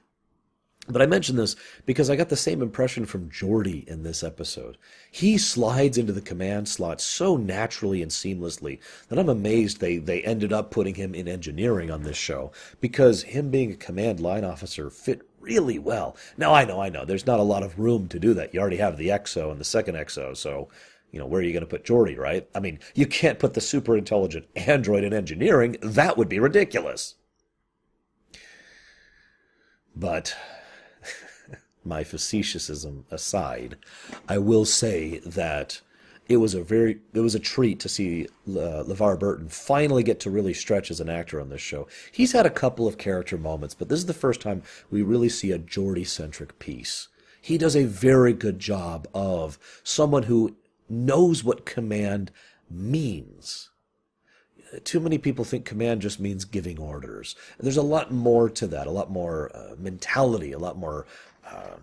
But 0.89 1.03
I 1.03 1.07
mention 1.07 1.37
this 1.37 1.57
because 1.85 2.11
I 2.11 2.17
got 2.17 2.29
the 2.29 2.37
same 2.37 2.63
impression 2.63 3.07
from 3.07 3.29
Geordi 3.29 3.87
in 3.89 4.03
this 4.05 4.23
episode. 4.23 4.79
He 5.11 5.37
slides 5.37 5.99
into 5.99 6.13
the 6.13 6.21
command 6.21 6.69
slot 6.69 7.01
so 7.01 7.37
naturally 7.37 8.03
and 8.03 8.11
seamlessly 8.11 8.79
that 9.09 9.19
I'm 9.19 9.29
amazed 9.29 9.81
they, 9.81 9.99
they 9.99 10.23
ended 10.23 10.53
up 10.53 10.71
putting 10.71 10.95
him 10.95 11.15
in 11.15 11.27
engineering 11.27 11.91
on 11.91 12.03
this 12.03 12.17
show 12.17 12.53
because 12.81 13.25
him 13.25 13.51
being 13.51 13.73
a 13.73 13.77
command 13.77 14.21
line 14.21 14.45
officer 14.45 14.91
fit 14.91 15.23
really 15.41 15.79
well. 15.79 16.17
Now, 16.37 16.55
I 16.55 16.65
know, 16.65 16.81
I 16.81 16.89
know, 16.89 17.05
there's 17.05 17.27
not 17.27 17.41
a 17.41 17.45
lot 17.45 17.63
of 17.63 17.79
room 17.79 18.09
to 18.09 18.19
do 18.19 18.35
that. 18.35 18.55
You 18.55 18.61
already 18.61 18.77
have 18.77 18.97
the 18.97 19.09
XO 19.09 19.51
and 19.51 19.61
the 19.61 19.65
second 19.65 19.97
XO, 19.97 20.37
so, 20.37 20.69
you 21.11 21.19
know, 21.19 21.27
where 21.27 21.41
are 21.41 21.45
you 21.45 21.53
going 21.53 21.65
to 21.65 21.71
put 21.71 21.85
Geordi, 21.85 22.17
right? 22.17 22.49
I 22.55 22.61
mean, 22.61 22.79
you 22.95 23.07
can't 23.07 23.39
put 23.39 23.55
the 23.55 23.61
super 23.61 23.97
intelligent 23.97 24.47
android 24.55 25.05
in 25.05 25.13
engineering. 25.13 25.77
That 25.81 26.17
would 26.17 26.29
be 26.29 26.39
ridiculous. 26.39 27.15
But 29.95 30.37
my 31.87 32.05
facetiousism 32.05 33.05
aside, 33.11 33.77
I 34.29 34.39
will 34.39 34.65
say 34.65 35.21
that 35.21 35.81
it 36.29 36.39
was 36.39 36.55
a 36.55 36.63
very 36.63 36.99
it 37.15 37.21
was 37.21 37.35
a 37.35 37.41
treat 37.41 37.79
to 37.81 37.89
see 37.89 38.27
uh, 38.49 38.83
LeVar 38.85 39.19
Burton 39.19 39.49
finally 39.49 40.03
get 40.03 40.21
to 40.21 40.31
really 40.31 40.55
stretch 40.55 40.91
as 40.91 41.01
an 41.01 41.09
actor 41.09 41.41
on 41.41 41.49
this 41.49 41.61
show. 41.61 41.87
He's 42.11 42.33
had 42.33 42.47
a 42.47 42.51
couple 42.51 42.89
of 42.89 42.99
character 42.99 43.39
moments, 43.39 43.75
but 43.75 43.89
this 43.89 44.01
is 44.01 44.07
the 44.07 44.15
first 44.15 44.41
time 44.41 44.63
we 44.91 45.03
really 45.03 45.29
see 45.29 45.53
a 45.53 45.59
Geordi 45.59 46.07
centric 46.07 46.59
piece. 46.59 47.09
He 47.41 47.59
does 47.59 47.77
a 47.77 47.85
very 47.85 48.33
good 48.33 48.59
job 48.59 49.07
of 49.15 49.59
someone 49.85 50.25
who 50.25 50.57
knows 50.89 51.45
what 51.45 51.65
command 51.65 52.33
means. 52.69 53.71
Too 54.83 54.99
many 54.99 55.17
people 55.17 55.45
think 55.45 55.65
command 55.65 56.03
just 56.03 56.19
means 56.19 56.45
giving 56.45 56.79
orders. 56.79 57.37
There's 57.59 57.77
a 57.77 57.83
lot 57.83 58.11
more 58.11 58.51
to 58.51 58.67
that, 58.67 58.89
a 58.89 58.91
lot 58.91 59.13
more 59.13 59.53
uh, 59.55 59.77
mentality, 59.79 60.51
a 60.51 60.59
lot 60.59 60.77
more 60.77 61.07
uh, 61.51 61.77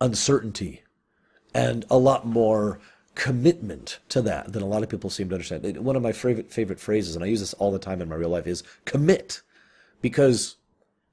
uncertainty 0.00 0.82
and 1.54 1.84
a 1.90 1.98
lot 1.98 2.26
more 2.26 2.80
commitment 3.14 4.00
to 4.08 4.20
that 4.22 4.52
than 4.52 4.62
a 4.62 4.66
lot 4.66 4.82
of 4.82 4.88
people 4.88 5.08
seem 5.08 5.28
to 5.28 5.34
understand. 5.36 5.76
One 5.78 5.96
of 5.96 6.02
my 6.02 6.12
favorite 6.12 6.50
favorite 6.52 6.80
phrases, 6.80 7.14
and 7.14 7.24
I 7.24 7.28
use 7.28 7.40
this 7.40 7.54
all 7.54 7.70
the 7.70 7.78
time 7.78 8.02
in 8.02 8.08
my 8.08 8.16
real 8.16 8.30
life, 8.30 8.46
is 8.46 8.64
commit, 8.84 9.40
because 10.02 10.56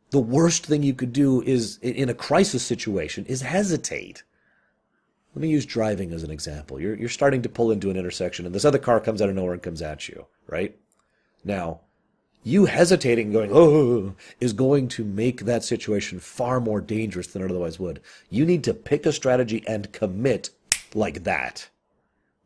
the 0.09 0.20
worst 0.20 0.66
thing 0.66 0.84
you 0.84 0.93
could 0.93 1.14
do 1.14 1.41
is 1.43 1.78
in 1.82 2.09
a 2.09 2.14
crisis 2.14 2.64
situation 2.64 3.26
is 3.28 3.41
hesitate. 3.41 4.24
Let 5.36 5.41
me 5.41 5.49
use 5.49 5.66
driving 5.66 6.12
as 6.12 6.24
an 6.24 6.32
example. 6.32 6.80
You're 6.80 6.95
you're 6.95 7.09
starting 7.09 7.43
to 7.43 7.49
pull 7.49 7.72
into 7.72 7.89
an 7.89 7.97
intersection, 7.97 8.45
and 8.45 8.53
this 8.53 8.66
other 8.66 8.80
car 8.80 8.99
comes 8.99 9.22
out 9.22 9.30
of 9.30 9.36
nowhere 9.36 9.53
and 9.53 9.64
comes 9.64 9.82
at 9.82 10.09
you. 10.09 10.26
Right 10.47 10.76
now, 11.43 11.82
you 12.43 12.65
hesitating 12.65 13.31
going, 13.31 13.51
oh, 13.53 14.15
is 14.39 14.53
going 14.53 14.87
to 14.89 15.03
make 15.03 15.41
that 15.41 15.63
situation 15.63 16.19
far 16.19 16.59
more 16.59 16.81
dangerous 16.81 17.27
than 17.27 17.41
it 17.41 17.51
otherwise 17.51 17.79
would. 17.79 18.01
You 18.29 18.45
need 18.45 18.63
to 18.63 18.73
pick 18.73 19.05
a 19.05 19.11
strategy 19.11 19.63
and 19.67 19.91
commit 19.91 20.49
like 20.93 21.23
that. 21.23 21.69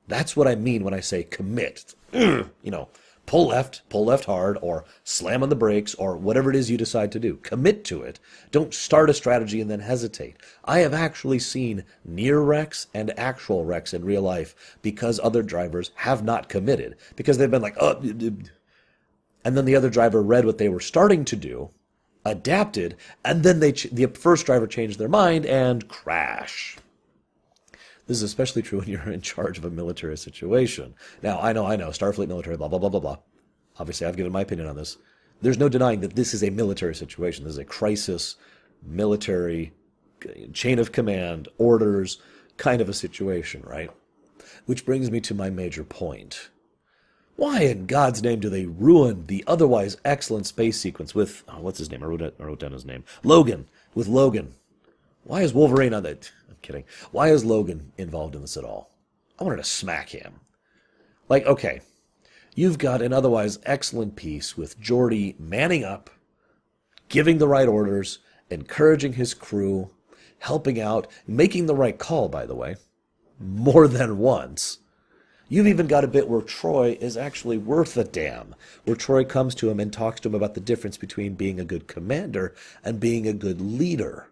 That's 0.08 0.36
what 0.36 0.48
I 0.48 0.56
mean 0.56 0.84
when 0.84 0.94
I 0.94 1.00
say 1.00 1.24
commit. 1.24 1.96
you 2.14 2.50
know, 2.64 2.90
pull 3.26 3.48
left, 3.48 3.82
pull 3.90 4.06
left 4.06 4.26
hard, 4.26 4.58
or 4.62 4.86
slam 5.04 5.42
on 5.42 5.50
the 5.50 5.56
brakes, 5.56 5.96
or 5.96 6.16
whatever 6.18 6.50
it 6.50 6.56
is 6.56 6.70
you 6.70 6.78
decide 6.78 7.12
to 7.14 7.20
do. 7.20 7.38
Commit 7.38 7.84
to 7.86 8.04
it. 8.04 8.20
Don't 8.52 8.74
start 8.74 9.10
a 9.10 9.14
strategy 9.14 9.62
and 9.62 9.72
then 9.72 9.80
hesitate. 9.80 10.36
I 10.66 10.80
have 10.80 10.94
actually 10.94 11.40
seen 11.40 11.86
near 12.04 12.40
wrecks 12.40 12.88
and 12.94 13.18
actual 13.18 13.66
wrecks 13.66 13.94
in 13.94 14.06
real 14.06 14.22
life 14.22 14.78
because 14.82 15.20
other 15.24 15.42
drivers 15.42 15.92
have 15.96 16.24
not 16.24 16.50
committed. 16.50 16.98
Because 17.16 17.38
they've 17.38 17.50
been 17.50 17.62
like, 17.62 17.78
oh, 17.80 18.02
and 19.46 19.56
then 19.56 19.66
the 19.66 19.76
other 19.76 19.92
driver 19.92 20.22
read 20.22 20.46
what 20.46 20.58
they 20.58 20.68
were 20.68 20.80
starting 20.80 21.24
to 21.24 21.36
do, 21.36 21.70
adapted, 22.26 22.98
and 23.24 23.44
then 23.44 23.60
they 23.60 23.72
ch- 23.72 23.92
the 23.92 24.08
first 24.08 24.48
driver 24.48 24.66
changed 24.66 24.98
their 25.00 25.08
mind 25.08 25.46
and 25.46 25.88
crash. 25.88 26.78
This 28.08 28.18
is 28.18 28.24
especially 28.24 28.64
true 28.64 28.80
when 28.80 28.90
you're 28.90 29.10
in 29.10 29.22
charge 29.22 29.58
of 29.58 29.66
a 29.66 29.70
military 29.70 30.18
situation. 30.18 30.96
Now, 31.22 31.40
I 31.40 31.54
know, 31.54 31.66
I 31.66 31.76
know, 31.76 31.90
Starfleet 31.90 32.28
military, 32.28 32.58
blah, 32.58 32.68
blah, 32.68 32.80
blah, 32.80 32.90
blah, 32.90 33.00
blah. 33.00 33.18
Obviously, 33.78 34.08
I've 34.08 34.18
given 34.18 34.32
my 34.32 34.42
opinion 34.42 34.68
on 34.68 34.76
this. 34.76 34.98
There's 35.42 35.58
no 35.58 35.70
denying 35.70 36.00
that 36.02 36.16
this 36.16 36.34
is 36.34 36.44
a 36.44 36.50
military 36.50 36.96
situation. 36.96 37.44
This 37.44 37.54
is 37.54 37.60
a 37.60 37.66
crisis, 37.66 38.38
military, 38.84 39.74
chain 40.54 40.80
of 40.80 40.92
command, 40.92 41.48
orders 41.58 42.20
kind 42.58 42.82
of 42.82 42.90
a 42.90 42.94
situation, 42.94 43.62
right? 43.64 43.92
Which 44.66 44.86
brings 44.86 45.12
me 45.12 45.20
to 45.22 45.34
my 45.36 45.50
major 45.50 45.84
point. 45.84 46.50
Why 47.36 47.62
in 47.62 47.86
God's 47.86 48.24
name 48.24 48.40
do 48.40 48.50
they 48.50 48.66
ruin 48.66 49.26
the 49.28 49.44
otherwise 49.46 49.98
excellent 50.06 50.48
space 50.48 50.80
sequence 50.80 51.14
with, 51.14 51.44
oh, 51.50 51.60
what's 51.60 51.80
his 51.80 51.92
name? 51.92 52.02
I 52.02 52.06
wrote, 52.06 52.22
I 52.22 52.44
wrote 52.44 52.60
down 52.60 52.72
his 52.72 52.86
name. 52.86 53.04
Logan. 53.24 53.68
With 53.94 54.08
Logan. 54.08 54.56
Why 55.24 55.42
is 55.42 55.54
Wolverine 55.54 55.94
on 55.94 56.04
that? 56.04 56.32
I'm 56.50 56.58
kidding. 56.62 56.86
Why 57.12 57.30
is 57.30 57.44
Logan 57.44 57.92
involved 57.98 58.36
in 58.36 58.42
this 58.42 58.58
at 58.58 58.64
all? 58.64 58.90
I 59.40 59.44
wanted 59.44 59.58
to 59.58 59.64
smack 59.64 60.10
him. 60.10 60.40
Like, 61.28 61.46
okay, 61.46 61.82
you've 62.54 62.78
got 62.78 63.02
an 63.02 63.12
otherwise 63.12 63.60
excellent 63.64 64.16
piece 64.16 64.56
with 64.56 64.80
Geordi 64.80 65.38
manning 65.40 65.84
up, 65.84 66.10
giving 67.10 67.38
the 67.38 67.48
right 67.48 67.68
orders, 67.68 68.20
encouraging 68.50 69.14
his 69.14 69.34
crew, 69.34 69.90
helping 70.40 70.80
out, 70.80 71.08
making 71.28 71.66
the 71.66 71.76
right 71.76 71.98
call, 71.98 72.30
by 72.30 72.46
the 72.46 72.56
way, 72.56 72.76
more 73.40 73.88
than 73.88 74.20
once. 74.20 74.80
You've 75.48 75.68
even 75.68 75.88
got 75.88 76.04
a 76.04 76.08
bit 76.08 76.28
where 76.28 76.42
Troi 76.42 76.98
is 77.00 77.18
actually 77.18 77.58
worth 77.58 77.96
a 77.98 78.04
damn, 78.04 78.56
where 78.84 78.96
Troi 78.96 79.28
comes 79.28 79.54
to 79.56 79.70
him 79.70 79.80
and 79.80 79.94
talks 79.94 80.20
to 80.22 80.30
him 80.30 80.36
about 80.36 80.56
the 80.56 80.60
difference 80.60 80.98
between 80.98 81.36
being 81.36 81.60
a 81.60 81.66
good 81.66 81.88
commander 81.88 82.56
and 82.84 83.00
being 83.00 83.28
a 83.28 83.34
good 83.34 83.62
leader 83.62 84.30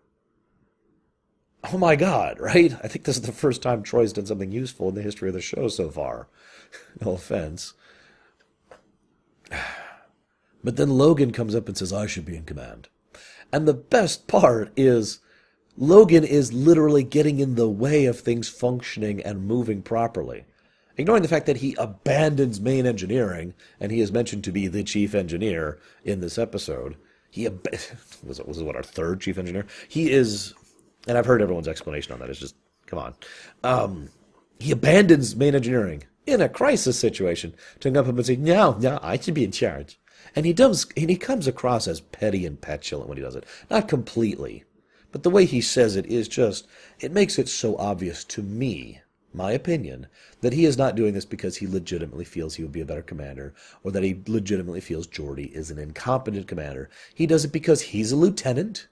oh 1.71 1.77
my 1.77 1.95
god, 1.95 2.39
right? 2.39 2.73
I 2.83 2.87
think 2.87 3.05
this 3.05 3.15
is 3.15 3.21
the 3.21 3.31
first 3.31 3.61
time 3.61 3.83
Troi's 3.83 4.13
done 4.13 4.25
something 4.25 4.51
useful 4.51 4.89
in 4.89 4.95
the 4.95 5.01
history 5.01 5.29
of 5.29 5.35
the 5.35 5.41
show 5.41 5.67
so 5.67 5.89
far. 5.89 6.27
no 7.01 7.13
offense. 7.13 7.73
But 10.65 10.77
then 10.77 10.91
Logan 10.91 11.33
comes 11.33 11.55
up 11.55 11.67
and 11.67 11.77
says, 11.77 11.91
I 11.91 12.05
should 12.05 12.23
be 12.23 12.37
in 12.37 12.45
command. 12.45 12.87
And 13.51 13.67
the 13.67 13.73
best 13.73 14.29
part 14.29 14.71
is 14.77 15.19
Logan 15.75 16.23
is 16.23 16.53
literally 16.53 17.03
getting 17.03 17.39
in 17.41 17.55
the 17.55 17.67
way 17.67 18.05
of 18.05 18.21
things 18.21 18.47
functioning 18.47 19.21
and 19.23 19.45
moving 19.45 19.81
properly. 19.81 20.45
Ignoring 20.97 21.23
the 21.23 21.27
fact 21.27 21.47
that 21.47 21.57
he 21.57 21.75
abandons 21.79 22.59
main 22.59 22.85
engineering, 22.85 23.53
and 23.79 23.91
he 23.91 23.99
is 23.99 24.11
mentioned 24.11 24.43
to 24.43 24.51
be 24.51 24.67
the 24.67 24.83
chief 24.83 25.15
engineer 25.15 25.79
in 26.03 26.19
this 26.19 26.37
episode. 26.37 26.95
He 27.31 27.47
ab- 27.47 27.67
was 28.23 28.39
was 28.39 28.61
what 28.61 28.75
our 28.75 28.83
third 28.83 29.21
chief 29.21 29.37
engineer? 29.37 29.65
He 29.87 30.11
is 30.11 30.53
and 31.07 31.17
I've 31.17 31.25
heard 31.25 31.41
everyone's 31.41 31.67
explanation 31.67 32.13
on 32.13 32.19
that. 32.19 32.29
It's 32.29 32.39
just, 32.39 32.55
come 32.85 32.99
on. 32.99 33.13
Um, 33.63 34.09
he 34.59 34.71
abandons 34.71 35.35
main 35.35 35.55
engineering 35.55 36.03
in 36.25 36.41
a 36.41 36.49
crisis 36.49 36.97
situation 36.97 37.53
to 37.81 37.91
come 37.91 38.09
up 38.09 38.15
and 38.15 38.25
say, 38.25 38.35
no, 38.35 38.77
no, 38.79 38.99
I 39.01 39.17
should 39.17 39.33
be 39.33 39.43
in 39.43 39.51
charge. 39.51 39.99
And 40.35 40.45
he 40.45 40.53
does, 40.53 40.87
and 40.95 41.09
he 41.09 41.17
comes 41.17 41.47
across 41.47 41.87
as 41.87 41.99
petty 41.99 42.45
and 42.45 42.59
petulant 42.59 43.09
when 43.09 43.17
he 43.17 43.23
does 43.23 43.35
it. 43.35 43.45
Not 43.69 43.89
completely, 43.89 44.63
but 45.11 45.23
the 45.23 45.29
way 45.29 45.45
he 45.45 45.59
says 45.59 45.95
it 45.95 46.05
is 46.05 46.27
just, 46.27 46.65
it 46.99 47.11
makes 47.11 47.37
it 47.37 47.49
so 47.49 47.75
obvious 47.77 48.23
to 48.25 48.41
me, 48.41 49.01
my 49.33 49.51
opinion, 49.51 50.07
that 50.41 50.53
he 50.53 50.65
is 50.65 50.77
not 50.77 50.95
doing 50.95 51.13
this 51.13 51.25
because 51.25 51.57
he 51.57 51.67
legitimately 51.67 52.25
feels 52.25 52.55
he 52.55 52.63
would 52.63 52.71
be 52.71 52.81
a 52.81 52.85
better 52.85 53.01
commander, 53.01 53.53
or 53.83 53.91
that 53.91 54.03
he 54.03 54.21
legitimately 54.27 54.81
feels 54.81 55.07
Geordi 55.07 55.51
is 55.51 55.71
an 55.71 55.79
incompetent 55.79 56.47
commander. 56.47 56.89
He 57.13 57.25
does 57.25 57.45
it 57.45 57.51
because 57.51 57.81
he's 57.81 58.11
a 58.11 58.15
lieutenant, 58.15 58.87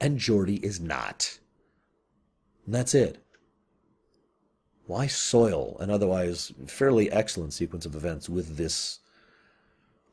and 0.00 0.18
Geordi 0.18 0.62
is 0.62 0.80
not. 0.80 1.38
And 2.66 2.74
that's 2.74 2.94
it. 2.94 3.22
Why 4.86 5.06
soil 5.06 5.76
an 5.80 5.90
otherwise 5.90 6.52
fairly 6.66 7.10
excellent 7.10 7.52
sequence 7.52 7.86
of 7.86 7.94
events 7.94 8.28
with 8.28 8.56
this 8.56 8.98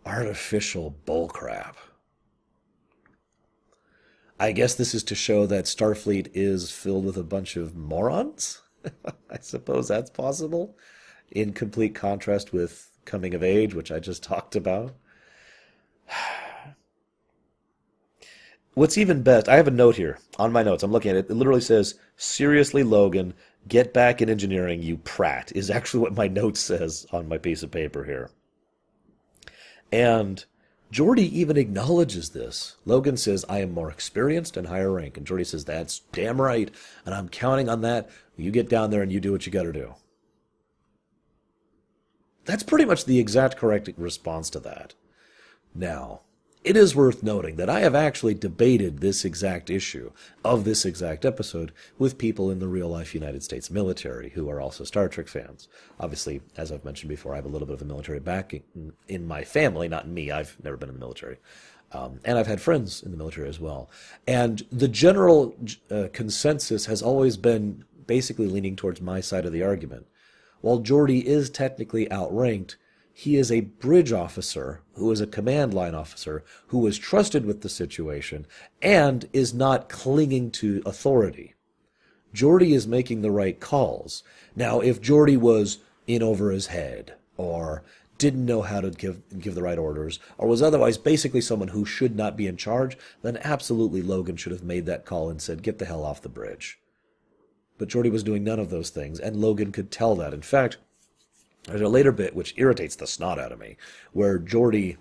artificial 0.05 0.95
bullcrap? 1.05 1.75
I 4.39 4.53
guess 4.53 4.73
this 4.75 4.93
is 4.95 5.03
to 5.03 5.15
show 5.15 5.45
that 5.47 5.65
Starfleet 5.65 6.29
is 6.33 6.71
filled 6.71 7.03
with 7.03 7.17
a 7.17 7.23
bunch 7.23 7.57
of 7.57 7.75
morons. 7.75 8.61
I 9.29 9.39
suppose 9.41 9.87
that's 9.87 10.09
possible. 10.09 10.77
In 11.31 11.53
complete 11.53 11.93
contrast 11.95 12.53
with 12.53 12.89
coming 13.05 13.33
of 13.33 13.43
age, 13.43 13.73
which 13.73 13.91
I 13.91 13.99
just 13.99 14.23
talked 14.31 14.55
about. 14.55 14.95
What's 18.73 18.97
even 18.97 19.23
best, 19.23 19.49
I 19.49 19.57
have 19.57 19.67
a 19.67 19.71
note 19.71 19.95
here 19.97 20.19
on 20.37 20.53
my 20.53 20.63
notes. 20.63 20.83
I'm 20.83 20.91
looking 20.91 21.11
at 21.11 21.17
it. 21.17 21.29
It 21.29 21.33
literally 21.35 21.61
says, 21.61 21.95
Seriously, 22.15 22.83
Logan, 22.83 23.33
get 23.67 23.93
back 23.93 24.21
in 24.21 24.29
engineering, 24.29 24.81
you 24.81 24.97
prat, 24.97 25.51
is 25.55 25.69
actually 25.75 26.01
what 26.01 26.15
my 26.15 26.27
note 26.27 26.57
says 26.57 27.05
on 27.11 27.27
my 27.27 27.37
piece 27.37 27.63
of 27.63 27.71
paper 27.71 28.03
here. 28.05 28.29
And 29.91 30.45
Geordi 30.91 31.29
even 31.29 31.55
acknowledges 31.57 32.29
this. 32.29 32.75
Logan 32.85 33.15
says, 33.15 33.45
I 33.47 33.59
am 33.59 33.71
more 33.71 33.91
experienced 33.91 34.57
and 34.57 34.67
higher 34.67 34.91
rank. 34.91 35.17
And 35.17 35.25
Geordi 35.25 35.45
says, 35.45 35.65
That's 35.65 35.99
damn 36.11 36.41
right. 36.41 36.71
And 37.05 37.13
I'm 37.13 37.29
counting 37.29 37.69
on 37.69 37.81
that. 37.81 38.09
You 38.35 38.51
get 38.51 38.69
down 38.69 38.89
there 38.89 39.03
and 39.03 39.11
you 39.11 39.19
do 39.19 39.31
what 39.31 39.45
you 39.45 39.51
got 39.51 39.63
to 39.63 39.73
do. 39.73 39.95
That's 42.45 42.63
pretty 42.63 42.85
much 42.85 43.05
the 43.05 43.19
exact 43.19 43.57
correct 43.57 43.89
response 43.97 44.49
to 44.51 44.59
that. 44.61 44.95
Now, 45.75 46.21
it 46.69 46.77
is 46.77 46.95
worth 46.95 47.23
noting 47.23 47.55
that 47.55 47.67
I 47.67 47.79
have 47.79 47.95
actually 47.95 48.35
debated 48.35 48.99
this 48.99 49.25
exact 49.25 49.71
issue 49.71 50.11
of 50.45 50.65
this 50.65 50.85
exact 50.85 51.25
episode 51.25 51.71
with 51.97 52.19
people 52.19 52.51
in 52.51 52.59
the 52.59 52.67
real 52.67 52.89
life 52.89 53.15
United 53.15 53.41
States 53.41 53.71
military 53.71 54.29
who 54.29 54.47
are 54.51 54.61
also 54.61 54.83
Star 54.83 55.09
Trek 55.09 55.27
fans. 55.27 55.67
Obviously, 55.99 56.41
as 56.55 56.71
I've 56.71 56.85
mentioned 56.85 57.09
before, 57.09 57.33
I 57.33 57.37
have 57.37 57.45
a 57.45 57.49
little 57.49 57.65
bit 57.65 57.73
of 57.73 57.81
a 57.81 57.85
military 57.85 58.19
backing 58.19 58.61
in 59.07 59.27
my 59.27 59.43
family, 59.43 59.87
not 59.87 60.07
me. 60.07 60.29
I've 60.29 60.57
never 60.63 60.77
been 60.77 60.89
in 60.89 60.93
the 60.93 60.99
military. 60.99 61.37
Um, 61.91 62.19
and 62.23 62.37
I've 62.37 62.45
had 62.45 62.61
friends 62.61 63.01
in 63.01 63.09
the 63.09 63.17
military 63.17 63.49
as 63.49 63.59
well. 63.59 63.89
And 64.27 64.63
the 64.71 64.87
general 64.87 65.55
uh, 65.89 66.09
consensus 66.13 66.85
has 66.85 67.01
always 67.01 67.35
been 67.35 67.83
basically 68.05 68.45
leaning 68.45 68.75
towards 68.75 69.01
my 69.01 69.21
side 69.21 69.47
of 69.47 69.53
the 69.53 69.63
argument. 69.63 70.05
While 70.61 70.81
Geordi 70.81 71.23
is 71.23 71.49
technically 71.49 72.07
outranked, 72.11 72.77
he 73.13 73.35
is 73.35 73.51
a 73.51 73.61
bridge 73.61 74.11
officer 74.11 74.81
who 74.93 75.11
is 75.11 75.21
a 75.21 75.27
command 75.27 75.73
line 75.73 75.95
officer 75.95 76.43
who 76.67 76.79
was 76.79 76.97
trusted 76.97 77.45
with 77.45 77.61
the 77.61 77.69
situation 77.69 78.45
and 78.81 79.27
is 79.33 79.53
not 79.53 79.89
clinging 79.89 80.51
to 80.51 80.81
authority. 80.85 81.55
Geordi 82.33 82.73
is 82.73 82.87
making 82.87 83.21
the 83.21 83.31
right 83.31 83.59
calls. 83.59 84.23
Now, 84.55 84.79
if 84.79 85.01
Geordi 85.01 85.37
was 85.37 85.79
in 86.07 86.23
over 86.23 86.51
his 86.51 86.67
head 86.67 87.15
or 87.37 87.83
didn't 88.17 88.45
know 88.45 88.61
how 88.61 88.81
to 88.81 88.91
give 88.91 89.21
give 89.39 89.55
the 89.55 89.63
right 89.63 89.77
orders 89.77 90.19
or 90.37 90.47
was 90.47 90.61
otherwise 90.61 90.97
basically 90.97 91.41
someone 91.41 91.69
who 91.69 91.85
should 91.85 92.15
not 92.15 92.37
be 92.37 92.47
in 92.47 92.57
charge, 92.57 92.97
then 93.21 93.37
absolutely 93.43 94.01
Logan 94.01 94.35
should 94.35 94.51
have 94.51 94.63
made 94.63 94.85
that 94.85 95.05
call 95.05 95.29
and 95.29 95.41
said, 95.41 95.63
"Get 95.63 95.79
the 95.79 95.85
hell 95.85 96.03
off 96.03 96.21
the 96.21 96.29
bridge." 96.29 96.79
But 97.77 97.87
Geordi 97.87 98.11
was 98.11 98.23
doing 98.23 98.43
none 98.43 98.59
of 98.59 98.69
those 98.69 98.89
things, 98.89 99.19
and 99.19 99.37
Logan 99.37 99.71
could 99.71 99.89
tell 99.89 100.15
that. 100.17 100.33
In 100.33 100.41
fact, 100.41 100.77
there's 101.69 101.81
a 101.81 101.87
later 101.87 102.11
bit 102.11 102.35
which 102.35 102.53
irritates 102.57 102.95
the 102.95 103.07
snot 103.07 103.39
out 103.39 103.51
of 103.51 103.59
me, 103.59 103.77
where 104.11 104.39
Geordi 104.39 104.97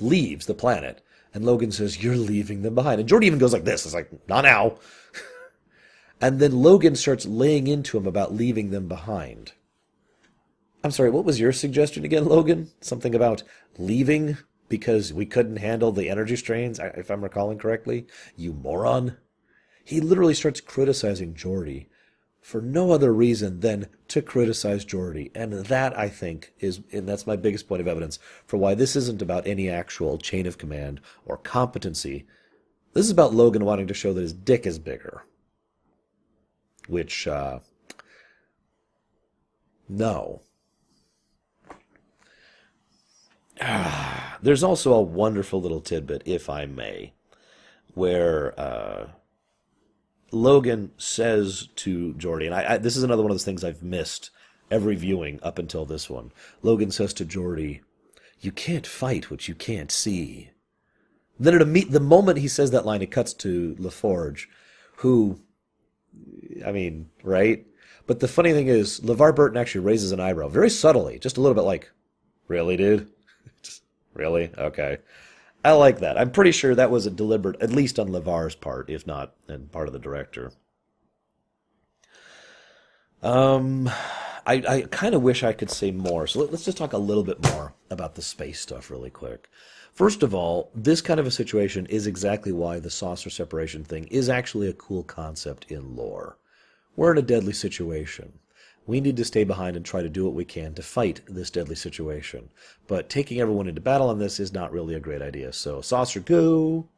leaves 0.00 0.46
the 0.46 0.54
planet, 0.54 1.02
and 1.34 1.44
Logan 1.44 1.72
says, 1.72 2.02
You're 2.02 2.16
leaving 2.16 2.62
them 2.62 2.74
behind. 2.74 3.00
And 3.00 3.08
Geordi 3.08 3.24
even 3.24 3.38
goes 3.38 3.52
like 3.52 3.64
this. 3.64 3.84
It's 3.84 3.94
like, 3.94 4.10
Not 4.28 4.42
now. 4.42 4.78
and 6.20 6.40
then 6.40 6.62
Logan 6.62 6.96
starts 6.96 7.26
laying 7.26 7.66
into 7.66 7.98
him 7.98 8.06
about 8.06 8.34
leaving 8.34 8.70
them 8.70 8.88
behind. 8.88 9.52
I'm 10.84 10.90
sorry, 10.90 11.10
what 11.10 11.24
was 11.24 11.40
your 11.40 11.52
suggestion 11.52 12.04
again, 12.04 12.24
Logan? 12.24 12.70
Something 12.80 13.14
about 13.14 13.42
leaving 13.78 14.38
because 14.68 15.12
we 15.12 15.26
couldn't 15.26 15.56
handle 15.56 15.92
the 15.92 16.08
energy 16.08 16.36
strains, 16.36 16.78
if 16.78 17.10
I'm 17.10 17.22
recalling 17.22 17.58
correctly? 17.58 18.06
You 18.36 18.52
moron. 18.52 19.16
He 19.84 20.00
literally 20.00 20.34
starts 20.34 20.60
criticizing 20.60 21.34
Geordi 21.34 21.86
for 22.48 22.62
no 22.62 22.92
other 22.92 23.12
reason 23.12 23.60
than 23.60 23.86
to 24.08 24.22
criticize 24.22 24.82
Geordi. 24.82 25.30
And 25.34 25.52
that, 25.52 25.98
I 25.98 26.08
think, 26.08 26.54
is, 26.60 26.80
and 26.90 27.06
that's 27.06 27.26
my 27.26 27.36
biggest 27.36 27.68
point 27.68 27.82
of 27.82 27.86
evidence 27.86 28.18
for 28.46 28.56
why 28.56 28.74
this 28.74 28.96
isn't 28.96 29.20
about 29.20 29.46
any 29.46 29.68
actual 29.68 30.16
chain 30.16 30.46
of 30.46 30.56
command 30.56 31.02
or 31.26 31.36
competency. 31.36 32.26
This 32.94 33.04
is 33.04 33.10
about 33.10 33.34
Logan 33.34 33.66
wanting 33.66 33.86
to 33.88 33.92
show 33.92 34.14
that 34.14 34.22
his 34.22 34.32
dick 34.32 34.64
is 34.64 34.78
bigger. 34.78 35.24
Which, 36.86 37.28
uh, 37.28 37.58
no. 39.86 40.40
there's 44.40 44.62
also 44.62 44.94
a 44.94 45.02
wonderful 45.02 45.60
little 45.60 45.82
tidbit, 45.82 46.22
if 46.24 46.48
I 46.48 46.64
may, 46.64 47.12
where 47.92 48.58
uh, 48.58 49.08
Logan 50.30 50.90
says 50.98 51.68
to 51.76 52.14
Geordi, 52.14 52.46
and 52.46 52.54
I, 52.54 52.74
I, 52.74 52.78
this 52.78 52.96
is 52.96 53.02
another 53.02 53.22
one 53.22 53.30
of 53.30 53.34
those 53.34 53.44
things 53.44 53.64
I've 53.64 53.82
missed 53.82 54.30
every 54.70 54.94
viewing 54.94 55.40
up 55.42 55.58
until 55.58 55.84
this 55.84 56.10
one. 56.10 56.32
Logan 56.62 56.90
says 56.90 57.14
to 57.14 57.24
Geordi, 57.24 57.80
"You 58.40 58.52
can't 58.52 58.86
fight 58.86 59.30
what 59.30 59.48
you 59.48 59.54
can't 59.54 59.90
see." 59.90 60.50
Then 61.40 61.54
at 61.54 61.62
a 61.62 61.66
meet, 61.66 61.90
the 61.90 62.00
moment 62.00 62.38
he 62.38 62.48
says 62.48 62.72
that 62.72 62.84
line, 62.84 63.00
it 63.00 63.10
cuts 63.10 63.32
to 63.34 63.76
LaForge, 63.78 64.46
who, 64.96 65.40
I 66.66 66.72
mean, 66.72 67.10
right? 67.22 67.64
But 68.06 68.20
the 68.20 68.28
funny 68.28 68.52
thing 68.52 68.66
is, 68.66 69.00
LeVar 69.00 69.36
Burton 69.36 69.56
actually 69.56 69.84
raises 69.84 70.12
an 70.12 70.20
eyebrow, 70.20 70.48
very 70.48 70.70
subtly, 70.70 71.18
just 71.18 71.36
a 71.36 71.40
little 71.40 71.54
bit 71.54 71.62
like, 71.62 71.90
"Really, 72.48 72.76
dude? 72.76 73.10
really? 74.14 74.50
Okay." 74.58 74.98
I 75.64 75.72
like 75.72 76.00
that. 76.00 76.18
I'm 76.18 76.30
pretty 76.30 76.52
sure 76.52 76.74
that 76.74 76.90
was 76.90 77.06
a 77.06 77.10
deliberate, 77.10 77.60
at 77.60 77.70
least 77.70 77.98
on 77.98 78.08
LeVar's 78.08 78.54
part, 78.54 78.88
if 78.88 79.06
not 79.06 79.34
and 79.48 79.70
part 79.70 79.88
of 79.88 79.92
the 79.92 79.98
director. 79.98 80.52
Um, 83.22 83.90
I, 84.46 84.62
I 84.68 84.86
kind 84.90 85.14
of 85.14 85.22
wish 85.22 85.42
I 85.42 85.52
could 85.52 85.70
say 85.70 85.90
more. 85.90 86.26
So 86.26 86.40
let, 86.40 86.52
us 86.54 86.64
just 86.64 86.78
talk 86.78 86.92
a 86.92 86.98
little 86.98 87.24
bit 87.24 87.42
more 87.52 87.74
about 87.90 88.14
the 88.14 88.22
space 88.22 88.60
stuff 88.60 88.90
really 88.90 89.10
quick. 89.10 89.50
First 89.92 90.22
of 90.22 90.32
all, 90.32 90.70
this 90.74 91.00
kind 91.00 91.18
of 91.18 91.26
a 91.26 91.30
situation 91.32 91.86
is 91.86 92.06
exactly 92.06 92.52
why 92.52 92.78
the 92.78 92.90
saucer 92.90 93.30
separation 93.30 93.82
thing 93.82 94.04
is 94.04 94.28
actually 94.28 94.68
a 94.68 94.74
cool 94.74 95.02
concept 95.02 95.70
in 95.70 95.96
lore. 95.96 96.38
We're 96.94 97.12
in 97.12 97.18
a 97.18 97.22
deadly 97.22 97.52
situation. 97.52 98.38
We 98.88 99.02
need 99.02 99.18
to 99.18 99.24
stay 99.26 99.44
behind 99.44 99.76
and 99.76 99.84
try 99.84 100.00
to 100.00 100.08
do 100.08 100.24
what 100.24 100.32
we 100.32 100.46
can 100.46 100.72
to 100.72 100.82
fight 100.82 101.20
this 101.28 101.50
deadly 101.50 101.74
situation. 101.74 102.48
But 102.86 103.10
taking 103.10 103.38
everyone 103.38 103.68
into 103.68 103.82
battle 103.82 104.08
on 104.08 104.18
this 104.18 104.40
is 104.40 104.54
not 104.54 104.72
really 104.72 104.94
a 104.94 105.00
great 105.00 105.20
idea. 105.20 105.52
So, 105.52 105.82
saucer 105.82 106.20
go. 106.20 106.88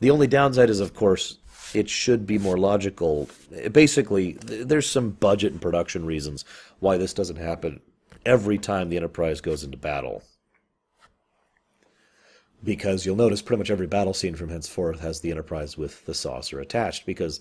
The 0.00 0.10
only 0.10 0.26
downside 0.26 0.70
is, 0.70 0.80
of 0.80 0.92
course, 0.92 1.38
it 1.72 1.88
should 1.88 2.26
be 2.26 2.36
more 2.36 2.58
logical. 2.58 3.28
Basically, 3.70 4.32
there's 4.42 4.90
some 4.90 5.10
budget 5.10 5.52
and 5.52 5.62
production 5.62 6.04
reasons 6.04 6.44
why 6.80 6.96
this 6.96 7.14
doesn't 7.14 7.36
happen 7.36 7.80
every 8.26 8.58
time 8.58 8.88
the 8.88 8.96
Enterprise 8.96 9.40
goes 9.40 9.62
into 9.62 9.76
battle. 9.76 10.24
Because 12.64 13.06
you'll 13.06 13.14
notice 13.14 13.40
pretty 13.40 13.58
much 13.58 13.70
every 13.70 13.86
battle 13.86 14.14
scene 14.14 14.34
from 14.34 14.48
henceforth 14.48 14.98
has 14.98 15.20
the 15.20 15.30
Enterprise 15.30 15.78
with 15.78 16.04
the 16.06 16.14
saucer 16.14 16.58
attached, 16.58 17.06
because 17.06 17.38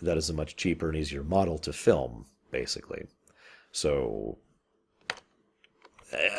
that 0.00 0.16
is 0.16 0.28
a 0.28 0.34
much 0.34 0.56
cheaper 0.56 0.88
and 0.88 0.98
easier 0.98 1.22
model 1.22 1.56
to 1.58 1.72
film 1.72 2.26
basically. 2.52 3.06
So 3.72 4.38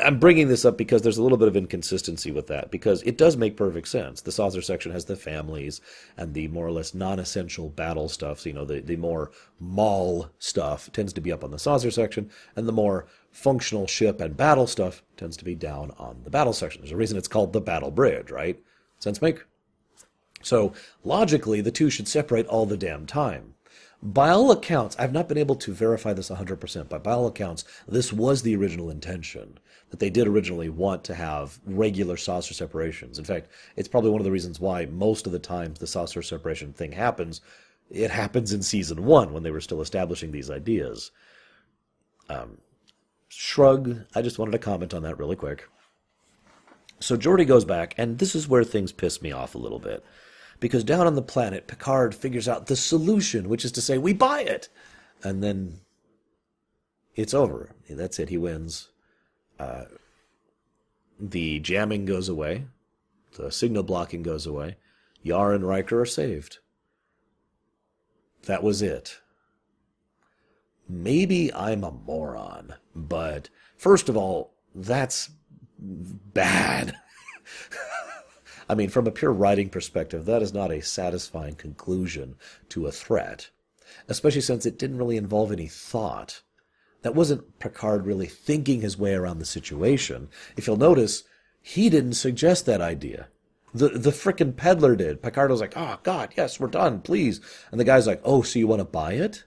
I'm 0.04 0.20
bringing 0.20 0.46
this 0.46 0.64
up 0.64 0.78
because 0.78 1.02
there's 1.02 1.18
a 1.18 1.22
little 1.22 1.38
bit 1.38 1.48
of 1.48 1.56
inconsistency 1.56 2.30
with 2.30 2.46
that 2.46 2.70
because 2.70 3.02
it 3.02 3.18
does 3.18 3.36
make 3.36 3.56
perfect 3.56 3.88
sense. 3.88 4.20
The 4.20 4.30
saucer 4.30 4.62
section 4.62 4.92
has 4.92 5.06
the 5.06 5.16
families 5.16 5.80
and 6.16 6.32
the 6.32 6.46
more 6.48 6.66
or 6.66 6.70
less 6.70 6.94
non-essential 6.94 7.70
battle 7.70 8.08
stuff. 8.08 8.40
So, 8.40 8.50
you 8.50 8.54
know, 8.54 8.64
the, 8.64 8.80
the 8.80 8.96
more 8.96 9.32
mall 9.58 10.30
stuff 10.38 10.92
tends 10.92 11.12
to 11.14 11.20
be 11.20 11.32
up 11.32 11.42
on 11.42 11.50
the 11.50 11.58
saucer 11.58 11.90
section 11.90 12.30
and 12.54 12.68
the 12.68 12.72
more 12.72 13.06
functional 13.32 13.88
ship 13.88 14.20
and 14.20 14.36
battle 14.36 14.68
stuff 14.68 15.02
tends 15.16 15.36
to 15.38 15.44
be 15.44 15.56
down 15.56 15.90
on 15.98 16.20
the 16.22 16.30
battle 16.30 16.52
section. 16.52 16.82
There's 16.82 16.92
a 16.92 16.96
reason 16.96 17.18
it's 17.18 17.26
called 17.26 17.52
the 17.52 17.60
battle 17.60 17.90
bridge, 17.90 18.30
right? 18.30 18.60
Sense 19.00 19.20
make? 19.20 19.44
So 20.40 20.72
logically, 21.02 21.60
the 21.60 21.72
two 21.72 21.90
should 21.90 22.06
separate 22.06 22.46
all 22.46 22.66
the 22.66 22.76
damn 22.76 23.06
time. 23.06 23.53
By 24.04 24.28
all 24.28 24.50
accounts, 24.50 24.94
I've 24.98 25.14
not 25.14 25.28
been 25.28 25.38
able 25.38 25.54
to 25.56 25.72
verify 25.72 26.12
this 26.12 26.28
100%, 26.28 26.90
but 26.90 27.02
by 27.02 27.12
all 27.12 27.26
accounts, 27.26 27.64
this 27.88 28.12
was 28.12 28.42
the 28.42 28.54
original 28.54 28.90
intention. 28.90 29.58
That 29.88 29.98
they 29.98 30.10
did 30.10 30.26
originally 30.26 30.68
want 30.68 31.04
to 31.04 31.14
have 31.14 31.58
regular 31.64 32.18
saucer 32.18 32.52
separations. 32.52 33.18
In 33.18 33.24
fact, 33.24 33.48
it's 33.76 33.88
probably 33.88 34.10
one 34.10 34.20
of 34.20 34.26
the 34.26 34.30
reasons 34.30 34.60
why 34.60 34.84
most 34.86 35.26
of 35.26 35.32
the 35.32 35.38
times 35.38 35.78
the 35.78 35.86
saucer 35.86 36.20
separation 36.20 36.74
thing 36.74 36.92
happens, 36.92 37.40
it 37.90 38.10
happens 38.10 38.52
in 38.52 38.62
season 38.62 39.06
one 39.06 39.32
when 39.32 39.42
they 39.42 39.50
were 39.50 39.60
still 39.60 39.80
establishing 39.80 40.32
these 40.32 40.50
ideas. 40.50 41.10
Um, 42.28 42.58
shrug, 43.28 44.04
I 44.14 44.20
just 44.20 44.38
wanted 44.38 44.52
to 44.52 44.58
comment 44.58 44.92
on 44.92 45.02
that 45.04 45.18
really 45.18 45.36
quick. 45.36 45.66
So 47.00 47.16
Geordi 47.16 47.46
goes 47.46 47.64
back, 47.64 47.94
and 47.96 48.18
this 48.18 48.34
is 48.34 48.48
where 48.48 48.64
things 48.64 48.92
piss 48.92 49.22
me 49.22 49.32
off 49.32 49.54
a 49.54 49.58
little 49.58 49.78
bit 49.78 50.04
because 50.64 50.82
down 50.82 51.06
on 51.06 51.14
the 51.14 51.20
planet, 51.20 51.66
Picard 51.66 52.14
figures 52.14 52.48
out 52.48 52.68
the 52.68 52.74
solution, 52.74 53.50
which 53.50 53.66
is 53.66 53.72
to 53.72 53.82
say, 53.82 53.98
we 53.98 54.14
buy 54.14 54.40
it. 54.40 54.70
And 55.22 55.44
then 55.44 55.80
it's 57.16 57.34
over. 57.34 57.68
That's 57.90 58.18
it. 58.18 58.30
He 58.30 58.38
wins. 58.38 58.88
Uh, 59.58 59.84
the 61.20 61.58
jamming 61.58 62.06
goes 62.06 62.30
away. 62.30 62.64
The 63.36 63.52
signal 63.52 63.82
blocking 63.82 64.22
goes 64.22 64.46
away. 64.46 64.78
Yar 65.22 65.52
and 65.52 65.68
Riker 65.68 66.00
are 66.00 66.06
saved. 66.06 66.60
That 68.46 68.62
was 68.62 68.80
it. 68.80 69.20
Maybe 70.88 71.52
I'm 71.52 71.84
a 71.84 71.90
moron, 71.90 72.76
but 72.96 73.50
first 73.76 74.08
of 74.08 74.16
all, 74.16 74.54
that's 74.74 75.28
bad. 75.78 76.96
I 78.68 78.74
mean, 78.74 78.88
from 78.88 79.06
a 79.06 79.10
pure 79.10 79.32
writing 79.32 79.68
perspective, 79.68 80.24
that 80.24 80.42
is 80.42 80.54
not 80.54 80.70
a 80.70 80.82
satisfying 80.82 81.54
conclusion 81.54 82.36
to 82.70 82.86
a 82.86 82.92
threat, 82.92 83.50
especially 84.08 84.40
since 84.40 84.64
it 84.64 84.78
didn't 84.78 84.98
really 84.98 85.16
involve 85.16 85.52
any 85.52 85.68
thought. 85.68 86.42
That 87.02 87.14
wasn't 87.14 87.58
Picard 87.58 88.06
really 88.06 88.26
thinking 88.26 88.80
his 88.80 88.98
way 88.98 89.14
around 89.14 89.38
the 89.38 89.44
situation. 89.44 90.28
If 90.56 90.66
you'll 90.66 90.76
notice, 90.76 91.24
he 91.60 91.90
didn't 91.90 92.14
suggest 92.14 92.64
that 92.66 92.80
idea. 92.80 93.28
The 93.74 93.88
the 93.88 94.12
frickin' 94.12 94.56
peddler 94.56 94.94
did. 94.94 95.20
Picard 95.20 95.50
was 95.50 95.60
like, 95.60 95.76
"Oh 95.76 95.98
God, 96.02 96.32
yes, 96.36 96.60
we're 96.60 96.68
done, 96.68 97.00
please." 97.00 97.40
And 97.70 97.80
the 97.80 97.84
guy's 97.84 98.06
like, 98.06 98.20
"Oh, 98.24 98.42
so 98.42 98.58
you 98.58 98.68
want 98.68 98.80
to 98.80 98.84
buy 98.84 99.14
it?" 99.14 99.44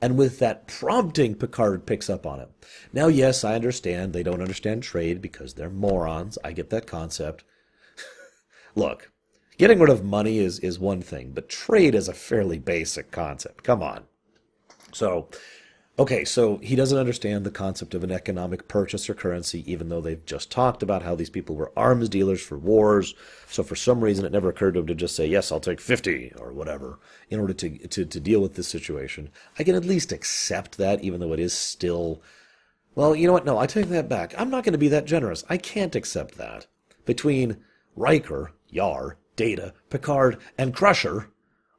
And 0.00 0.18
with 0.18 0.38
that 0.40 0.66
prompting, 0.66 1.34
Picard 1.34 1.86
picks 1.86 2.10
up 2.10 2.26
on 2.26 2.38
it. 2.40 2.50
Now, 2.92 3.08
yes, 3.08 3.44
I 3.44 3.54
understand 3.54 4.12
they 4.12 4.22
don't 4.22 4.42
understand 4.42 4.82
trade 4.82 5.22
because 5.22 5.54
they're 5.54 5.70
morons. 5.70 6.36
I 6.44 6.52
get 6.52 6.68
that 6.70 6.86
concept. 6.86 7.44
Look, 8.76 9.10
getting 9.56 9.78
rid 9.78 9.88
of 9.88 10.04
money 10.04 10.38
is, 10.38 10.58
is 10.58 10.78
one 10.78 11.00
thing, 11.00 11.32
but 11.32 11.48
trade 11.48 11.94
is 11.94 12.08
a 12.08 12.14
fairly 12.14 12.58
basic 12.58 13.10
concept. 13.10 13.64
Come 13.64 13.82
on. 13.82 14.04
So, 14.92 15.28
okay, 15.98 16.26
so 16.26 16.58
he 16.58 16.76
doesn't 16.76 16.98
understand 16.98 17.44
the 17.44 17.50
concept 17.50 17.94
of 17.94 18.04
an 18.04 18.12
economic 18.12 18.68
purchase 18.68 19.08
or 19.08 19.14
currency, 19.14 19.64
even 19.70 19.88
though 19.88 20.02
they've 20.02 20.24
just 20.26 20.50
talked 20.50 20.82
about 20.82 21.02
how 21.02 21.14
these 21.14 21.30
people 21.30 21.56
were 21.56 21.72
arms 21.74 22.10
dealers 22.10 22.42
for 22.42 22.58
wars. 22.58 23.14
So 23.48 23.62
for 23.62 23.76
some 23.76 24.04
reason, 24.04 24.26
it 24.26 24.32
never 24.32 24.50
occurred 24.50 24.74
to 24.74 24.80
him 24.80 24.86
to 24.88 24.94
just 24.94 25.16
say, 25.16 25.26
yes, 25.26 25.50
I'll 25.50 25.58
take 25.58 25.80
50 25.80 26.34
or 26.38 26.52
whatever 26.52 26.98
in 27.30 27.40
order 27.40 27.54
to, 27.54 27.78
to, 27.88 28.04
to 28.04 28.20
deal 28.20 28.40
with 28.40 28.56
this 28.56 28.68
situation. 28.68 29.30
I 29.58 29.64
can 29.64 29.74
at 29.74 29.86
least 29.86 30.12
accept 30.12 30.76
that, 30.76 31.02
even 31.02 31.20
though 31.20 31.32
it 31.32 31.40
is 31.40 31.54
still. 31.54 32.20
Well, 32.94 33.16
you 33.16 33.26
know 33.26 33.32
what? 33.32 33.46
No, 33.46 33.56
I 33.56 33.66
take 33.66 33.88
that 33.88 34.08
back. 34.08 34.34
I'm 34.38 34.50
not 34.50 34.64
going 34.64 34.72
to 34.72 34.78
be 34.78 34.88
that 34.88 35.06
generous. 35.06 35.44
I 35.48 35.56
can't 35.56 35.96
accept 35.96 36.36
that. 36.36 36.66
Between 37.06 37.58
Riker, 37.96 38.52
Yar, 38.70 39.18
Data, 39.36 39.74
Picard, 39.90 40.38
and 40.58 40.74
Crusher, 40.74 41.30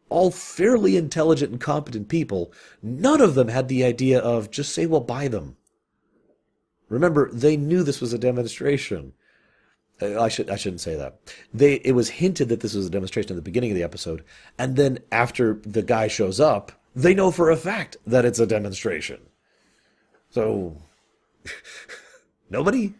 all 0.09 0.31
fairly 0.31 0.95
intelligent 0.95 1.51
and 1.51 1.61
competent 1.61 2.07
people, 2.07 2.51
none 2.81 3.21
of 3.21 3.35
them 3.35 3.49
had 3.49 3.67
the 3.67 3.83
idea 3.83 4.19
of 4.19 4.51
just 4.51 4.73
say 4.73 4.85
we'll 4.85 5.01
buy 5.01 5.27
them. 5.27 5.57
Remember, 6.89 7.29
they 7.31 7.57
knew 7.57 7.83
this 7.83 7.99
was 7.99 8.13
a 8.13 8.17
demonstration. 8.17 9.13
Uh, 10.01 10.21
I 10.21 10.29
should 10.29 10.49
I 10.49 10.55
shouldn't 10.55 10.81
say 10.81 10.95
that. 10.95 11.19
They 11.53 11.75
it 11.75 11.93
was 11.93 12.09
hinted 12.09 12.49
that 12.49 12.61
this 12.61 12.73
was 12.73 12.87
a 12.87 12.91
demonstration 12.91 13.31
at 13.31 13.35
the 13.35 13.41
beginning 13.41 13.71
of 13.71 13.75
the 13.75 13.83
episode, 13.83 14.23
and 14.57 14.75
then 14.75 14.99
after 15.11 15.55
the 15.63 15.81
guy 15.81 16.07
shows 16.07 16.39
up, 16.39 16.71
they 16.95 17.13
know 17.13 17.31
for 17.31 17.49
a 17.49 17.57
fact 17.57 17.97
that 18.05 18.25
it's 18.25 18.39
a 18.39 18.47
demonstration. 18.47 19.19
So 20.29 20.77
nobody 22.49 22.93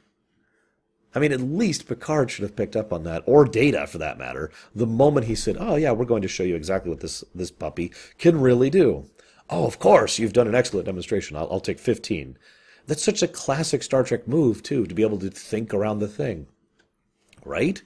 I 1.16 1.20
mean, 1.20 1.32
at 1.32 1.42
least 1.42 1.88
Picard 1.88 2.30
should 2.30 2.44
have 2.44 2.56
picked 2.56 2.76
up 2.76 2.94
on 2.94 3.04
that, 3.04 3.24
or 3.26 3.46
Data 3.46 3.88
for 3.88 3.98
that 3.98 4.18
matter, 4.18 4.52
the 4.76 4.86
moment 4.86 5.28
he 5.28 5.36
said, 5.36 5.58
"Oh 5.60 5.76
yeah, 5.76 5.92
we're 5.92 6.06
going 6.06 6.22
to 6.22 6.28
show 6.28 6.44
you 6.44 6.56
exactly 6.56 6.90
what 6.90 7.00
this 7.00 7.24
this 7.34 7.52
puppy 7.52 7.92
can 8.18 8.40
really 8.40 8.70
do." 8.70 9.06
Oh, 9.50 9.66
of 9.66 9.80
course, 9.80 10.20
you've 10.20 10.34
done 10.34 10.48
an 10.48 10.56
excellent 10.56 10.86
demonstration. 10.86 11.38
I'll, 11.38 11.48
I'll 11.52 11.60
take 11.60 11.80
fifteen. 11.80 12.38
That's 12.86 13.04
such 13.04 13.22
a 13.22 13.28
classic 13.28 13.84
Star 13.84 14.04
Trek 14.04 14.28
move 14.28 14.64
too, 14.64 14.86
to 14.86 14.96
be 14.96 15.04
able 15.04 15.20
to 15.20 15.30
think 15.30 15.74
around 15.74 16.00
the 16.00 16.08
thing, 16.08 16.48
right? 17.44 17.82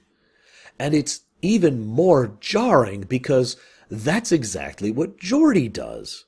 And 0.78 0.94
it's 0.94 1.20
even 1.42 1.84
more 1.84 2.36
jarring 2.40 3.02
because 3.02 3.56
that's 3.90 4.32
exactly 4.32 4.90
what 4.90 5.18
Geordi 5.18 5.72
does 5.72 6.24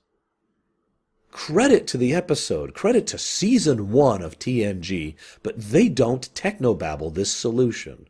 credit 1.34 1.86
to 1.88 1.98
the 1.98 2.14
episode, 2.14 2.72
credit 2.74 3.06
to 3.08 3.18
season 3.18 3.90
one 3.90 4.22
of 4.22 4.38
TNG, 4.38 5.16
but 5.42 5.58
they 5.58 5.88
don't 5.88 6.32
technobabble 6.32 7.12
this 7.12 7.30
solution. 7.30 8.06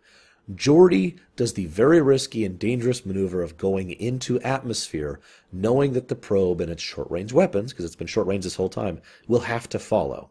Geordi 0.55 1.19
does 1.35 1.55
the 1.55 1.65
very 1.65 2.03
risky 2.03 2.45
and 2.45 2.59
dangerous 2.59 3.07
maneuver 3.07 3.41
of 3.43 3.57
going 3.57 3.91
into 3.93 4.39
atmosphere, 4.43 5.19
knowing 5.51 5.95
that 5.95 6.09
the 6.09 6.15
probe 6.15 6.61
and 6.61 6.71
its 6.71 6.83
short 6.83 7.11
range 7.11 7.33
weapons, 7.33 7.73
because 7.73 7.87
it's 7.87 7.97
been 7.97 8.07
short 8.07 8.27
range 8.27 8.45
this 8.45 8.57
whole 8.57 8.69
time, 8.69 9.01
will 9.27 9.41
have 9.41 9.69
to 9.71 9.79
follow. 9.79 10.31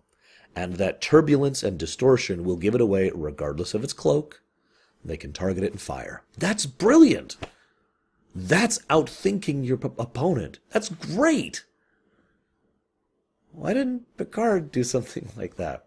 and 0.56 0.76
that 0.76 1.02
turbulence 1.02 1.64
and 1.64 1.80
distortion 1.80 2.44
will 2.44 2.58
give 2.58 2.76
it 2.76 2.82
away 2.82 3.12
regardless 3.16 3.74
of 3.74 3.84
its 3.84 3.92
cloak. 3.92 4.40
They 5.04 5.18
can 5.18 5.34
target 5.34 5.64
it 5.64 5.72
and 5.72 5.82
fire. 5.82 6.22
That's 6.38 6.68
brilliant. 6.68 7.38
That's 8.36 8.78
outthinking 8.88 9.66
your 9.66 9.78
p- 9.78 9.90
opponent. 9.98 10.60
That's 10.70 10.90
great. 10.90 11.64
Why 13.54 13.74
didn't 13.74 14.18
Picard 14.18 14.72
do 14.72 14.84
something 14.84 15.30
like 15.38 15.56
that? 15.56 15.86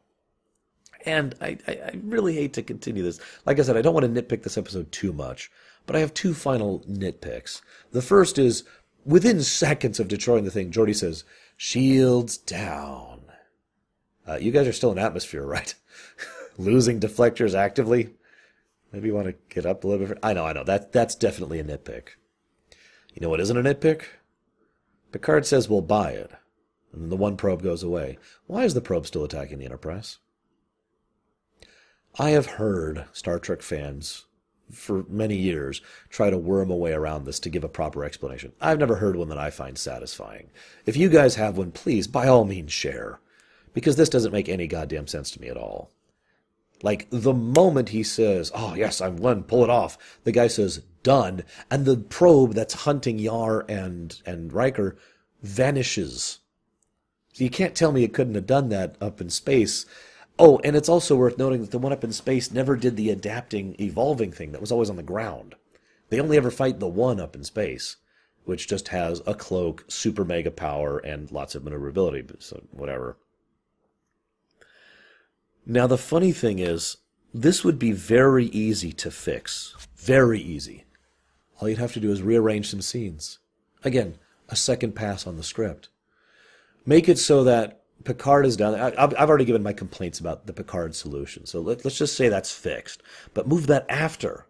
And 1.05 1.35
I, 1.41 1.59
I, 1.69 1.73
I, 1.73 2.01
really 2.03 2.35
hate 2.35 2.53
to 2.55 2.63
continue 2.63 3.03
this. 3.03 3.21
Like 3.45 3.61
I 3.61 3.63
said, 3.63 3.77
I 3.77 3.83
don't 3.83 3.95
want 3.95 4.13
to 4.13 4.23
nitpick 4.23 4.43
this 4.43 4.59
episode 4.59 4.91
too 4.91 5.13
much, 5.13 5.53
but 5.87 5.95
I 5.95 6.01
have 6.01 6.13
two 6.15 6.35
final 6.35 6.81
nitpicks. 6.81 7.61
The 7.93 8.03
first 8.03 8.39
is 8.39 8.65
within 9.05 9.43
seconds 9.43 10.01
of 10.01 10.09
destroying 10.09 10.45
the 10.45 10.51
thing, 10.51 10.73
Geordi 10.73 10.97
says, 10.97 11.23
Shields 11.57 12.37
down. 12.37 13.23
Uh, 14.27 14.37
you 14.37 14.51
guys 14.51 14.67
are 14.67 14.73
still 14.73 14.91
in 14.91 14.99
atmosphere, 14.99 15.47
right? 15.47 15.75
Losing 16.59 16.99
deflectors 16.99 17.55
actively. 17.55 18.11
Maybe 18.93 19.09
you 19.09 19.15
want 19.15 19.29
to 19.29 19.35
get 19.49 19.67
up 19.67 19.85
a 19.85 19.89
little 19.89 20.07
bit. 20.07 20.19
I 20.23 20.33
know, 20.33 20.47
I 20.47 20.53
know. 20.53 20.65
That 20.65 20.93
that's 20.93 21.15
definitely 21.15 21.61
a 21.61 21.65
nitpick. 21.65 22.09
You 23.15 23.21
know 23.21 23.29
what 23.29 23.41
isn't 23.41 23.57
a 23.57 23.63
nitpick? 23.63 24.03
Picard 25.13 25.47
says 25.47 25.69
we'll 25.69 25.83
buy 25.83 26.11
it, 26.13 26.31
and 26.97 27.05
then 27.05 27.11
the 27.11 27.17
one 27.17 27.37
probe 27.37 27.63
goes 27.63 27.83
away. 27.83 28.19
Why 28.47 28.65
is 28.65 28.73
the 28.75 28.81
probe 28.81 29.07
still 29.07 29.23
attacking 29.23 29.59
the 29.59 29.67
Enterprise? 29.67 30.19
I 32.19 32.31
have 32.31 32.47
heard 32.47 33.05
Star 33.13 33.39
Trek 33.39 33.61
fans 33.61 34.25
for 34.73 35.05
many 35.09 35.37
years 35.37 35.83
try 36.09 36.31
to 36.31 36.39
worm 36.39 36.71
a 36.71 36.77
way 36.77 36.93
around 36.93 37.25
this 37.25 37.39
to 37.41 37.51
give 37.51 37.63
a 37.63 37.69
proper 37.69 38.03
explanation. 38.03 38.53
I've 38.61 38.79
never 38.79 38.97
heard 38.97 39.15
one 39.15 39.29
that 39.29 39.39
I 39.39 39.51
find 39.51 39.77
satisfying. 39.77 40.49
If 40.87 40.97
you 40.97 41.11
guys 41.11 41.35
have 41.35 41.59
one, 41.59 41.71
please, 41.71 42.09
by 42.09 42.27
all 42.27 42.47
means, 42.47 42.73
share. 42.73 43.21
Because 43.75 43.97
this 43.97 44.09
doesn't 44.09 44.33
make 44.33 44.49
any 44.49 44.67
goddamn 44.67 45.07
sense 45.07 45.31
to 45.33 45.41
me 45.41 45.49
at 45.49 45.59
all. 45.59 45.91
Like, 46.83 47.07
the 47.11 47.35
moment 47.35 47.91
he 47.91 48.03
says, 48.03 48.51
Oh, 48.55 48.75
yes, 48.75 49.03
I'm 49.03 49.19
one, 49.19 49.45
pull 49.45 49.63
it 49.65 49.71
off, 49.71 50.19
the 50.25 50.33
guy 50.33 50.47
says, 50.47 50.83
Done. 51.03 51.45
And 51.71 51.85
the 51.85 51.99
probe 51.99 52.55
that's 52.55 52.73
hunting 52.85 53.19
Yar 53.19 53.67
and, 53.69 54.21
and 54.25 54.53
Riker 54.53 54.97
vanishes. 55.43 56.41
So 57.37 57.45
you 57.45 57.51
can't 57.51 57.75
tell 57.75 57.93
me 57.93 58.03
it 58.03 58.15
couldn't 58.15 58.35
have 58.35 58.47
done 58.47 58.71
that 58.71 58.97
up 59.01 59.21
in 59.21 59.29
space 59.29 59.85
Oh, 60.39 60.61
and 60.63 60.77
it's 60.77 60.89
also 60.89 61.17
worth 61.17 61.39
noting 61.39 61.63
that 61.63 61.71
the 61.71 61.79
one 61.79 61.93
up 61.93 62.05
in 62.05 62.13
space 62.13 62.53
never 62.53 62.77
did 62.77 62.97
the 62.97 63.11
adapting, 63.11 63.75
evolving 63.81 64.33
thing 64.33 64.53
that 64.53 64.61
was 64.61 64.71
always 64.71 64.91
on 64.91 64.97
the 64.97 65.03
ground. 65.03 65.55
They 66.11 66.21
only 66.21 66.37
ever 66.37 66.51
fight 66.51 66.79
the 66.79 66.89
one 66.89 67.21
up 67.21 67.35
in 67.35 67.43
space, 67.43 67.97
which 68.45 68.69
just 68.69 68.89
has 68.89 69.23
a 69.27 69.35
cloak, 69.35 69.85
super 69.89 70.25
mega 70.25 70.51
power, 70.51 70.99
and 70.99 71.31
lots 71.33 71.55
of 71.55 71.65
maneuverability, 71.65 72.25
so 72.39 72.63
whatever. 72.71 73.17
Now, 75.65 75.87
the 75.87 75.99
funny 75.99 76.33
thing 76.33 76.59
is, 76.59 76.99
this 77.33 77.65
would 77.65 77.79
be 77.79 77.93
very 77.93 78.47
easy 78.47 78.93
to 78.93 79.11
fix. 79.11 79.75
Very 79.97 80.41
easy. 80.41 80.85
All 81.59 81.69
you'd 81.69 81.79
have 81.79 81.95
to 81.95 82.01
do 82.01 82.13
is 82.13 82.23
rearrange 82.23 82.69
some 82.69 82.83
scenes. 82.83 83.39
Again, 83.83 84.19
a 84.49 84.55
second 84.55 84.95
pass 84.95 85.27
on 85.27 85.37
the 85.37 85.43
script. 85.43 85.89
Make 86.87 87.09
it 87.09 87.19
so 87.19 87.45
that 87.45 87.83
Picard 88.05 88.47
is 88.47 88.57
down 88.57 88.73
there. 88.73 88.99
I, 88.99 89.01
have 89.01 89.15
already 89.15 89.45
given 89.45 89.63
my 89.63 89.73
complaints 89.73 90.21
about 90.21 90.47
the 90.47 90.53
Picard 90.53 90.95
solution, 90.95 91.45
so 91.45 91.61
let, 91.61 91.85
us 91.85 91.99
just 91.99 92.17
say 92.17 92.29
that's 92.29 92.53
fixed. 92.53 93.03
But 93.35 93.49
move 93.49 93.67
that 93.67 93.85
after 93.89 94.47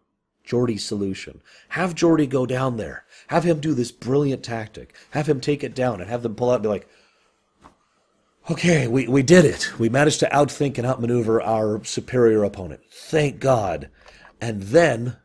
Geordi's 0.47 0.85
solution. 0.85 1.43
Have 1.71 1.95
Geordi 1.95 2.29
go 2.29 2.47
down 2.47 2.77
there. 2.77 3.05
Have 3.29 3.45
him 3.45 3.59
do 3.59 3.75
this 3.75 3.91
brilliant 3.91 4.45
tactic. 4.45 4.95
Have 5.11 5.29
him 5.29 5.41
take 5.41 5.65
it 5.65 5.75
down 5.75 6.01
and 6.01 6.09
have 6.09 6.23
them 6.23 6.37
pull 6.37 6.51
out 6.51 6.57
and 6.57 6.63
be 6.63 6.69
like, 6.69 6.89
okay, 8.51 8.87
we, 8.87 9.09
we 9.09 9.23
did 9.23 9.45
it. 9.45 9.79
We 9.79 9.89
managed 9.89 10.21
to 10.21 10.29
outthink 10.29 10.79
and 10.79 10.87
outmaneuver 10.87 11.43
our 11.43 11.83
superior 11.85 12.45
opponent. 12.45 12.81
Thank 12.91 13.41
God. 13.41 13.91
And 14.41 14.63
then 14.63 15.17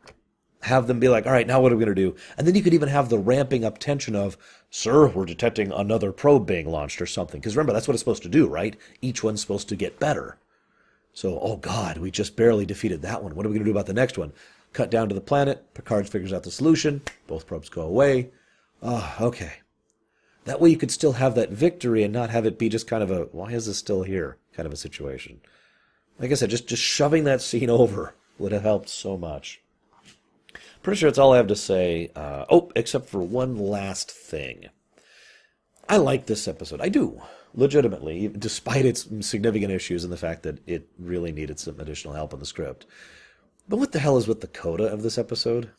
have 0.61 0.87
them 0.87 0.99
be 0.99 1.09
like, 1.09 1.25
all 1.25 1.31
right, 1.31 1.47
now 1.47 1.61
what 1.61 1.71
are 1.71 1.75
we 1.75 1.85
going 1.85 1.95
to 1.95 2.01
do? 2.01 2.15
And 2.37 2.47
then 2.47 2.55
you 2.55 2.63
could 2.63 2.73
even 2.73 2.89
have 2.89 3.09
the 3.09 3.19
ramping 3.19 3.63
up 3.63 3.77
tension 3.77 4.15
of, 4.15 4.37
sir, 4.71 5.07
we're 5.07 5.25
detecting 5.25 5.71
another 5.71 6.11
probe 6.11 6.47
being 6.47 6.71
launched 6.71 6.99
or 7.01 7.05
something. 7.05 7.39
Because 7.39 7.55
remember, 7.55 7.73
that's 7.73 7.87
what 7.87 7.93
it's 7.93 8.01
supposed 8.01 8.23
to 8.23 8.29
do, 8.29 8.47
right? 8.47 8.75
Each 9.01 9.23
one's 9.23 9.41
supposed 9.41 9.69
to 9.69 9.75
get 9.75 9.99
better. 9.99 10.37
So, 11.13 11.39
oh 11.41 11.57
God, 11.57 11.97
we 11.97 12.09
just 12.09 12.37
barely 12.37 12.65
defeated 12.65 13.01
that 13.01 13.21
one. 13.21 13.35
What 13.35 13.45
are 13.45 13.49
we 13.49 13.55
going 13.55 13.65
to 13.65 13.71
do 13.71 13.77
about 13.77 13.85
the 13.85 13.93
next 13.93 14.17
one? 14.17 14.31
Cut 14.73 14.89
down 14.89 15.09
to 15.09 15.15
the 15.15 15.21
planet. 15.21 15.73
Picard 15.73 16.09
figures 16.09 16.31
out 16.31 16.43
the 16.43 16.51
solution. 16.51 17.01
Both 17.27 17.45
probes 17.45 17.69
go 17.69 17.81
away. 17.81 18.31
Ah, 18.81 19.17
oh, 19.19 19.27
okay. 19.27 19.55
That 20.45 20.61
way 20.61 20.69
you 20.69 20.77
could 20.77 20.89
still 20.89 21.13
have 21.13 21.35
that 21.35 21.51
victory 21.51 22.03
and 22.03 22.13
not 22.13 22.29
have 22.29 22.45
it 22.45 22.57
be 22.57 22.69
just 22.69 22.87
kind 22.87 23.03
of 23.03 23.11
a, 23.11 23.23
why 23.25 23.51
is 23.51 23.67
this 23.67 23.77
still 23.77 24.03
here 24.03 24.37
kind 24.53 24.65
of 24.65 24.73
a 24.73 24.77
situation. 24.77 25.41
Like 26.17 26.31
I 26.31 26.35
said, 26.35 26.49
just, 26.49 26.67
just 26.67 26.81
shoving 26.81 27.25
that 27.25 27.41
scene 27.41 27.69
over 27.69 28.15
would 28.39 28.53
have 28.53 28.63
helped 28.63 28.89
so 28.89 29.17
much. 29.17 29.60
Pretty 30.83 30.99
sure 30.99 31.09
that's 31.09 31.19
all 31.19 31.33
I 31.33 31.37
have 31.37 31.47
to 31.47 31.55
say. 31.55 32.11
Uh, 32.15 32.45
oh, 32.49 32.71
except 32.75 33.09
for 33.09 33.21
one 33.21 33.57
last 33.57 34.11
thing. 34.11 34.65
I 35.89 35.97
like 35.97 36.25
this 36.25 36.47
episode. 36.47 36.81
I 36.81 36.89
do, 36.89 37.21
legitimately, 37.53 38.29
despite 38.29 38.85
its 38.85 39.07
significant 39.25 39.71
issues 39.71 40.03
and 40.03 40.13
the 40.13 40.17
fact 40.17 40.43
that 40.43 40.59
it 40.67 40.87
really 40.97 41.31
needed 41.31 41.59
some 41.59 41.79
additional 41.79 42.13
help 42.13 42.33
on 42.33 42.39
the 42.39 42.45
script. 42.45 42.85
But 43.67 43.77
what 43.77 43.91
the 43.91 43.99
hell 43.99 44.17
is 44.17 44.27
with 44.27 44.41
the 44.41 44.47
coda 44.47 44.85
of 44.85 45.03
this 45.03 45.17
episode? 45.17 45.71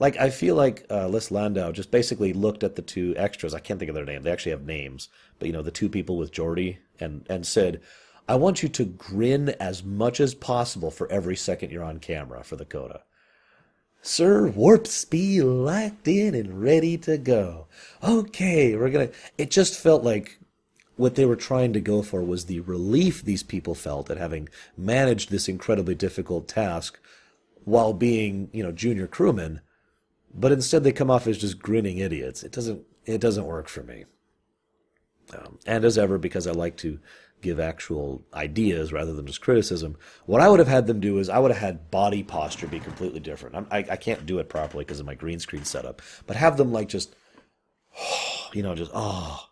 Like, 0.00 0.16
I 0.16 0.30
feel 0.30 0.56
like 0.56 0.84
uh, 0.90 1.08
Les 1.08 1.30
Landau 1.30 1.70
just 1.70 1.90
basically 1.90 2.32
looked 2.32 2.64
at 2.64 2.74
the 2.74 2.82
two 2.82 3.14
extras. 3.16 3.54
I 3.54 3.60
can't 3.60 3.78
think 3.78 3.88
of 3.88 3.94
their 3.94 4.04
name. 4.04 4.22
They 4.22 4.32
actually 4.32 4.50
have 4.50 4.66
names. 4.66 5.08
But, 5.38 5.46
you 5.46 5.52
know, 5.52 5.62
the 5.62 5.70
two 5.70 5.88
people 5.88 6.16
with 6.18 6.32
Geordi 6.32 6.78
and, 6.98 7.24
and 7.30 7.46
said, 7.46 7.80
I 8.28 8.34
want 8.34 8.62
you 8.62 8.68
to 8.70 8.84
grin 8.84 9.50
as 9.60 9.84
much 9.84 10.18
as 10.18 10.34
possible 10.34 10.90
for 10.90 11.10
every 11.12 11.36
second 11.36 11.70
you're 11.70 11.84
on 11.84 11.98
camera 12.00 12.42
for 12.42 12.56
the 12.56 12.64
coda. 12.64 13.02
Sir, 14.06 14.48
warp 14.48 14.86
speed 14.86 15.40
locked 15.44 16.06
in 16.06 16.34
and 16.34 16.60
ready 16.60 16.98
to 16.98 17.16
go. 17.16 17.68
Okay, 18.02 18.76
we're 18.76 18.90
gonna. 18.90 19.08
It 19.38 19.50
just 19.50 19.80
felt 19.80 20.04
like 20.04 20.38
what 20.96 21.14
they 21.14 21.24
were 21.24 21.36
trying 21.36 21.72
to 21.72 21.80
go 21.80 22.02
for 22.02 22.22
was 22.22 22.44
the 22.44 22.60
relief 22.60 23.22
these 23.22 23.42
people 23.42 23.74
felt 23.74 24.10
at 24.10 24.18
having 24.18 24.50
managed 24.76 25.30
this 25.30 25.48
incredibly 25.48 25.94
difficult 25.94 26.48
task 26.48 27.00
while 27.64 27.94
being, 27.94 28.50
you 28.52 28.62
know, 28.62 28.72
junior 28.72 29.06
crewmen. 29.06 29.62
But 30.34 30.52
instead, 30.52 30.84
they 30.84 30.92
come 30.92 31.10
off 31.10 31.26
as 31.26 31.38
just 31.38 31.58
grinning 31.60 31.96
idiots. 31.96 32.42
It 32.42 32.52
doesn't. 32.52 32.84
It 33.06 33.22
doesn't 33.22 33.46
work 33.46 33.68
for 33.70 33.82
me. 33.82 34.04
Um, 35.32 35.58
and 35.64 35.82
as 35.82 35.96
ever, 35.96 36.18
because 36.18 36.46
I 36.46 36.52
like 36.52 36.76
to 36.78 36.98
give 37.44 37.60
actual 37.60 38.24
ideas 38.32 38.92
rather 38.92 39.12
than 39.12 39.26
just 39.26 39.42
criticism. 39.42 39.96
What 40.24 40.40
I 40.40 40.48
would 40.48 40.58
have 40.58 40.68
had 40.68 40.86
them 40.86 40.98
do 40.98 41.18
is 41.18 41.28
I 41.28 41.38
would 41.38 41.52
have 41.52 41.60
had 41.60 41.90
body 41.90 42.22
posture 42.22 42.66
be 42.66 42.80
completely 42.80 43.20
different. 43.20 43.54
I'm, 43.54 43.66
I, 43.70 43.78
I 43.78 43.96
can't 43.96 44.26
do 44.26 44.38
it 44.38 44.48
properly 44.48 44.84
because 44.84 44.98
of 44.98 45.06
my 45.06 45.14
green 45.14 45.38
screen 45.38 45.64
setup, 45.64 46.02
but 46.26 46.36
have 46.36 46.56
them 46.56 46.72
like 46.72 46.88
just, 46.88 47.14
you 48.52 48.62
know, 48.62 48.74
just, 48.74 48.90
oh, 48.94 49.48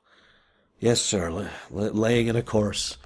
yes, 0.81 1.01
sir, 1.01 1.51
laying 1.71 2.27
in 2.27 2.35
a 2.35 2.43
course, 2.43 2.97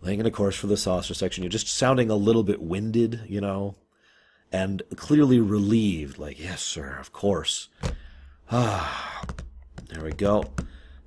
laying 0.00 0.18
in 0.18 0.26
a 0.26 0.30
course 0.30 0.56
for 0.56 0.66
the 0.66 0.78
saucer 0.78 1.14
section. 1.14 1.44
You're 1.44 1.50
just 1.50 1.68
sounding 1.68 2.10
a 2.10 2.16
little 2.16 2.42
bit 2.42 2.62
winded, 2.62 3.20
you 3.28 3.42
know, 3.42 3.76
and 4.50 4.82
clearly 4.96 5.40
relieved, 5.40 6.18
like, 6.18 6.40
yes, 6.40 6.62
sir, 6.62 6.96
of 6.98 7.12
course. 7.12 7.68
Ah, 8.50 9.24
there 9.90 10.02
we 10.02 10.12
go 10.12 10.44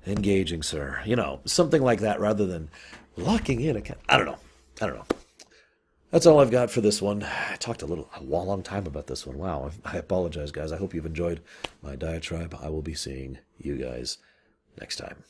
engaging, 0.06 0.62
sir. 0.62 1.00
You 1.04 1.16
know, 1.16 1.40
something 1.44 1.82
like 1.82 2.00
that 2.00 2.20
rather 2.20 2.46
than 2.46 2.70
locking 3.16 3.60
in 3.60 3.76
a 3.76 3.80
cat. 3.80 3.98
I 4.08 4.16
don't 4.16 4.26
know. 4.26 4.38
I 4.80 4.86
don't 4.86 4.96
know. 4.96 5.06
That's 6.10 6.26
all 6.26 6.40
I've 6.40 6.50
got 6.50 6.70
for 6.70 6.80
this 6.80 7.00
one. 7.00 7.22
I 7.22 7.56
talked 7.56 7.82
a 7.82 7.86
little, 7.86 8.10
a 8.16 8.22
long 8.22 8.62
time 8.62 8.86
about 8.86 9.06
this 9.06 9.26
one. 9.26 9.38
Wow. 9.38 9.70
I 9.84 9.96
apologize, 9.96 10.50
guys. 10.50 10.72
I 10.72 10.76
hope 10.76 10.92
you've 10.92 11.06
enjoyed 11.06 11.40
my 11.82 11.94
diatribe. 11.94 12.56
I 12.60 12.68
will 12.68 12.82
be 12.82 12.94
seeing 12.94 13.38
you 13.58 13.76
guys 13.76 14.18
next 14.80 14.96
time. 14.96 15.22